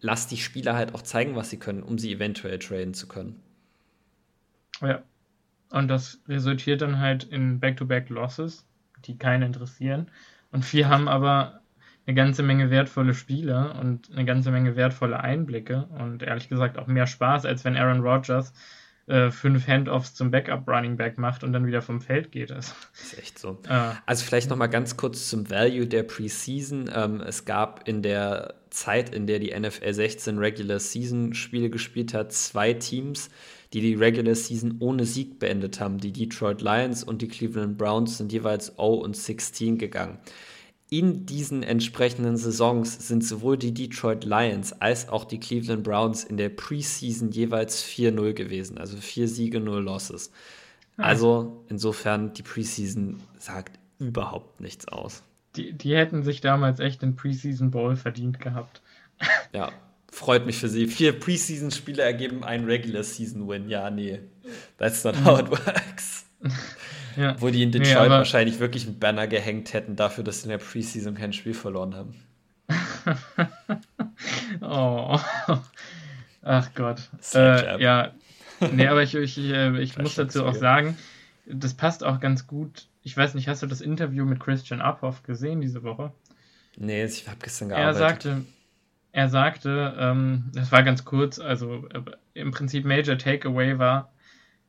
[0.00, 3.40] lass die Spieler halt auch zeigen, was sie können, um sie eventuell traden zu können.
[4.80, 5.02] Ja.
[5.72, 8.66] Und das resultiert dann halt in Back-to-Back-Losses,
[9.06, 10.10] die keinen interessieren.
[10.50, 11.62] Und wir haben aber
[12.06, 16.88] eine ganze Menge wertvolle Spieler und eine ganze Menge wertvolle Einblicke und ehrlich gesagt auch
[16.88, 18.52] mehr Spaß, als wenn Aaron Rodgers
[19.06, 22.52] äh, fünf Handoffs zum Backup-Running Back macht und dann wieder vom Feld geht.
[22.52, 23.58] Also, das ist echt so.
[23.68, 26.90] Äh, also vielleicht noch mal ganz kurz zum Value der Preseason.
[26.94, 32.14] Ähm, es gab in der Zeit, in der die NFL 16 Regular Season Spiele gespielt
[32.14, 33.30] hat, zwei Teams,
[33.72, 35.98] die die Regular Season ohne Sieg beendet haben.
[35.98, 40.18] Die Detroit Lions und die Cleveland Browns sind jeweils 0 und 16 gegangen.
[40.90, 46.36] In diesen entsprechenden Saisons sind sowohl die Detroit Lions als auch die Cleveland Browns in
[46.36, 50.30] der Preseason jeweils 4-0 gewesen, also vier Siege, null Losses.
[50.98, 51.04] Ah.
[51.04, 55.22] Also insofern, die Preseason sagt überhaupt nichts aus.
[55.56, 58.82] Die, die hätten sich damals echt den Preseason Bowl verdient gehabt.
[59.54, 59.72] Ja,
[60.12, 60.86] freut mich für sie.
[60.86, 63.68] Vier Preseason-Spiele ergeben einen Regular Season Win.
[63.68, 64.20] Ja, nee,
[64.78, 66.26] that's not how it works.
[67.16, 67.34] ja.
[67.40, 70.50] Wo die in Detroit nee, wahrscheinlich wirklich einen Banner gehängt hätten dafür, dass sie in
[70.50, 72.14] der Preseason kein Spiel verloren haben.
[74.60, 75.18] oh.
[76.42, 77.08] Ach Gott.
[77.34, 78.12] Äh, ja,
[78.72, 80.96] nee, aber ich, ich, ich, ich muss dazu auch sagen,
[81.46, 85.22] das passt auch ganz gut ich weiß nicht, hast du das Interview mit Christian Uphoff
[85.22, 86.12] gesehen diese Woche?
[86.76, 87.94] Nee, ich habe gestern gearbeitet.
[87.94, 88.44] Er sagte,
[89.12, 92.00] er sagte, ähm, das war ganz kurz, also äh,
[92.34, 94.12] im Prinzip Major Takeaway war,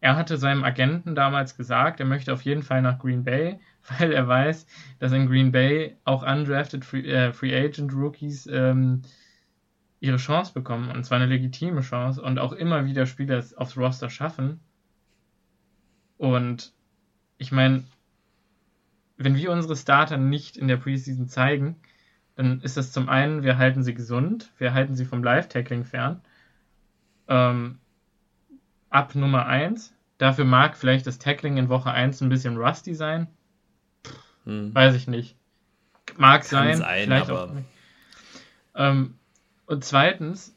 [0.01, 3.59] er hatte seinem Agenten damals gesagt, er möchte auf jeden Fall nach Green Bay,
[3.97, 4.67] weil er weiß,
[4.99, 9.03] dass in Green Bay auch undrafted Free, äh, Free Agent Rookies ähm,
[10.01, 14.09] ihre Chance bekommen, und zwar eine legitime Chance und auch immer wieder Spieler aufs Roster
[14.09, 14.59] schaffen.
[16.17, 16.73] Und
[17.37, 17.85] ich meine,
[19.15, 21.77] wenn wir unsere Starter nicht in der Preseason zeigen,
[22.35, 26.21] dann ist das zum einen, wir halten sie gesund, wir halten sie vom Live-Tackling fern.
[27.27, 27.79] Ähm,
[28.89, 29.93] ab Nummer 1.
[30.17, 33.27] Dafür mag vielleicht das Tackling in Woche 1 ein bisschen rusty sein.
[34.45, 34.73] Hm.
[34.73, 35.35] Weiß ich nicht.
[36.17, 37.43] Mag sein, sein, vielleicht aber...
[37.43, 37.67] auch nicht.
[38.75, 39.15] Ähm,
[39.65, 40.55] und zweitens,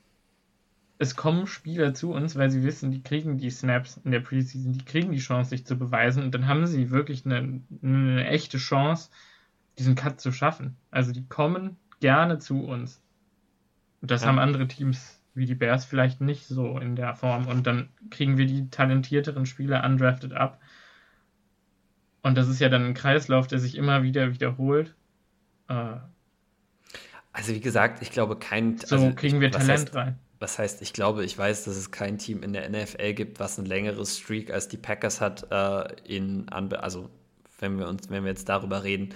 [0.98, 4.73] es kommen Spieler zu uns, weil sie wissen, die kriegen die Snaps in der Preseason,
[4.73, 8.59] die kriegen die Chance, sich zu beweisen und dann haben sie wirklich eine, eine echte
[8.59, 9.11] Chance,
[9.78, 10.77] diesen Cut zu schaffen.
[10.90, 13.03] Also die kommen gerne zu uns.
[14.01, 14.28] Und das ja.
[14.28, 17.47] haben andere Teams wie die Bears vielleicht nicht so in der Form.
[17.47, 20.61] Und dann kriegen wir die talentierteren Spieler undrafted ab.
[22.23, 24.94] Und das ist ja dann ein Kreislauf, der sich immer wieder wiederholt.
[25.69, 25.97] Äh,
[27.32, 28.78] also wie gesagt, ich glaube kein.
[28.78, 30.19] So also kriegen wir Talent heißt, rein.
[30.39, 33.59] Was heißt, ich glaube, ich weiß, dass es kein Team in der NFL gibt, was
[33.59, 37.11] ein längeres Streak als die Packers hat, äh, in also
[37.59, 39.15] wenn wir uns, wenn wir jetzt darüber reden,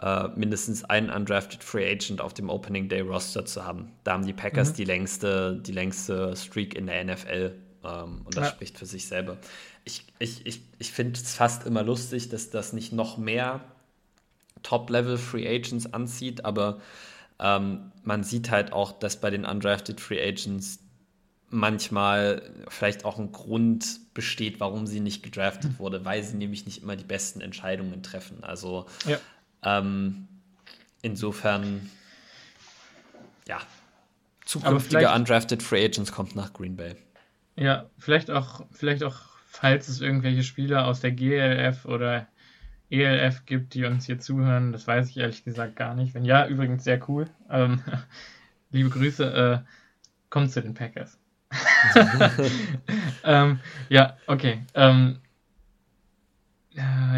[0.00, 3.92] äh, mindestens einen undrafted Free Agent auf dem Opening Day Roster zu haben.
[4.04, 4.74] Da haben die Packers mhm.
[4.74, 7.54] die längste, die längste Streak in der NFL
[7.84, 8.50] ähm, und das ja.
[8.50, 9.38] spricht für sich selber.
[9.84, 13.60] Ich, ich, ich, ich finde es fast immer lustig, dass das nicht noch mehr
[14.62, 16.80] Top-Level Free Agents anzieht, aber
[17.38, 20.80] ähm, man sieht halt auch, dass bei den undrafted Free Agents
[21.50, 26.82] manchmal vielleicht auch ein Grund besteht, warum sie nicht gedraftet wurde, weil sie nämlich nicht
[26.82, 28.44] immer die besten Entscheidungen treffen.
[28.44, 29.18] Also ja.
[29.62, 30.28] Ähm,
[31.02, 31.90] insofern,
[33.46, 33.60] ja,
[34.44, 36.96] zukünftige undrafted Free Agents kommt nach Green Bay.
[37.56, 39.16] Ja, vielleicht auch, vielleicht auch,
[39.46, 42.28] falls es irgendwelche Spieler aus der GLF oder
[42.90, 44.72] ELF gibt, die uns hier zuhören.
[44.72, 46.14] Das weiß ich ehrlich gesagt gar nicht.
[46.14, 47.28] Wenn ja, übrigens sehr cool.
[47.50, 47.82] Ähm,
[48.70, 49.64] liebe Grüße.
[49.64, 49.68] Äh,
[50.30, 51.18] kommt zu den Packers.
[53.24, 54.62] ähm, ja, okay.
[54.74, 55.18] Ähm,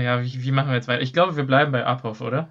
[0.01, 1.03] ja, wie, wie, machen wir jetzt weiter?
[1.03, 2.49] Ich glaube, wir bleiben bei Abhoff, oder?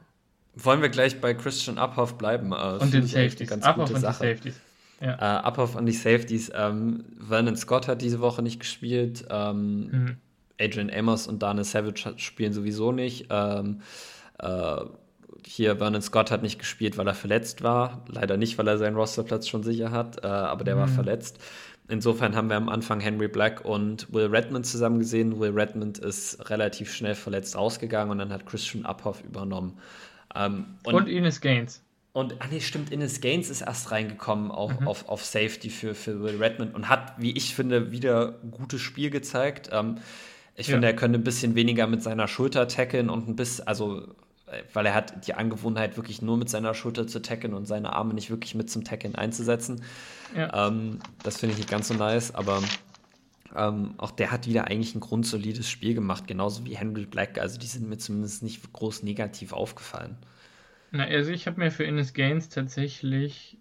[0.56, 2.52] Wollen wir gleich bei Christian Abhoff bleiben?
[2.52, 3.50] Äh, und den Safeties.
[3.50, 4.24] Ganz Abhoff und Sache.
[4.24, 4.60] die Safeties.
[5.02, 5.14] Ja.
[5.16, 6.52] Äh, Abhoff und die Safeties.
[6.54, 9.26] Ähm, Vernon Scott hat diese Woche nicht gespielt.
[9.30, 10.18] Ähm, mhm.
[10.60, 13.28] Adrian Amos und Daniel Savage spielen sowieso nicht.
[13.30, 13.82] Ähm,
[14.40, 14.82] äh,
[15.46, 18.04] hier Vernon Scott hat nicht gespielt, weil er verletzt war.
[18.08, 20.80] Leider nicht, weil er seinen Rosterplatz schon sicher hat, äh, aber der mhm.
[20.80, 21.40] war verletzt.
[21.90, 25.40] Insofern haben wir am Anfang Henry Black und Will Redmond zusammen gesehen.
[25.40, 29.80] Will Redmond ist relativ schnell verletzt rausgegangen und dann hat Christian Uphoff übernommen.
[30.36, 31.82] Ähm, und, und Ines Gaines.
[32.14, 34.88] Und, ah nee, stimmt, Ines Gaines ist erst reingekommen auf, mhm.
[34.88, 39.10] auf, auf Safety für, für Will Redmond und hat, wie ich finde, wieder gutes Spiel
[39.10, 39.70] gezeigt.
[39.72, 39.98] Ähm,
[40.56, 40.74] ich ja.
[40.74, 44.08] finde, er könnte ein bisschen weniger mit seiner Schulter tackeln und ein bisschen, also,
[44.74, 48.14] weil er hat die Angewohnheit, wirklich nur mit seiner Schulter zu tackeln und seine Arme
[48.14, 49.82] nicht wirklich mit zum Tackeln einzusetzen.
[50.36, 50.68] Ja.
[50.68, 52.62] Ähm, das finde ich nicht ganz so nice, aber
[53.56, 57.40] ähm, auch der hat wieder eigentlich ein grundsolides Spiel gemacht, genauso wie Henry Black.
[57.40, 60.18] Also die sind mir zumindest nicht groß negativ aufgefallen.
[60.92, 63.58] Na, also ich habe mir für Ines Gaines tatsächlich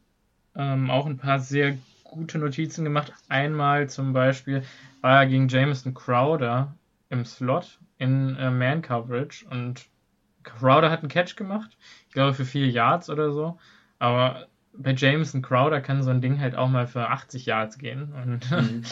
[0.54, 3.12] ähm, auch ein paar sehr gute Notizen gemacht.
[3.28, 4.62] Einmal zum Beispiel
[5.00, 6.74] war er gegen Jameson Crowder
[7.10, 9.86] im Slot in äh, Man Coverage und
[10.42, 11.76] Crowder hat einen Catch gemacht.
[12.08, 13.58] Ich glaube für vier Yards oder so.
[13.98, 14.46] Aber
[14.78, 18.12] bei Jameson Crowder kann so ein Ding halt auch mal für 80 Yards gehen.
[18.12, 18.82] Und mhm.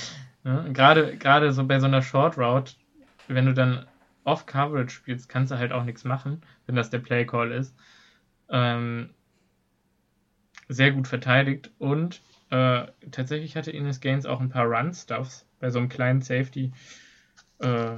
[0.45, 2.75] ne, gerade, gerade so bei so einer Short Route,
[3.29, 3.87] wenn du dann
[4.25, 7.75] off Coverage spielst, kannst du halt auch nichts machen, wenn das der Play Call ist.
[8.49, 9.11] Ähm,
[10.69, 15.79] sehr gut verteidigt und äh, tatsächlich hatte Ines Gaines auch ein paar Run-Stuffs bei so
[15.79, 16.73] einem kleinen Safety
[17.61, 17.97] äh,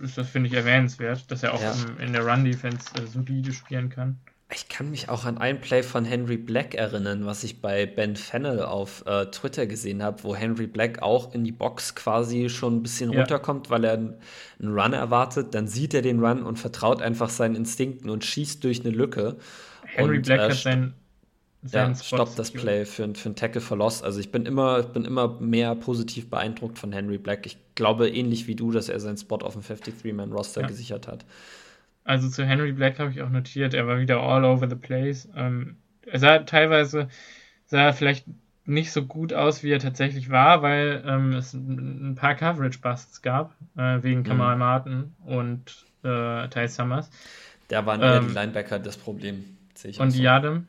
[0.00, 1.72] ist das, finde ich, erwähnenswert, dass er auch ja.
[1.72, 4.18] im, in der Run-Defense äh, solide spielen kann.
[4.52, 8.16] Ich kann mich auch an ein Play von Henry Black erinnern, was ich bei Ben
[8.16, 12.76] Fennel auf äh, Twitter gesehen habe, wo Henry Black auch in die Box quasi schon
[12.76, 13.20] ein bisschen ja.
[13.20, 14.16] runterkommt, weil er einen,
[14.60, 15.54] Run erwartet.
[15.54, 19.36] Dann sieht er den Run und vertraut einfach seinen Instinkten und schießt durch eine Lücke.
[19.84, 20.94] Henry und, Black äh, hat sein
[21.68, 24.02] ja, stoppt das Play für, für einen Tackle for Loss.
[24.02, 27.44] Also ich bin immer, bin immer mehr positiv beeindruckt von Henry Black.
[27.44, 30.66] Ich glaube ähnlich wie du, dass er seinen Spot auf dem 53-Man-Roster ja.
[30.66, 31.24] gesichert hat.
[32.04, 35.28] Also zu Henry Black habe ich auch notiert, er war wieder all over the place.
[35.36, 37.08] Ähm, er sah teilweise
[37.66, 38.26] sah er vielleicht
[38.64, 43.54] nicht so gut aus, wie er tatsächlich war, weil ähm, es ein paar Coverage-Busts gab,
[43.76, 44.60] äh, wegen Kamal mhm.
[44.60, 47.10] Martin und äh, Ty Summers.
[47.68, 49.44] Da waren ähm, die Linebacker das Problem.
[49.98, 50.22] und so.
[50.22, 50.66] Yadam,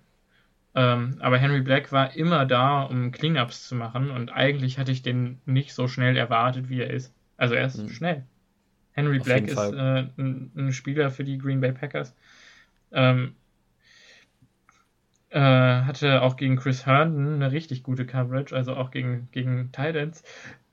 [0.74, 5.02] ähm, aber Henry Black war immer da, um Cleanups zu machen und eigentlich hatte ich
[5.02, 7.14] den nicht so schnell erwartet, wie er ist.
[7.38, 7.90] Also er ist mhm.
[7.90, 8.24] schnell.
[8.94, 12.14] Henry Auf Black ist äh, ein, ein, Spieler für die Green Bay Packers.
[12.92, 13.36] Ähm,
[15.30, 20.24] äh, hatte auch gegen Chris Herndon eine richtig gute Coverage, also auch gegen, gegen Titans.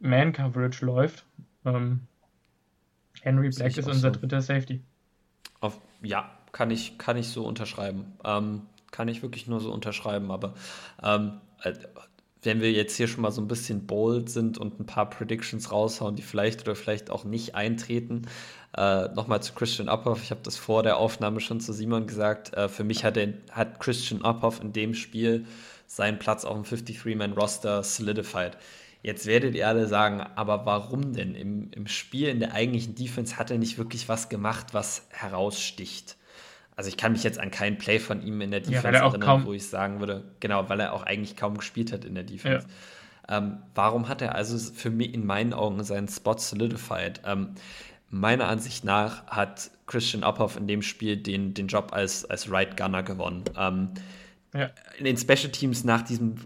[0.01, 1.25] Man-Coverage läuft.
[1.65, 2.01] Ähm,
[3.23, 4.21] Henry Black ist unser so.
[4.21, 4.83] dritter Safety.
[5.61, 8.17] Auf, ja, kann ich, kann ich so unterschreiben.
[8.25, 10.55] Ähm, kann ich wirklich nur so unterschreiben, aber
[11.03, 11.75] ähm, äh,
[12.49, 15.71] wenn wir jetzt hier schon mal so ein bisschen bold sind und ein paar Predictions
[15.71, 18.23] raushauen, die vielleicht oder vielleicht auch nicht eintreten,
[18.75, 20.23] äh, nochmal zu Christian Uphoff.
[20.23, 22.55] Ich habe das vor der Aufnahme schon zu Simon gesagt.
[22.55, 25.45] Äh, für mich hat, er, hat Christian Uphoff in dem Spiel
[25.87, 28.57] seinen Platz auf dem 53-Man-Roster solidified.
[29.03, 31.35] Jetzt werdet ihr alle sagen, aber warum denn?
[31.35, 36.17] Im, Im Spiel, in der eigentlichen Defense hat er nicht wirklich was gemacht, was heraussticht.
[36.79, 39.45] Also ich kann mich jetzt an keinen Play von ihm in der Defense ja, erinnern,
[39.45, 42.69] wo ich sagen würde, genau, weil er auch eigentlich kaum gespielt hat in der Defense.
[43.29, 43.39] Ja.
[43.39, 47.21] Ähm, warum hat er also für mich in meinen Augen seinen Spot solidified?
[47.27, 47.57] Ähm,
[48.11, 52.77] meiner Ansicht nach hat Christian Uphoff in dem Spiel den, den Job als, als Right
[52.77, 53.43] Gunner gewonnen.
[53.57, 53.89] Ähm,
[54.55, 54.71] ja.
[54.99, 56.37] In den Special Teams nach diesem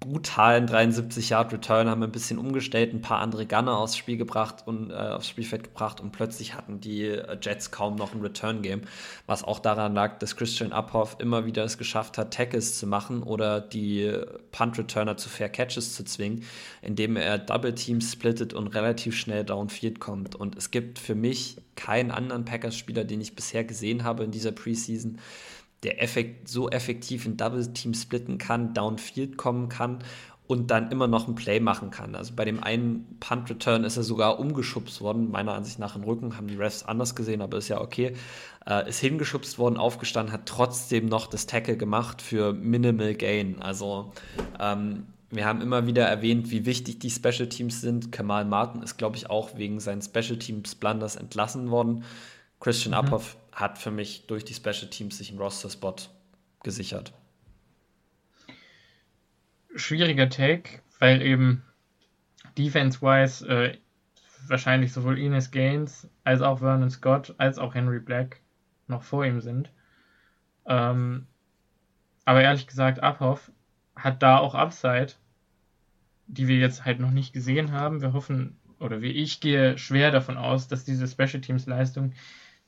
[0.00, 4.16] brutalen 73 Yard Return haben wir ein bisschen umgestellt, ein paar andere Gunner aufs Spiel
[4.16, 8.20] gebracht und äh, aufs Spielfeld gebracht und plötzlich hatten die äh, Jets kaum noch ein
[8.20, 8.82] Return Game,
[9.26, 13.22] was auch daran lag, dass Christian Uphoff immer wieder es geschafft hat, Tackles zu machen
[13.22, 14.12] oder die
[14.52, 16.44] Punt Returner zu Fair Catches zu zwingen,
[16.80, 20.36] indem er Double Teams splittet und relativ schnell downfield kommt.
[20.36, 24.30] Und es gibt für mich keinen anderen Packers Spieler, den ich bisher gesehen habe in
[24.30, 25.18] dieser Preseason,
[25.82, 29.98] der effekt, so effektiv in Double Team splitten kann, downfield kommen kann
[30.48, 32.14] und dann immer noch ein Play machen kann.
[32.14, 36.04] Also bei dem einen Punt Return ist er sogar umgeschubst worden, meiner Ansicht nach im
[36.04, 38.14] Rücken, haben die Refs anders gesehen, aber ist ja okay.
[38.66, 43.60] Äh, ist hingeschubst worden, aufgestanden, hat trotzdem noch das Tackle gemacht für Minimal Gain.
[43.60, 44.12] Also
[44.58, 48.10] ähm, wir haben immer wieder erwähnt, wie wichtig die Special Teams sind.
[48.10, 52.04] Kamal Martin ist, glaube ich, auch wegen seinen Special Teams Blunders entlassen worden.
[52.58, 53.06] Christian mhm.
[53.06, 55.96] Uphoff hat für mich durch die Special Teams sich einen Roster-Spot
[56.62, 57.12] gesichert.
[59.74, 61.64] Schwieriger Take, weil eben
[62.56, 63.78] defense-wise äh,
[64.46, 68.40] wahrscheinlich sowohl Ines Gaines als auch Vernon Scott als auch Henry Black
[68.86, 69.70] noch vor ihm sind.
[70.66, 71.26] Ähm,
[72.24, 73.50] aber ehrlich gesagt, Abhoff
[73.96, 75.14] hat da auch Upside,
[76.26, 78.00] die wir jetzt halt noch nicht gesehen haben.
[78.00, 82.12] Wir hoffen, oder wie ich gehe schwer davon aus, dass diese Special Teams Leistung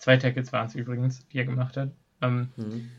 [0.01, 1.91] zwei Tackles waren es übrigens, die er gemacht hat,
[2.23, 2.91] ähm, mhm.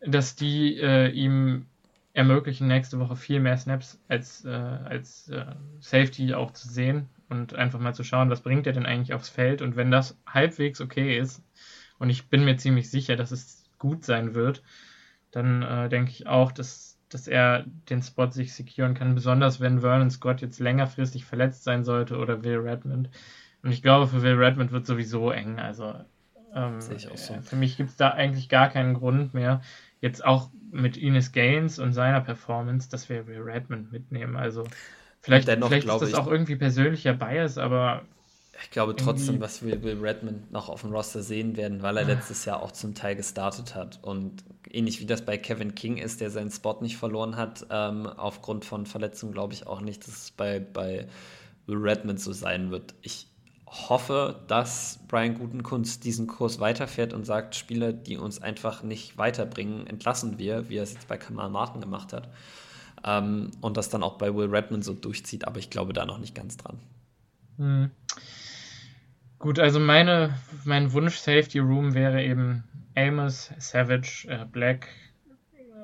[0.00, 1.66] dass die äh, ihm
[2.14, 5.44] ermöglichen, nächste Woche viel mehr Snaps als, äh, als äh,
[5.80, 9.28] Safety auch zu sehen und einfach mal zu schauen, was bringt er denn eigentlich aufs
[9.28, 11.42] Feld und wenn das halbwegs okay ist
[11.98, 14.62] und ich bin mir ziemlich sicher, dass es gut sein wird,
[15.32, 19.80] dann äh, denke ich auch, dass, dass er den Spot sich securen kann, besonders wenn
[19.80, 23.10] Vernon Scott jetzt längerfristig verletzt sein sollte oder Will Redmond.
[23.62, 25.58] Und ich glaube, für Will Redmond wird sowieso eng.
[25.58, 25.94] Also
[26.54, 27.34] ähm, Sehe ich auch so.
[27.42, 29.60] Für mich gibt es da eigentlich gar keinen Grund mehr,
[30.00, 34.36] jetzt auch mit Ines Gaines und seiner Performance, dass wir Will Redmond mitnehmen.
[34.36, 34.64] Also
[35.20, 38.02] vielleicht, dennoch, vielleicht ist das auch irgendwie persönlicher Bias, aber
[38.62, 42.04] ich glaube trotzdem, dass wir Will Redmond noch auf dem Roster sehen werden, weil er
[42.04, 42.08] ah.
[42.08, 43.98] letztes Jahr auch zum Teil gestartet hat.
[44.02, 48.06] Und ähnlich wie das bei Kevin King ist, der seinen Spot nicht verloren hat, ähm,
[48.06, 51.06] aufgrund von Verletzungen, glaube ich auch nicht, dass es bei, bei
[51.66, 52.94] Will Redmond so sein wird.
[53.02, 53.28] Ich
[53.66, 59.86] hoffe, dass Brian Gutenkunst diesen Kurs weiterfährt und sagt, Spieler, die uns einfach nicht weiterbringen,
[59.86, 62.28] entlassen wir, wie er es jetzt bei Kamal Martin gemacht hat.
[63.04, 66.18] Ähm, und das dann auch bei Will Redmond so durchzieht, aber ich glaube da noch
[66.18, 66.78] nicht ganz dran.
[67.56, 67.90] Hm.
[69.38, 70.34] Gut, also meine,
[70.64, 72.64] mein Wunsch Safety Room wäre eben
[72.94, 74.88] Amos, Savage, äh, Black,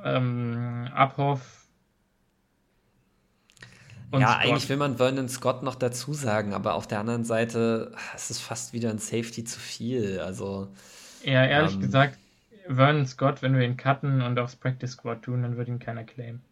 [0.05, 1.62] ähm, Abhoff,
[4.13, 4.45] und ja, Scott.
[4.45, 8.31] eigentlich will man Vernon Scott noch dazu sagen, aber auf der anderen Seite es ist
[8.31, 10.21] es fast wieder ein Safety zu viel.
[10.21, 10.69] Also.
[11.25, 12.19] Ja, ehrlich ähm, gesagt,
[12.69, 16.05] Vernon Scott, wenn wir ihn cutten und aufs Practice Squad tun, dann wird ihn keiner
[16.05, 16.43] claimen.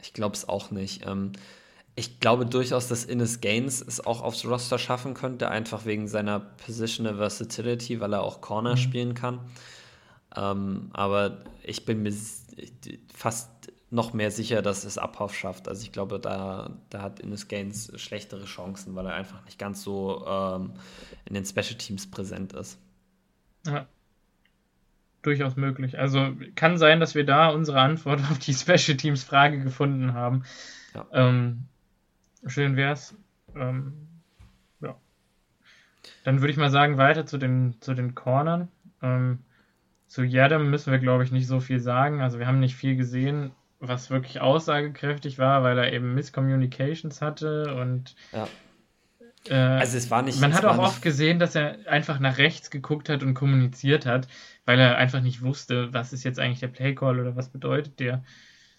[0.00, 1.04] Ich glaube es auch nicht.
[1.06, 1.32] Ähm,
[1.96, 6.38] ich glaube durchaus, dass Innes Gaines es auch aufs Roster schaffen könnte, einfach wegen seiner
[6.38, 8.78] Positional Versatility, weil er auch Corner mhm.
[8.78, 9.40] spielen kann.
[10.36, 12.14] Ähm, aber ich bin mir
[13.12, 13.59] fast
[13.90, 15.66] noch mehr sicher, dass es Abhauf schafft.
[15.68, 19.82] Also ich glaube, da, da hat Ines Gaines schlechtere Chancen, weil er einfach nicht ganz
[19.82, 20.72] so ähm,
[21.24, 22.78] in den Special Teams präsent ist.
[23.66, 23.86] Ja.
[25.22, 25.98] Durchaus möglich.
[25.98, 30.44] Also kann sein, dass wir da unsere Antwort auf die Special Teams Frage gefunden haben.
[30.94, 31.06] Ja.
[31.12, 31.64] Ähm,
[32.46, 33.16] schön wär's.
[33.56, 33.92] Ähm,
[34.80, 34.94] ja.
[36.22, 38.68] Dann würde ich mal sagen, weiter zu den, zu den Cornern.
[39.02, 39.40] Ähm,
[40.06, 42.20] zu Yadam müssen wir, glaube ich, nicht so viel sagen.
[42.20, 43.50] Also wir haben nicht viel gesehen
[43.80, 48.46] was wirklich aussagekräftig war, weil er eben Miscommunications hatte und ja.
[49.48, 50.40] äh, also es war nicht.
[50.40, 54.28] Man hat auch oft gesehen, dass er einfach nach rechts geguckt hat und kommuniziert hat,
[54.66, 58.22] weil er einfach nicht wusste, was ist jetzt eigentlich der Playcall oder was bedeutet der.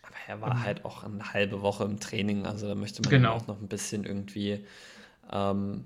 [0.04, 3.10] Aber er war um, halt auch eine halbe Woche im Training, also da möchte man
[3.10, 3.34] genau.
[3.34, 4.66] auch noch ein bisschen irgendwie
[5.32, 5.84] ähm,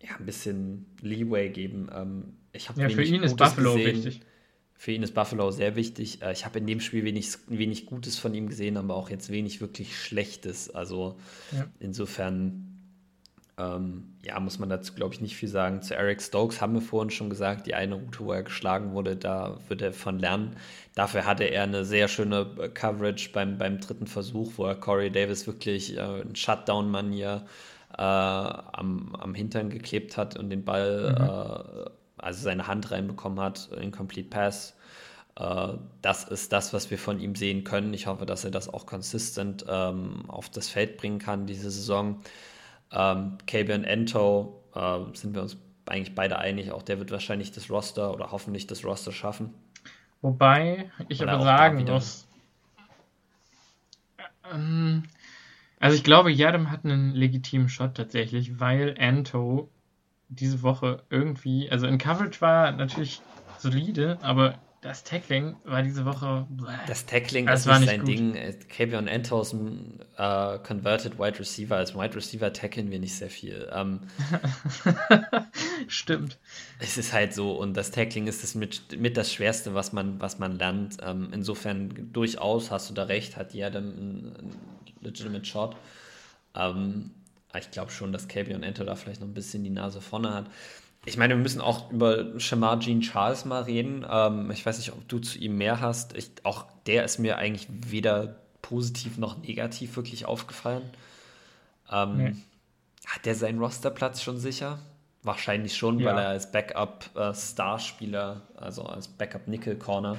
[0.00, 1.88] ja, ein bisschen Leeway geben.
[1.94, 3.96] Ähm, ich ja, für ihn ist Buffalo gesehen.
[3.96, 4.20] wichtig.
[4.80, 6.22] Für ihn ist Buffalo sehr wichtig.
[6.22, 9.28] Äh, ich habe in dem Spiel wenig, wenig Gutes von ihm gesehen, aber auch jetzt
[9.28, 10.70] wenig wirklich Schlechtes.
[10.72, 11.18] Also
[11.50, 11.66] ja.
[11.80, 12.78] insofern,
[13.58, 15.82] ähm, ja, muss man dazu, glaube ich, nicht viel sagen.
[15.82, 19.16] Zu Eric Stokes haben wir vorhin schon gesagt, die eine Route, wo er geschlagen wurde,
[19.16, 20.54] da wird er von lernen.
[20.94, 25.10] Dafür hatte er eine sehr schöne äh, Coverage beim, beim dritten Versuch, wo er Corey
[25.10, 27.44] Davis wirklich äh, in Shutdown-Manier
[27.94, 31.86] äh, am, am Hintern geklebt hat und den Ball mhm.
[31.86, 34.76] äh, also seine Hand reinbekommen hat, Incomplete Pass.
[35.36, 37.94] Äh, das ist das, was wir von ihm sehen können.
[37.94, 42.20] Ich hoffe, dass er das auch konsistent ähm, auf das Feld bringen kann diese Saison.
[42.92, 47.70] Ähm, und Ento äh, sind wir uns eigentlich beide einig, auch der wird wahrscheinlich das
[47.70, 49.54] Roster oder hoffentlich das Roster schaffen.
[50.20, 52.28] Wobei ich aber sagen muss,
[54.52, 55.04] ähm,
[55.80, 59.70] also ich glaube, Yadam hat einen legitimen Shot tatsächlich, weil Ento
[60.28, 63.20] diese Woche irgendwie, also in Coverage war natürlich
[63.58, 66.46] solide, aber das Tackling war diese Woche.
[66.86, 68.08] Das Tackling das ist war nicht sein gut.
[68.08, 68.36] Ding.
[68.68, 69.52] Kavion Entos,
[70.16, 71.76] äh, Converted Wide Receiver.
[71.76, 73.68] Als Wide Receiver tackeln wir nicht sehr viel.
[73.72, 74.02] Ähm,
[75.88, 76.38] Stimmt.
[76.78, 80.20] Es ist halt so und das Tackling ist das mit, mit das Schwerste, was man,
[80.20, 80.98] was man lernt.
[81.02, 84.56] Ähm, insofern durchaus hast du da recht, hat jeder einen, einen
[85.00, 85.74] legitimate Shot.
[86.54, 87.10] Ähm,
[87.56, 90.46] ich glaube schon, dass Kavion Ento da vielleicht noch ein bisschen die Nase vorne hat.
[91.04, 94.04] Ich meine, wir müssen auch über Shamar Jean Charles mal reden.
[94.08, 96.16] Ähm, ich weiß nicht, ob du zu ihm mehr hast.
[96.16, 100.82] Ich, auch der ist mir eigentlich weder positiv noch negativ wirklich aufgefallen.
[101.90, 102.36] Ähm, nee.
[103.06, 104.80] Hat der seinen Rosterplatz schon sicher?
[105.22, 106.06] Wahrscheinlich schon, ja.
[106.10, 110.18] weil er als Backup-Starspieler, äh, also als Backup-Nickel-Corner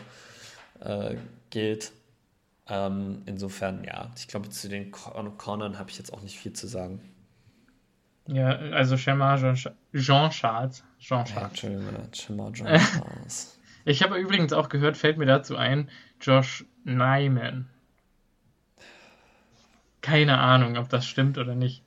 [0.80, 1.16] äh,
[1.52, 1.92] gilt.
[2.68, 6.68] Ähm, insofern, ja, ich glaube, zu den Cornern habe ich jetzt auch nicht viel zu
[6.68, 7.02] sagen.
[8.32, 10.84] Ja, also Schema Jean, Jean Charles.
[11.00, 11.62] Jean Charles.
[11.64, 13.60] Ja, Jean Charles.
[13.86, 15.90] ich habe übrigens auch gehört, fällt mir dazu ein,
[16.22, 17.68] Josh Nyman.
[20.02, 21.82] Keine Ahnung, ob das stimmt oder nicht.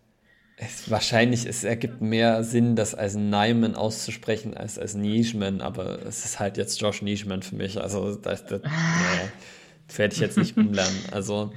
[0.57, 6.25] Es, wahrscheinlich, es ergibt mehr Sinn, das als Nyman auszusprechen als als Nischman, aber es
[6.25, 7.81] ist halt jetzt Josh Nischman für mich.
[7.81, 11.05] Also das, das, nee, werde ich jetzt nicht umlernen.
[11.13, 11.53] Also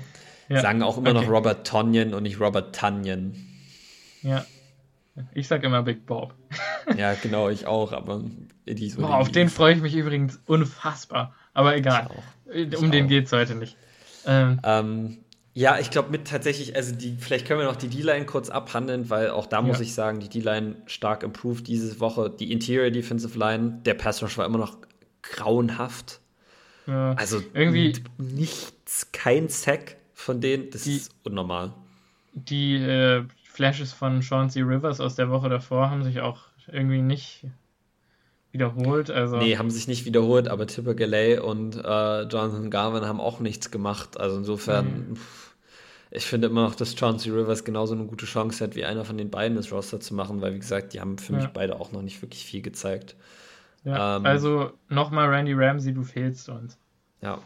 [0.48, 1.22] ja, sagen auch immer okay.
[1.22, 3.36] noch Robert Tonyan und nicht Robert Tanyan.
[4.22, 4.46] Ja,
[5.34, 6.34] ich sag immer Big Bob.
[6.98, 8.24] ja, genau, ich auch, aber
[8.66, 11.34] Eddie so Boah, auf den freue ich mich übrigens unfassbar.
[11.54, 12.10] Aber egal.
[12.52, 13.78] Ich um den geht es heute nicht.
[14.26, 15.18] Ähm, ähm,
[15.54, 19.10] ja, ich glaube mit tatsächlich, also die, vielleicht können wir noch die D-Line kurz abhandeln,
[19.10, 19.62] weil auch da ja.
[19.62, 22.30] muss ich sagen, die D-Line stark improved diese Woche.
[22.30, 24.78] Die Interior Defensive Line, der Pass Rush war immer noch
[25.22, 26.20] grauenhaft.
[26.88, 27.14] Ja.
[27.14, 31.74] Also irgendwie nichts, kein Sack von denen, das die, ist unnormal.
[32.34, 33.24] Die äh,
[33.56, 34.62] Flashes von Sean C.
[34.62, 37.46] Rivers aus der Woche davor haben sich auch irgendwie nicht
[38.52, 39.10] wiederholt.
[39.10, 43.40] Also nee, haben sich nicht wiederholt, aber Tipper Galay und äh, Jonathan Garvin haben auch
[43.40, 44.20] nichts gemacht.
[44.20, 45.18] Also insofern, mhm.
[46.12, 47.30] ich finde immer noch, dass John C.
[47.30, 50.42] Rivers genauso eine gute Chance hat, wie einer von den beiden das Roster zu machen,
[50.42, 51.40] weil wie gesagt, die haben für ja.
[51.40, 53.16] mich beide auch noch nicht wirklich viel gezeigt.
[53.86, 56.78] Ja, ähm, also nochmal Randy Ramsey, du fehlst uns.
[57.22, 57.40] Ja,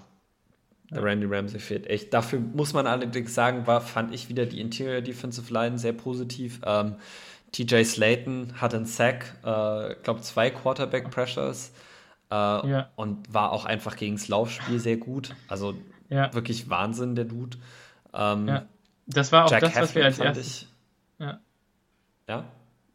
[0.92, 2.14] der Randy Ramsey fehlt echt.
[2.14, 6.62] Dafür muss man allerdings sagen, war, fand ich wieder die Interior Defensive Line sehr positiv.
[6.66, 6.96] Ähm,
[7.52, 11.72] TJ Slayton hat einen Sack, äh, glaube zwei Quarterback Pressures
[12.32, 12.90] äh, ja.
[12.96, 15.36] und war auch einfach gegen das Laufspiel sehr gut.
[15.48, 15.76] Also
[16.10, 16.34] ja.
[16.34, 17.58] wirklich Wahnsinn, der Dude.
[18.14, 18.66] Ähm, ja.
[19.06, 20.68] Das war auch Jack das, was wir als erstes.
[21.18, 21.40] Ja.
[22.28, 22.46] ja.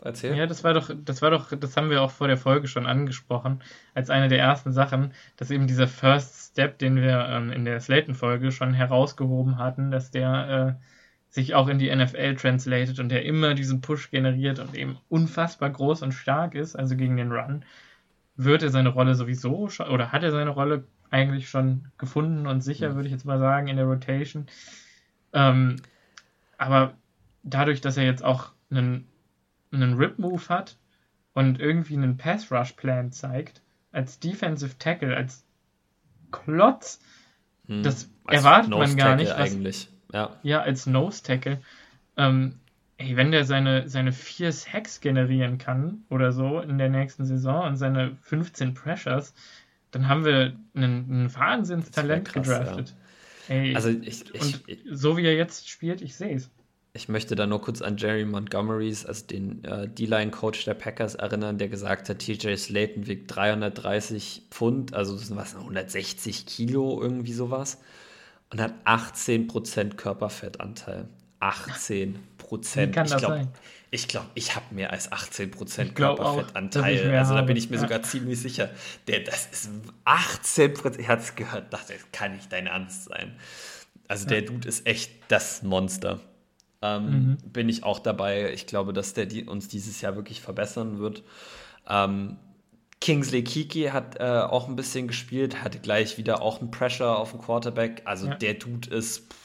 [0.02, 0.36] Erzähl.
[0.36, 2.86] Ja, das war doch, das war doch, das haben wir auch vor der Folge schon
[2.86, 3.62] angesprochen,
[3.94, 7.80] als eine der ersten Sachen, dass eben dieser First Step, den wir ähm, in der
[7.80, 10.84] Slayton-Folge schon herausgehoben hatten, dass der äh,
[11.28, 15.70] sich auch in die NFL translated und der immer diesen Push generiert und eben unfassbar
[15.70, 17.64] groß und stark ist, also gegen den Run,
[18.36, 22.60] wird er seine Rolle sowieso schon, oder hat er seine Rolle eigentlich schon gefunden und
[22.60, 22.94] sicher, ja.
[22.94, 24.46] würde ich jetzt mal sagen, in der Rotation.
[25.32, 25.76] Ähm,
[26.56, 26.94] aber
[27.42, 29.08] dadurch, dass er jetzt auch einen
[29.72, 30.78] einen Rip-Move hat
[31.32, 33.62] und irgendwie einen Pass-Rush-Plan zeigt,
[33.92, 35.43] als Defensive Tackle, als
[36.42, 37.00] Klotz,
[37.66, 39.30] hm, das erwartet man gar nicht.
[39.30, 39.88] Was, eigentlich.
[40.12, 40.38] Ja.
[40.42, 41.60] ja, als Nose-Tackle.
[42.16, 42.60] Ähm,
[42.98, 47.66] ey, wenn der seine, seine vier Sacks generieren kann oder so in der nächsten Saison
[47.66, 49.34] und seine 15 Pressures,
[49.90, 52.94] dann haben wir einen, ein Wahnsinnstalent gedraftet.
[53.48, 53.54] Ja.
[53.54, 56.50] Ey, also ich, ich, und so wie er jetzt spielt, ich sehe es.
[56.96, 61.58] Ich möchte da nur kurz an Jerry Montgomerys, also den äh, D-Line-Coach der Packers, erinnern,
[61.58, 67.32] der gesagt hat, TJ Slayton wiegt 330 Pfund, also das sind was, 160 Kilo, irgendwie
[67.32, 67.80] sowas,
[68.50, 71.08] und hat 18% Körperfettanteil.
[71.40, 72.92] 18 Prozent.
[72.92, 73.48] Wie kann das ich glaub, sein?
[73.90, 77.16] ich glaube, ich habe mehr als 18% Körperfettanteil.
[77.16, 77.82] Also da bin ich mir ja.
[77.82, 78.70] sogar ziemlich sicher.
[79.08, 79.68] Der, das ist
[80.04, 81.00] 18%.
[81.00, 83.34] Ich hatte es gehört, dachte, das kann nicht dein Ernst sein.
[84.06, 86.20] Also der Dude ist echt das Monster.
[86.84, 87.36] Ähm, mhm.
[87.50, 88.52] Bin ich auch dabei.
[88.52, 91.22] Ich glaube, dass der die, uns dieses Jahr wirklich verbessern wird.
[91.88, 92.36] Ähm,
[93.00, 97.30] Kingsley Kiki hat äh, auch ein bisschen gespielt, hatte gleich wieder auch einen Pressure auf
[97.32, 98.02] den Quarterback.
[98.04, 98.34] Also ja.
[98.34, 99.32] der Dude ist.
[99.32, 99.44] Pff,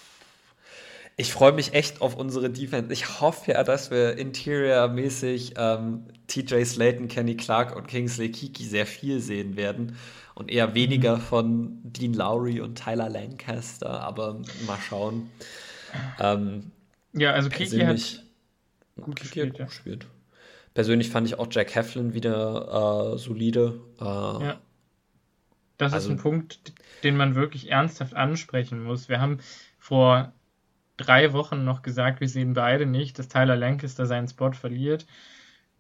[1.20, 2.94] ich freue mich echt auf unsere Defense.
[2.94, 8.86] Ich hoffe ja, dass wir Interior-mäßig ähm, TJ Slayton, Kenny Clark und Kingsley Kiki sehr
[8.86, 9.98] viel sehen werden
[10.34, 11.22] und eher weniger mhm.
[11.22, 15.30] von Dean Lowry und Tyler Lancaster, aber mal schauen.
[16.22, 16.72] Ähm,
[17.14, 18.24] ja, also Kiki hat
[19.02, 20.08] gut gespielt, hat gut gespielt.
[20.74, 23.80] Persönlich fand ich auch Jack Heflin wieder äh, solide.
[24.00, 24.62] Äh, ja.
[25.78, 26.74] Das also, ist ein Punkt,
[27.04, 29.10] den man wirklich ernsthaft ansprechen muss.
[29.10, 29.40] Wir haben
[29.78, 30.34] vor
[30.98, 35.06] drei Wochen noch gesagt, wir sehen beide nicht, dass Tyler Lancaster seinen Spot verliert.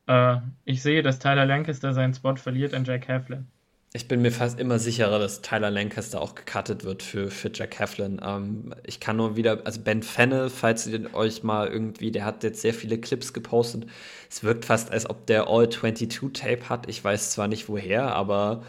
[0.07, 3.47] Äh, ich sehe, dass Tyler Lancaster seinen Spot verliert an Jack Heflin.
[3.91, 7.80] Ich bin mir fast immer sicherer, dass Tyler Lancaster auch gecuttet wird für, für Jack
[7.80, 8.22] Heflin.
[8.24, 12.44] Ähm, ich kann nur wieder, also Ben Fennel, falls ihr euch mal irgendwie, der hat
[12.44, 13.88] jetzt sehr viele Clips gepostet.
[14.30, 16.88] Es wirkt fast, als ob der All-22-Tape hat.
[16.88, 18.61] Ich weiß zwar nicht woher, aber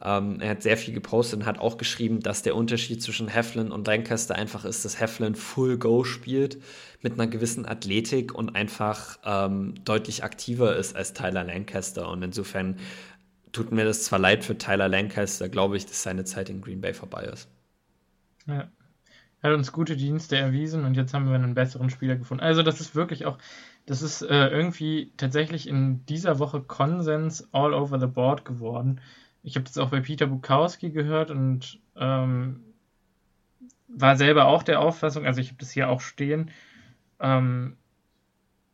[0.00, 3.72] ähm, er hat sehr viel gepostet und hat auch geschrieben, dass der Unterschied zwischen Heflin
[3.72, 6.58] und Lancaster einfach ist, dass Heflin Full Go spielt
[7.02, 12.08] mit einer gewissen Athletik und einfach ähm, deutlich aktiver ist als Tyler Lancaster.
[12.08, 12.76] Und insofern
[13.58, 16.80] tut mir das zwar leid für Tyler Lancaster, glaube ich, dass seine Zeit in Green
[16.80, 17.48] Bay vorbei ist.
[18.46, 18.68] Ja.
[19.40, 22.42] Er hat uns gute Dienste erwiesen und jetzt haben wir einen besseren Spieler gefunden.
[22.42, 23.38] Also das ist wirklich auch,
[23.86, 29.00] das ist äh, irgendwie tatsächlich in dieser Woche Konsens all over the board geworden.
[29.42, 32.60] Ich habe das auch bei Peter Bukowski gehört und ähm,
[33.88, 36.50] war selber auch der Auffassung, also ich habe das hier auch stehen,
[37.18, 37.76] ähm,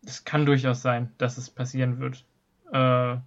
[0.04, 2.24] es kann durchaus sein, dass es passieren wird.
[2.72, 3.18] Äh,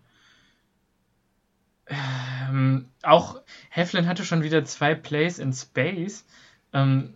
[1.90, 6.26] ähm, auch Heflin hatte schon wieder zwei Plays in Space.
[6.74, 7.14] Ähm,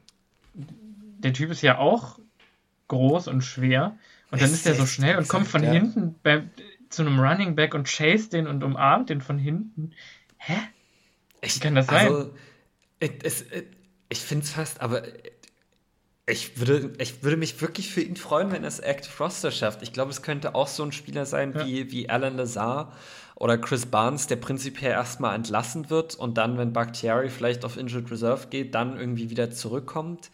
[0.53, 2.19] der Typ ist ja auch
[2.87, 3.97] groß und schwer.
[4.31, 5.71] Und dann ist er so schnell und kommt von ja.
[5.71, 6.43] hinten bei,
[6.89, 9.91] zu einem Running Back und chase den und umarmt den von hinten.
[10.37, 10.57] Hä?
[11.41, 12.07] Ich, Wie kann das sein?
[12.07, 12.33] Also,
[12.99, 13.45] es,
[14.09, 15.03] ich finde es fast, aber
[16.27, 19.81] ich würde, ich würde mich wirklich für ihn freuen, wenn er es Active Roster schafft.
[19.81, 21.65] Ich glaube, es könnte auch so ein Spieler sein ja.
[21.65, 22.93] wie, wie Alan Lazar
[23.41, 28.11] oder Chris Barnes, der prinzipiell erstmal entlassen wird und dann, wenn Bakhtiari vielleicht auf Injured
[28.11, 30.29] Reserve geht, dann irgendwie wieder zurückkommt.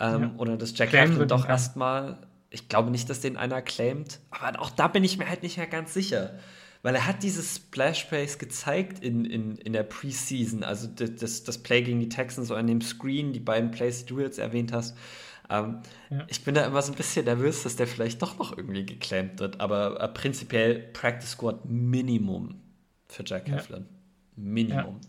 [0.00, 0.30] Ähm, ja.
[0.36, 2.18] Oder dass Jack Heflin doch erstmal,
[2.50, 5.58] ich glaube nicht, dass den einer claimt, aber auch da bin ich mir halt nicht
[5.58, 6.40] mehr ganz sicher.
[6.82, 11.58] Weil er hat dieses Splash Plays gezeigt in, in, in der Preseason, also das, das
[11.58, 14.72] Play gegen die Texans oder in dem Screen, die beiden Plays, die du jetzt erwähnt
[14.72, 14.96] hast.
[15.50, 16.24] Ähm, ja.
[16.28, 19.40] Ich bin da immer so ein bisschen nervös, dass der vielleicht doch noch irgendwie geclaimt
[19.40, 22.60] wird, aber äh, prinzipiell Practice Squad Minimum
[23.08, 23.56] für Jack ja.
[23.56, 23.86] Heflin.
[24.36, 25.00] Minimum.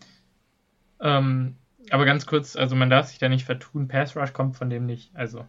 [1.00, 1.18] Ja.
[1.18, 1.56] Ähm,
[1.90, 4.84] aber ganz kurz, also man darf sich da nicht vertun, Pass Rush kommt von dem
[4.84, 5.46] nicht, also.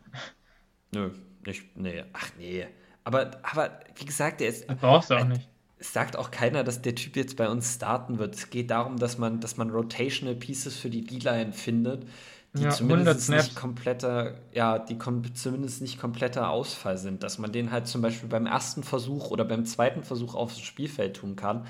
[0.94, 1.12] Nö,
[1.46, 2.68] nicht, nee, ach nee.
[3.04, 4.70] Aber, aber wie gesagt, der ist.
[4.70, 5.50] Das brauchst du auch nicht.
[5.78, 8.36] Es sagt auch keiner, dass der Typ jetzt bei uns starten wird.
[8.36, 12.08] Es geht darum, dass man, dass man Rotational Pieces für die D-Line findet,
[12.54, 14.98] die ja, zumindest nicht kompletter, ja, die
[15.34, 19.44] zumindest nicht kompletter Ausfall sind, dass man den halt zum Beispiel beim ersten Versuch oder
[19.44, 21.66] beim zweiten Versuch aufs Spielfeld tun kann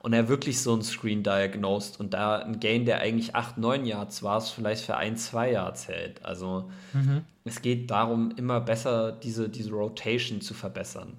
[0.00, 3.84] und er wirklich so ein Screen diagnosed und da ein Gain, der eigentlich 8, 9
[3.84, 6.24] Yards war, es vielleicht für 1, 2 Yards hält.
[6.24, 7.24] Also mhm.
[7.44, 11.16] es geht darum, immer besser diese, diese Rotation zu verbessern.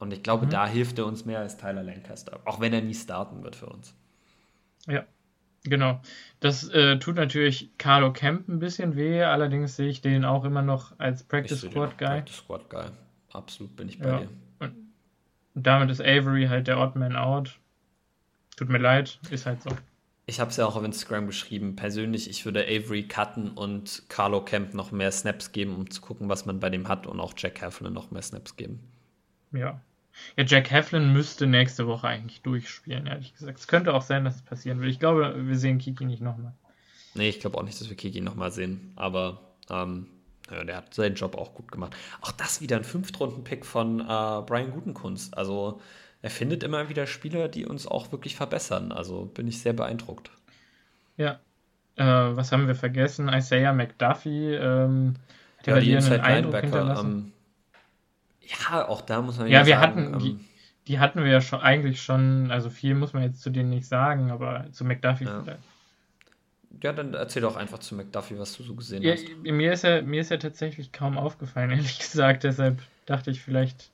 [0.00, 0.50] Und ich glaube, mhm.
[0.50, 3.66] da hilft er uns mehr als Tyler Lancaster, auch wenn er nie starten wird für
[3.66, 3.94] uns.
[4.88, 5.04] Ja,
[5.68, 6.00] Genau.
[6.40, 10.62] Das äh, tut natürlich Carlo Kemp ein bisschen weh, allerdings sehe ich den auch immer
[10.62, 12.08] noch als Practice Squad Guy.
[12.08, 12.86] Practice Squad Guy.
[13.32, 14.18] Absolut bin ich bei ja.
[14.20, 14.28] dir.
[15.54, 17.58] Und damit ist Avery halt der Odd Man Out.
[18.56, 19.70] Tut mir leid, ist halt so.
[20.26, 21.76] Ich habe es ja auch auf Instagram geschrieben.
[21.76, 26.28] Persönlich, ich würde Avery cutten und Carlo Kemp noch mehr Snaps geben, um zu gucken,
[26.28, 28.80] was man bei dem hat und auch Jack Heflin noch mehr Snaps geben.
[29.52, 29.80] Ja,
[30.36, 33.58] ja, Jack Heflin müsste nächste Woche eigentlich durchspielen, ehrlich gesagt.
[33.58, 34.90] Es könnte auch sein, dass es passieren wird.
[34.90, 36.52] Ich glaube, wir sehen Kiki nicht nochmal.
[37.14, 38.92] Nee, ich glaube auch nicht, dass wir Kiki nochmal sehen.
[38.96, 39.40] Aber
[39.70, 40.06] ähm,
[40.50, 41.96] ja, der hat seinen Job auch gut gemacht.
[42.20, 45.36] Auch das wieder ein Fünftrunden-Pick von äh, Brian Gutenkunst.
[45.36, 45.80] Also
[46.22, 48.92] er findet immer wieder Spieler, die uns auch wirklich verbessern.
[48.92, 50.30] Also bin ich sehr beeindruckt.
[51.16, 51.40] Ja.
[51.96, 53.28] Äh, was haben wir vergessen?
[53.28, 54.52] Isaiah McDuffie.
[54.52, 55.14] Ähm,
[55.58, 57.10] hat ja, die Eindruck hinterlassen?
[57.10, 57.32] Ähm,
[58.46, 60.40] ja, auch da muss man ja, ja wir sagen, hatten die, ähm,
[60.88, 63.86] die, hatten wir ja schon eigentlich schon, also viel muss man jetzt zu denen nicht
[63.86, 65.42] sagen, aber zu McDuffie ja.
[65.42, 65.62] vielleicht.
[66.82, 69.24] Ja, dann erzähl doch einfach zu McDuffie, was du so gesehen ja, hast.
[69.42, 72.44] Mir ist, er, mir ist er tatsächlich kaum aufgefallen, ehrlich gesagt.
[72.44, 73.90] Deshalb dachte ich vielleicht.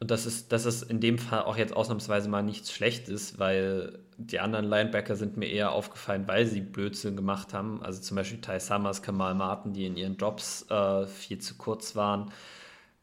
[0.00, 3.98] und das ist, das ist in dem Fall auch jetzt ausnahmsweise mal nichts Schlechtes, weil
[4.16, 7.82] die anderen Linebacker sind mir eher aufgefallen, weil sie Blödsinn gemacht haben.
[7.82, 11.96] Also zum Beispiel Ty Summers, Kamal Martin, die in ihren Jobs äh, viel zu kurz
[11.96, 12.30] waren.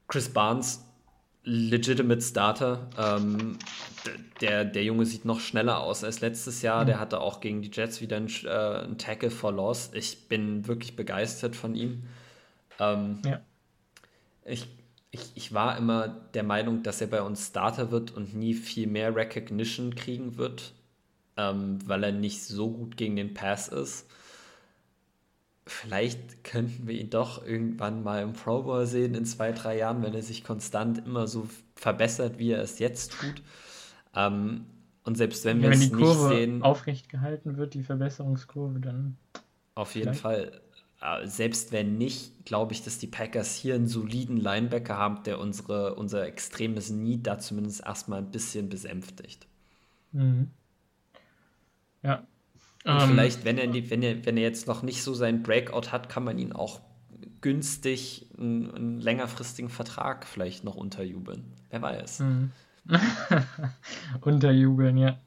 [0.08, 0.86] Chris Barnes,
[1.44, 2.90] legitimate Starter.
[2.98, 3.58] Ähm,
[4.42, 6.84] der, der Junge sieht noch schneller aus als letztes Jahr.
[6.84, 6.88] Mhm.
[6.88, 9.92] Der hatte auch gegen die Jets wieder einen, äh, einen Tackle for Loss.
[9.94, 12.04] Ich bin wirklich begeistert von ihm.
[12.80, 13.42] Ähm, ja.
[14.46, 14.68] Ich
[15.12, 18.88] ich, ich war immer der Meinung, dass er bei uns Starter wird und nie viel
[18.88, 20.74] mehr Recognition kriegen wird,
[21.38, 24.08] ähm, weil er nicht so gut gegen den Pass ist.
[25.68, 30.02] Vielleicht könnten wir ihn doch irgendwann mal im Pro Bowl sehen in zwei, drei Jahren,
[30.02, 33.44] wenn er sich konstant immer so verbessert, wie er es jetzt tut.
[34.16, 34.66] Ähm,
[35.04, 36.64] und selbst wenn wir wenn es nicht sehen.
[36.64, 39.18] aufrecht gehalten wird, die Verbesserungskurve, dann.
[39.76, 40.22] Auf jeden vielleicht.
[40.22, 40.62] Fall.
[41.02, 45.40] Äh, selbst wenn nicht, glaube ich, dass die Packers hier einen soliden Linebacker haben, der
[45.40, 49.48] unsere, unser extremes Need da zumindest erstmal ein bisschen besänftigt.
[50.12, 50.52] Mhm.
[52.04, 52.28] Ja.
[52.84, 55.92] Und ähm, vielleicht, wenn er, wenn, er, wenn er jetzt noch nicht so seinen Breakout
[55.92, 56.82] hat, kann man ihn auch
[57.42, 61.54] günstig einen, einen längerfristigen Vertrag vielleicht noch unterjubeln.
[61.70, 62.20] Wer weiß.
[62.20, 62.52] Mhm.
[64.22, 65.20] Unterjubeln, ja.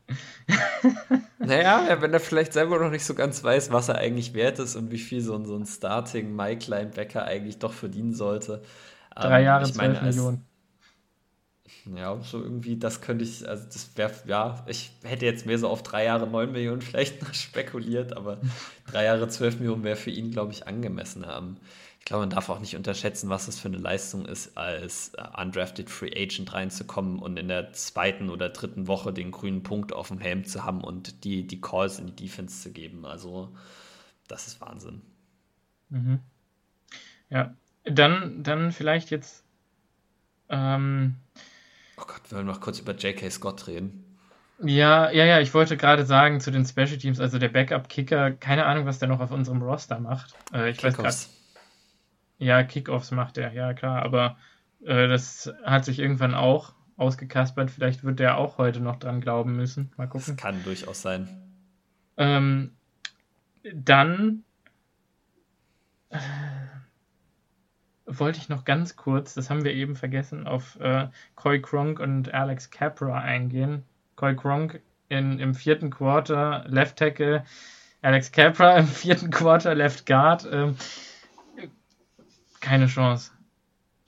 [1.38, 4.74] naja, wenn er vielleicht selber noch nicht so ganz weiß, was er eigentlich wert ist
[4.74, 8.62] und wie viel so ein, so ein Starting Mike Linebacker eigentlich doch verdienen sollte.
[9.14, 10.44] Drei ähm, Jahre, zwölf Millionen.
[11.86, 15.68] Ja, so irgendwie, das könnte ich, also das wäre, ja, ich hätte jetzt mehr so
[15.68, 18.40] auf drei Jahre neun Millionen vielleicht spekuliert, aber
[18.86, 21.58] drei Jahre zwölf Millionen wäre für ihn, glaube ich, angemessen haben.
[21.98, 25.24] Ich glaube, man darf auch nicht unterschätzen, was es für eine Leistung ist, als äh,
[25.40, 30.08] undrafted Free Agent reinzukommen und in der zweiten oder dritten Woche den grünen Punkt auf
[30.08, 33.06] dem Helm zu haben und die, die Calls in die Defense zu geben.
[33.06, 33.54] Also,
[34.28, 35.02] das ist Wahnsinn.
[35.88, 36.20] Mhm.
[37.30, 37.54] Ja,
[37.84, 39.44] dann, dann vielleicht jetzt.
[40.50, 41.16] Ähm,
[42.04, 43.30] oh Gott, wir wollen noch kurz über J.K.
[43.30, 44.04] Scott reden.
[44.62, 48.66] Ja, ja, ja, ich wollte gerade sagen zu den Special Teams, also der Backup-Kicker, keine
[48.66, 50.34] Ahnung, was der noch auf unserem Roster macht.
[50.52, 51.14] Äh, ich weiß gerade
[52.38, 54.36] ja, Kickoffs macht er, ja klar, aber
[54.84, 57.70] äh, das hat sich irgendwann auch ausgekaspert.
[57.70, 59.92] Vielleicht wird der auch heute noch dran glauben müssen.
[59.96, 60.36] Mal gucken.
[60.36, 61.28] Das kann durchaus sein.
[62.16, 62.72] Ähm,
[63.72, 64.44] dann
[66.10, 66.18] äh,
[68.18, 72.32] wollte ich noch ganz kurz, das haben wir eben vergessen, auf äh, Coy Kronk und
[72.32, 73.84] Alex Capra eingehen.
[74.16, 77.44] Coy Kronk in, im vierten Quarter Left Tackle,
[78.02, 80.48] Alex Capra im vierten Quarter Left Guard.
[80.50, 80.76] Ähm,
[82.60, 83.32] keine Chance.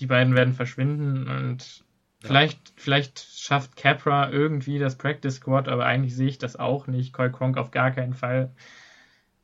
[0.00, 1.84] Die beiden werden verschwinden und
[2.22, 2.28] ja.
[2.28, 7.12] vielleicht, vielleicht schafft Capra irgendwie das Practice Squad, aber eigentlich sehe ich das auch nicht.
[7.12, 8.52] Koi Kronk auf gar keinen Fall.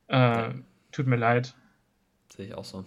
[0.09, 0.51] Äh.
[0.93, 1.55] Tut mir leid.
[2.29, 2.85] Sehe ich auch so.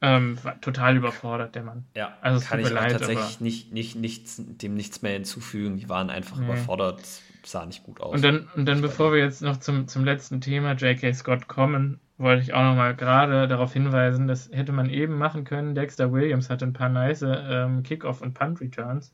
[0.00, 1.84] Ähm, total überfordert, der Mann.
[1.96, 5.76] Ja, also kann ich leid, tatsächlich nicht, nicht, nichts, dem nichts mehr hinzufügen.
[5.76, 6.44] Die waren einfach nee.
[6.44, 7.00] überfordert,
[7.44, 8.14] sah nicht gut aus.
[8.14, 11.12] Und dann, und dann bevor wir jetzt noch zum, zum letzten Thema J.K.
[11.14, 15.74] Scott kommen, wollte ich auch nochmal gerade darauf hinweisen, das hätte man eben machen können.
[15.74, 19.12] Dexter Williams hatte ein paar nice ähm, Kickoff- und Punt-Returns.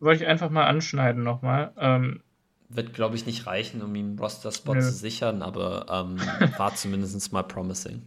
[0.00, 1.72] Wollte ich einfach mal anschneiden nochmal.
[1.76, 2.22] Ähm,
[2.70, 6.18] Wird, glaube ich, nicht reichen, um ihm Roster-Spot zu sichern, aber ähm,
[6.56, 8.00] war zumindest mal promising.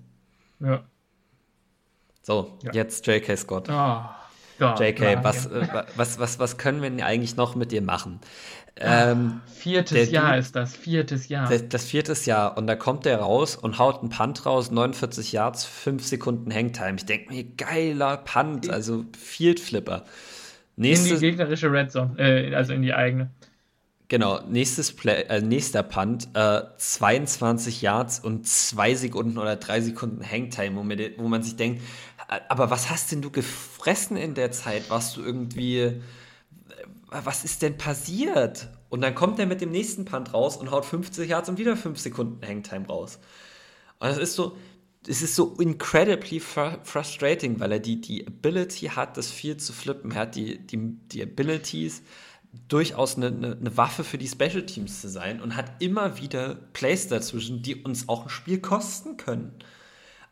[0.59, 0.83] Ja.
[2.27, 2.73] So, ja.
[2.73, 3.37] jetzt J.K.
[3.37, 3.69] Scott.
[3.69, 4.01] Oh,
[4.59, 8.19] J.K., was, äh, was, was, was können wir denn eigentlich noch mit dir machen?
[8.75, 11.49] Ähm, viertes der, Jahr ist das, viertes Jahr.
[11.49, 12.57] Das, das viertes Jahr.
[12.57, 16.95] Und da kommt der raus und haut einen Punt raus, 49 Yards, 5 Sekunden Hangtime.
[16.97, 20.03] Ich denke mir, geiler Punt, also Field Flipper.
[20.75, 23.29] Nächste, in die gegnerische Red Zone, äh, also in die eigene.
[24.09, 30.23] Genau, nächstes Play, äh, nächster Punt, äh, 22 Yards und 2 Sekunden oder 3 Sekunden
[30.23, 31.81] Hangtime, wo, mir, wo man sich denkt,
[32.27, 34.89] aber was hast denn du gefressen in der Zeit?
[34.89, 36.01] Warst du irgendwie
[37.09, 38.67] was ist denn passiert?
[38.89, 41.75] Und dann kommt er mit dem nächsten Punt raus und haut 50 Yards und wieder
[41.75, 43.19] 5 Sekunden Hangtime raus.
[43.99, 44.57] Und das ist so,
[45.07, 49.73] es ist so incredibly fr frustrating, weil er die, die Ability hat, das viel zu
[49.73, 50.11] flippen.
[50.11, 52.03] Er hat die, die, die Abilities,
[52.67, 56.55] durchaus eine, eine, eine, Waffe für die Special Teams zu sein und hat immer wieder
[56.73, 59.53] Plays dazwischen, die uns auch ein Spiel kosten können.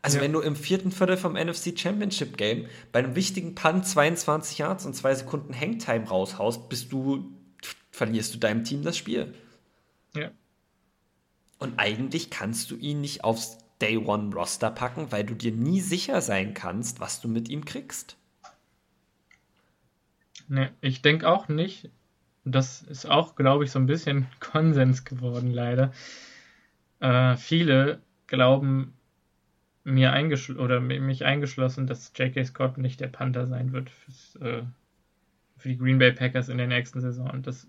[0.06, 0.24] Also ja.
[0.24, 4.86] wenn du im vierten Viertel vom NFC Championship Game bei einem wichtigen Punt 22 Yards
[4.86, 7.36] und zwei Sekunden Hangtime raushaust, bist du,
[7.90, 9.34] verlierst du deinem Team das Spiel.
[10.14, 10.30] Ja.
[11.58, 15.82] Und eigentlich kannst du ihn nicht aufs Day One Roster packen, weil du dir nie
[15.82, 18.16] sicher sein kannst, was du mit ihm kriegst.
[20.48, 21.90] Ne, ich denke auch nicht.
[22.44, 25.94] Das ist auch, glaube ich, so ein bisschen Konsens geworden, leider.
[27.00, 28.95] Äh, viele glauben,
[29.86, 32.44] mir eingeschlossen oder mich eingeschlossen, dass J.K.
[32.44, 34.64] Scott nicht der Panther sein wird fürs, äh,
[35.58, 37.30] für die Green Bay Packers in der nächsten Saison.
[37.30, 37.68] Und das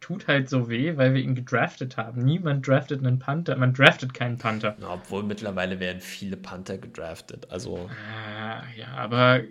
[0.00, 2.24] tut halt so weh, weil wir ihn gedraftet haben.
[2.24, 3.56] Niemand draftet einen Panther.
[3.56, 4.74] Man draftet keinen Panther.
[4.80, 7.50] Ja, obwohl mittlerweile werden viele Panther gedraftet.
[7.50, 7.90] Also.
[7.90, 9.42] Äh, ja, aber.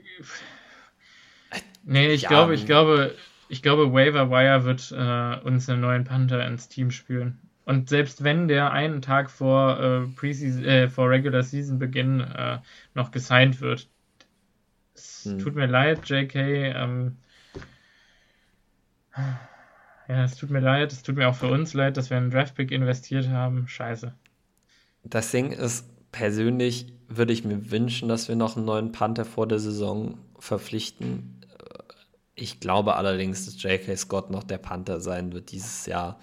[1.83, 3.13] Nee, ich ja, glaube, ich glaube,
[3.49, 7.39] ich glaube, Waiver Wire wird äh, uns einen neuen Panther ins Team spüren.
[7.65, 12.59] Und selbst wenn der einen Tag vor, äh, Preseason, äh, vor Regular Season Beginn äh,
[12.93, 13.89] noch gesigned wird,
[14.93, 15.39] es hm.
[15.39, 16.35] tut mir leid, JK.
[16.35, 17.17] Ähm,
[20.07, 22.31] ja, es tut mir leid, es tut mir auch für uns leid, dass wir einen
[22.31, 23.67] Draftpick investiert haben.
[23.67, 24.13] Scheiße.
[25.03, 29.47] Das Ding ist, persönlich würde ich mir wünschen, dass wir noch einen neuen Panther vor
[29.47, 31.41] der Saison verpflichten.
[32.35, 33.95] Ich glaube allerdings, dass J.K.
[33.95, 36.19] Scott noch der Panther sein wird dieses Jahr.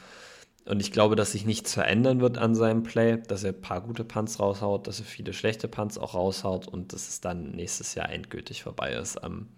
[0.71, 3.81] Und ich glaube, dass sich nichts verändern wird an seinem Play, dass er ein paar
[3.81, 7.97] gute Punts raushaut, dass er viele schlechte Punts auch raushaut und dass es dann nächstes
[7.97, 9.19] Jahr endgültig vorbei ist.
[9.25, 9.49] Ähm,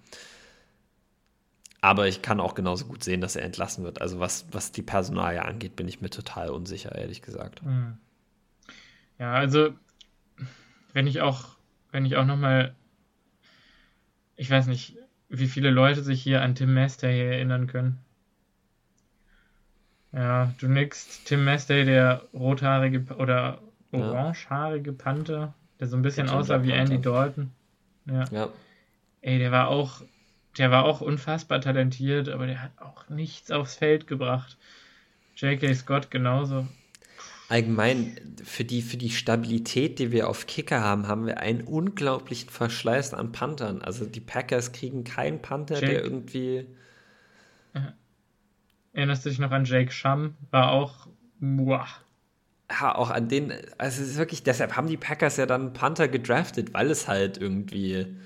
[1.82, 4.00] aber ich kann auch genauso gut sehen, dass er entlassen wird.
[4.00, 7.60] Also was, was die Personalie angeht, bin ich mir total unsicher, ehrlich gesagt.
[7.60, 7.98] Hm.
[9.18, 9.74] Ja, also
[10.94, 11.56] wenn ich auch,
[11.90, 12.74] wenn ich auch nochmal,
[14.36, 14.96] ich weiß nicht,
[15.28, 17.98] wie viele Leute sich hier an Tim Mastey erinnern können.
[20.12, 21.24] Ja, du nix.
[21.24, 23.60] Tim Mastey, der rothaarige oder
[23.92, 27.50] orangehaarige Panther, der so ein bisschen aussah wie Andy Dalton.
[28.06, 28.24] Ja.
[28.30, 28.48] ja.
[29.20, 30.02] Ey, der war auch
[30.58, 34.58] der war auch unfassbar talentiert, aber der hat auch nichts aufs Feld gebracht.
[35.36, 35.74] J.K.
[35.74, 36.66] Scott genauso.
[37.48, 42.50] Allgemein, für die, für die Stabilität, die wir auf Kicker haben, haben wir einen unglaublichen
[42.50, 43.82] Verschleiß an Panthern.
[43.82, 45.86] Also die Packers kriegen keinen Panther, Jake.
[45.86, 46.66] der irgendwie.
[48.92, 50.34] Erinnerst du dich noch an Jake Shum?
[50.50, 51.08] War auch.
[51.40, 51.86] Boah.
[52.70, 53.52] Ja, auch an den.
[53.78, 57.38] Also es ist wirklich, deshalb haben die Packers ja dann Panther gedraftet, weil es halt
[57.38, 58.16] irgendwie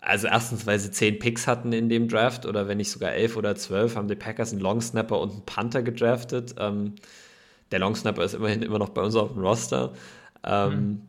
[0.00, 3.36] also erstens, weil sie zehn Picks hatten in dem Draft oder wenn nicht sogar elf
[3.36, 6.54] oder zwölf, haben die Packers einen Longsnapper und einen Panther gedraftet.
[6.58, 6.94] Ähm,
[7.72, 9.92] der Longsnapper ist immerhin immer noch bei uns auf dem Roster.
[10.44, 11.02] Ähm, mhm.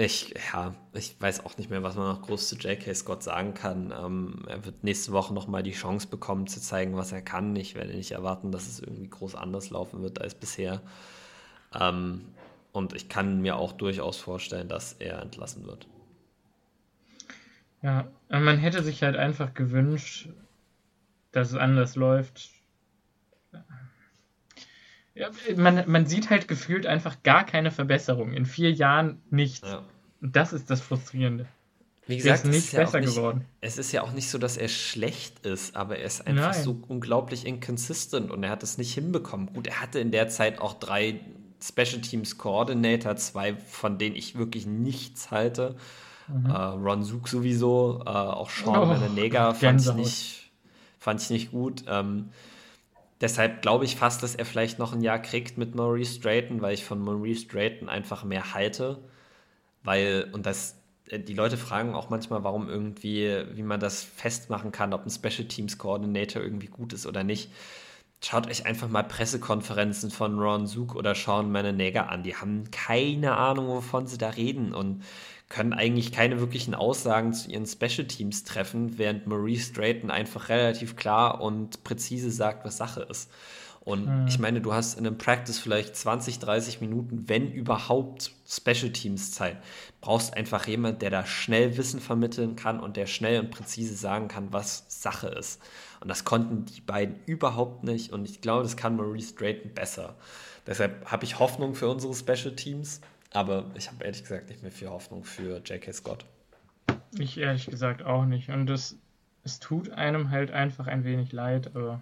[0.00, 2.94] Ich, ja, ich weiß auch nicht mehr, was man noch groß zu J.K.
[2.94, 3.92] Scott sagen kann.
[3.92, 7.56] Ähm, er wird nächste Woche nochmal die Chance bekommen, zu zeigen, was er kann.
[7.56, 10.82] Ich werde nicht erwarten, dass es irgendwie groß anders laufen wird als bisher.
[11.74, 12.26] Ähm,
[12.70, 15.88] und ich kann mir auch durchaus vorstellen, dass er entlassen wird.
[17.82, 20.28] Ja, man hätte sich halt einfach gewünscht,
[21.32, 22.50] dass es anders läuft.
[25.56, 28.32] Man, man sieht halt gefühlt einfach gar keine Verbesserung.
[28.32, 29.68] In vier Jahren nichts.
[29.68, 29.82] Ja.
[30.20, 31.46] Das ist das Frustrierende.
[32.06, 33.44] Wie gesagt, er ist nicht besser ja nicht, geworden.
[33.60, 36.62] Es ist ja auch nicht so, dass er schlecht ist, aber er ist einfach Nein.
[36.62, 39.52] so unglaublich inconsistent und er hat es nicht hinbekommen.
[39.52, 41.20] Gut, er hatte in der Zeit auch drei
[41.62, 45.76] Special Teams Coordinator, zwei von denen ich wirklich nichts halte.
[46.28, 46.46] Mhm.
[46.46, 50.50] Äh, Ron Zook sowieso, äh, auch Sean oh, Menenega fand ich, nicht,
[50.98, 51.84] fand ich nicht gut.
[51.88, 52.30] Ähm,
[53.20, 56.74] deshalb glaube ich fast, dass er vielleicht noch ein Jahr kriegt mit Maurice Drayton, weil
[56.74, 58.98] ich von Maurice Drayton einfach mehr halte.
[59.82, 64.72] Weil, und das, äh, die Leute fragen auch manchmal, warum irgendwie, wie man das festmachen
[64.72, 67.50] kann, ob ein Special Teams Coordinator irgendwie gut ist oder nicht.
[68.22, 72.24] Schaut euch einfach mal Pressekonferenzen von Ron Zook oder Sean Menenega an.
[72.24, 74.74] Die haben keine Ahnung, wovon sie da reden.
[74.74, 75.04] Und
[75.48, 80.96] können eigentlich keine wirklichen Aussagen zu ihren Special Teams treffen, während Maurice Drayton einfach relativ
[80.96, 83.30] klar und präzise sagt, was Sache ist.
[83.80, 84.26] Und hm.
[84.28, 89.32] ich meine, du hast in einem Practice vielleicht 20, 30 Minuten, wenn überhaupt Special Teams
[89.32, 89.56] Zeit.
[90.02, 94.28] Brauchst einfach jemand, der da schnell Wissen vermitteln kann und der schnell und präzise sagen
[94.28, 95.62] kann, was Sache ist.
[96.00, 98.12] Und das konnten die beiden überhaupt nicht.
[98.12, 100.14] Und ich glaube, das kann Maurice Drayton besser.
[100.66, 103.00] Deshalb habe ich Hoffnung für unsere Special Teams.
[103.32, 105.92] Aber ich habe ehrlich gesagt nicht mehr viel Hoffnung für J.K.
[105.92, 106.24] Scott.
[107.18, 108.48] Ich ehrlich gesagt auch nicht.
[108.48, 108.96] Und es,
[109.44, 112.00] es tut einem halt einfach ein wenig leid, aber.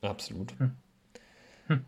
[0.00, 0.58] Absolut.
[0.58, 0.72] Hm.
[1.66, 1.84] Hm.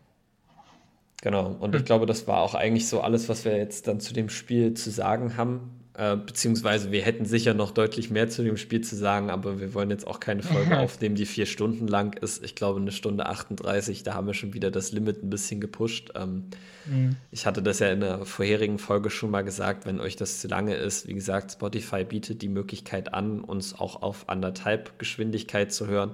[1.22, 1.80] Genau, und hm.
[1.80, 4.74] ich glaube, das war auch eigentlich so alles, was wir jetzt dann zu dem Spiel
[4.74, 5.77] zu sagen haben.
[5.98, 9.74] Äh, beziehungsweise wir hätten sicher noch deutlich mehr zu dem Spiel zu sagen, aber wir
[9.74, 12.44] wollen jetzt auch keine Folge aufnehmen, die vier Stunden lang ist.
[12.44, 16.12] Ich glaube, eine Stunde 38, da haben wir schon wieder das Limit ein bisschen gepusht.
[16.14, 16.44] Ähm,
[16.86, 17.16] mhm.
[17.32, 20.46] Ich hatte das ja in der vorherigen Folge schon mal gesagt, wenn euch das zu
[20.46, 21.08] lange ist.
[21.08, 26.12] Wie gesagt, Spotify bietet die Möglichkeit an, uns auch auf anderthalb Geschwindigkeit zu hören.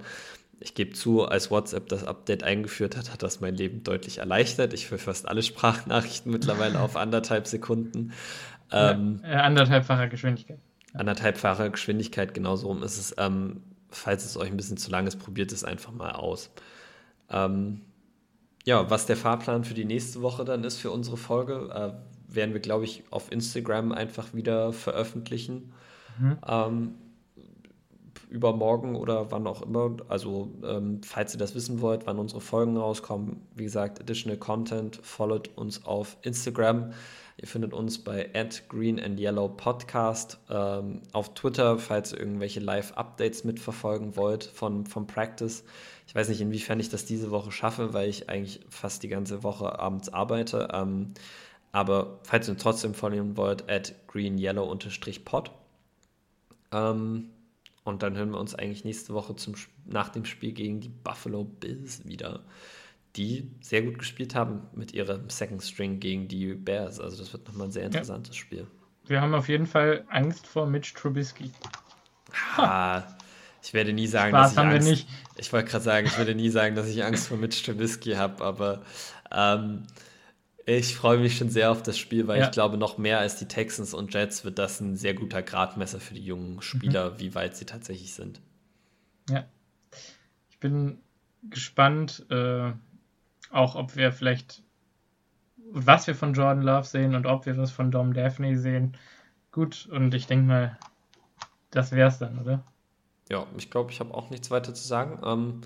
[0.60, 4.72] Ich gebe zu, als WhatsApp das Update eingeführt hat, hat das mein Leben deutlich erleichtert.
[4.72, 8.12] Ich führe fast alle Sprachnachrichten mittlerweile auf anderthalb Sekunden.
[8.72, 10.58] Ähm, ja, anderthalbfacher Geschwindigkeit.
[10.94, 13.14] Anderthalbfache Geschwindigkeit, genau so rum ist es.
[13.18, 16.50] Ähm, falls es euch ein bisschen zu lang ist, probiert es einfach mal aus.
[17.30, 17.80] Ähm,
[18.64, 22.54] ja, was der Fahrplan für die nächste Woche dann ist für unsere Folge, äh, werden
[22.54, 25.72] wir, glaube ich, auf Instagram einfach wieder veröffentlichen.
[26.18, 26.38] Mhm.
[26.46, 26.94] Ähm,
[28.30, 29.96] übermorgen oder wann auch immer.
[30.08, 34.98] Also, ähm, falls ihr das wissen wollt, wann unsere Folgen rauskommen, wie gesagt, Additional Content,
[35.02, 36.92] followt uns auf Instagram.
[37.36, 38.30] Ihr findet uns bei
[38.68, 45.06] Green and Yellow Podcast ähm, auf Twitter, falls ihr irgendwelche Live-Updates mitverfolgen wollt von, vom
[45.06, 45.64] Practice.
[46.06, 49.42] Ich weiß nicht, inwiefern ich das diese Woche schaffe, weil ich eigentlich fast die ganze
[49.42, 50.68] Woche abends arbeite.
[50.72, 51.14] Ähm,
[51.72, 55.50] aber falls ihr trotzdem folgen wollt, at greenyellow-pod.
[56.70, 57.30] Ähm,
[57.82, 59.54] und dann hören wir uns eigentlich nächste Woche zum,
[59.84, 62.44] nach dem Spiel gegen die Buffalo Bills wieder
[63.16, 67.00] die sehr gut gespielt haben mit ihrem Second String gegen die Bears.
[67.00, 68.40] Also das wird nochmal ein sehr interessantes ja.
[68.40, 68.66] Spiel.
[69.06, 71.50] Wir haben auf jeden Fall Angst vor Mitch Trubisky.
[72.56, 73.02] Ah,
[73.62, 75.08] ich werde nie sagen, Spaß dass ich Angst, nicht.
[75.36, 78.42] Ich wollte gerade sagen, ich werde nie sagen, dass ich Angst vor Mitch Trubisky habe,
[78.42, 78.82] aber
[79.30, 79.86] ähm,
[80.66, 82.46] ich freue mich schon sehr auf das Spiel, weil ja.
[82.46, 86.00] ich glaube, noch mehr als die Texans und Jets wird das ein sehr guter Gradmesser
[86.00, 87.20] für die jungen Spieler, mhm.
[87.20, 88.40] wie weit sie tatsächlich sind.
[89.28, 89.44] Ja.
[90.50, 90.98] Ich bin
[91.42, 92.72] gespannt, äh,
[93.54, 94.62] auch ob wir vielleicht,
[95.70, 98.96] was wir von Jordan Love sehen und ob wir was von Dom Daphne sehen.
[99.52, 100.78] Gut, und ich denke mal,
[101.70, 102.64] das wäre es dann, oder?
[103.30, 105.20] Ja, ich glaube, ich habe auch nichts weiter zu sagen.
[105.24, 105.60] Ähm,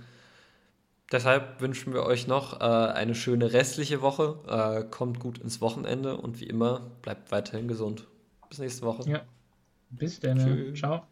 [1.10, 4.39] deshalb wünschen wir euch noch äh, eine schöne restliche Woche.
[4.47, 8.06] Äh, kommt gut ins Wochenende und wie immer, bleibt weiterhin gesund.
[8.48, 9.10] Bis nächste Woche.
[9.10, 9.23] Ja.
[9.90, 10.74] Bis dann.
[10.77, 11.06] Ciao.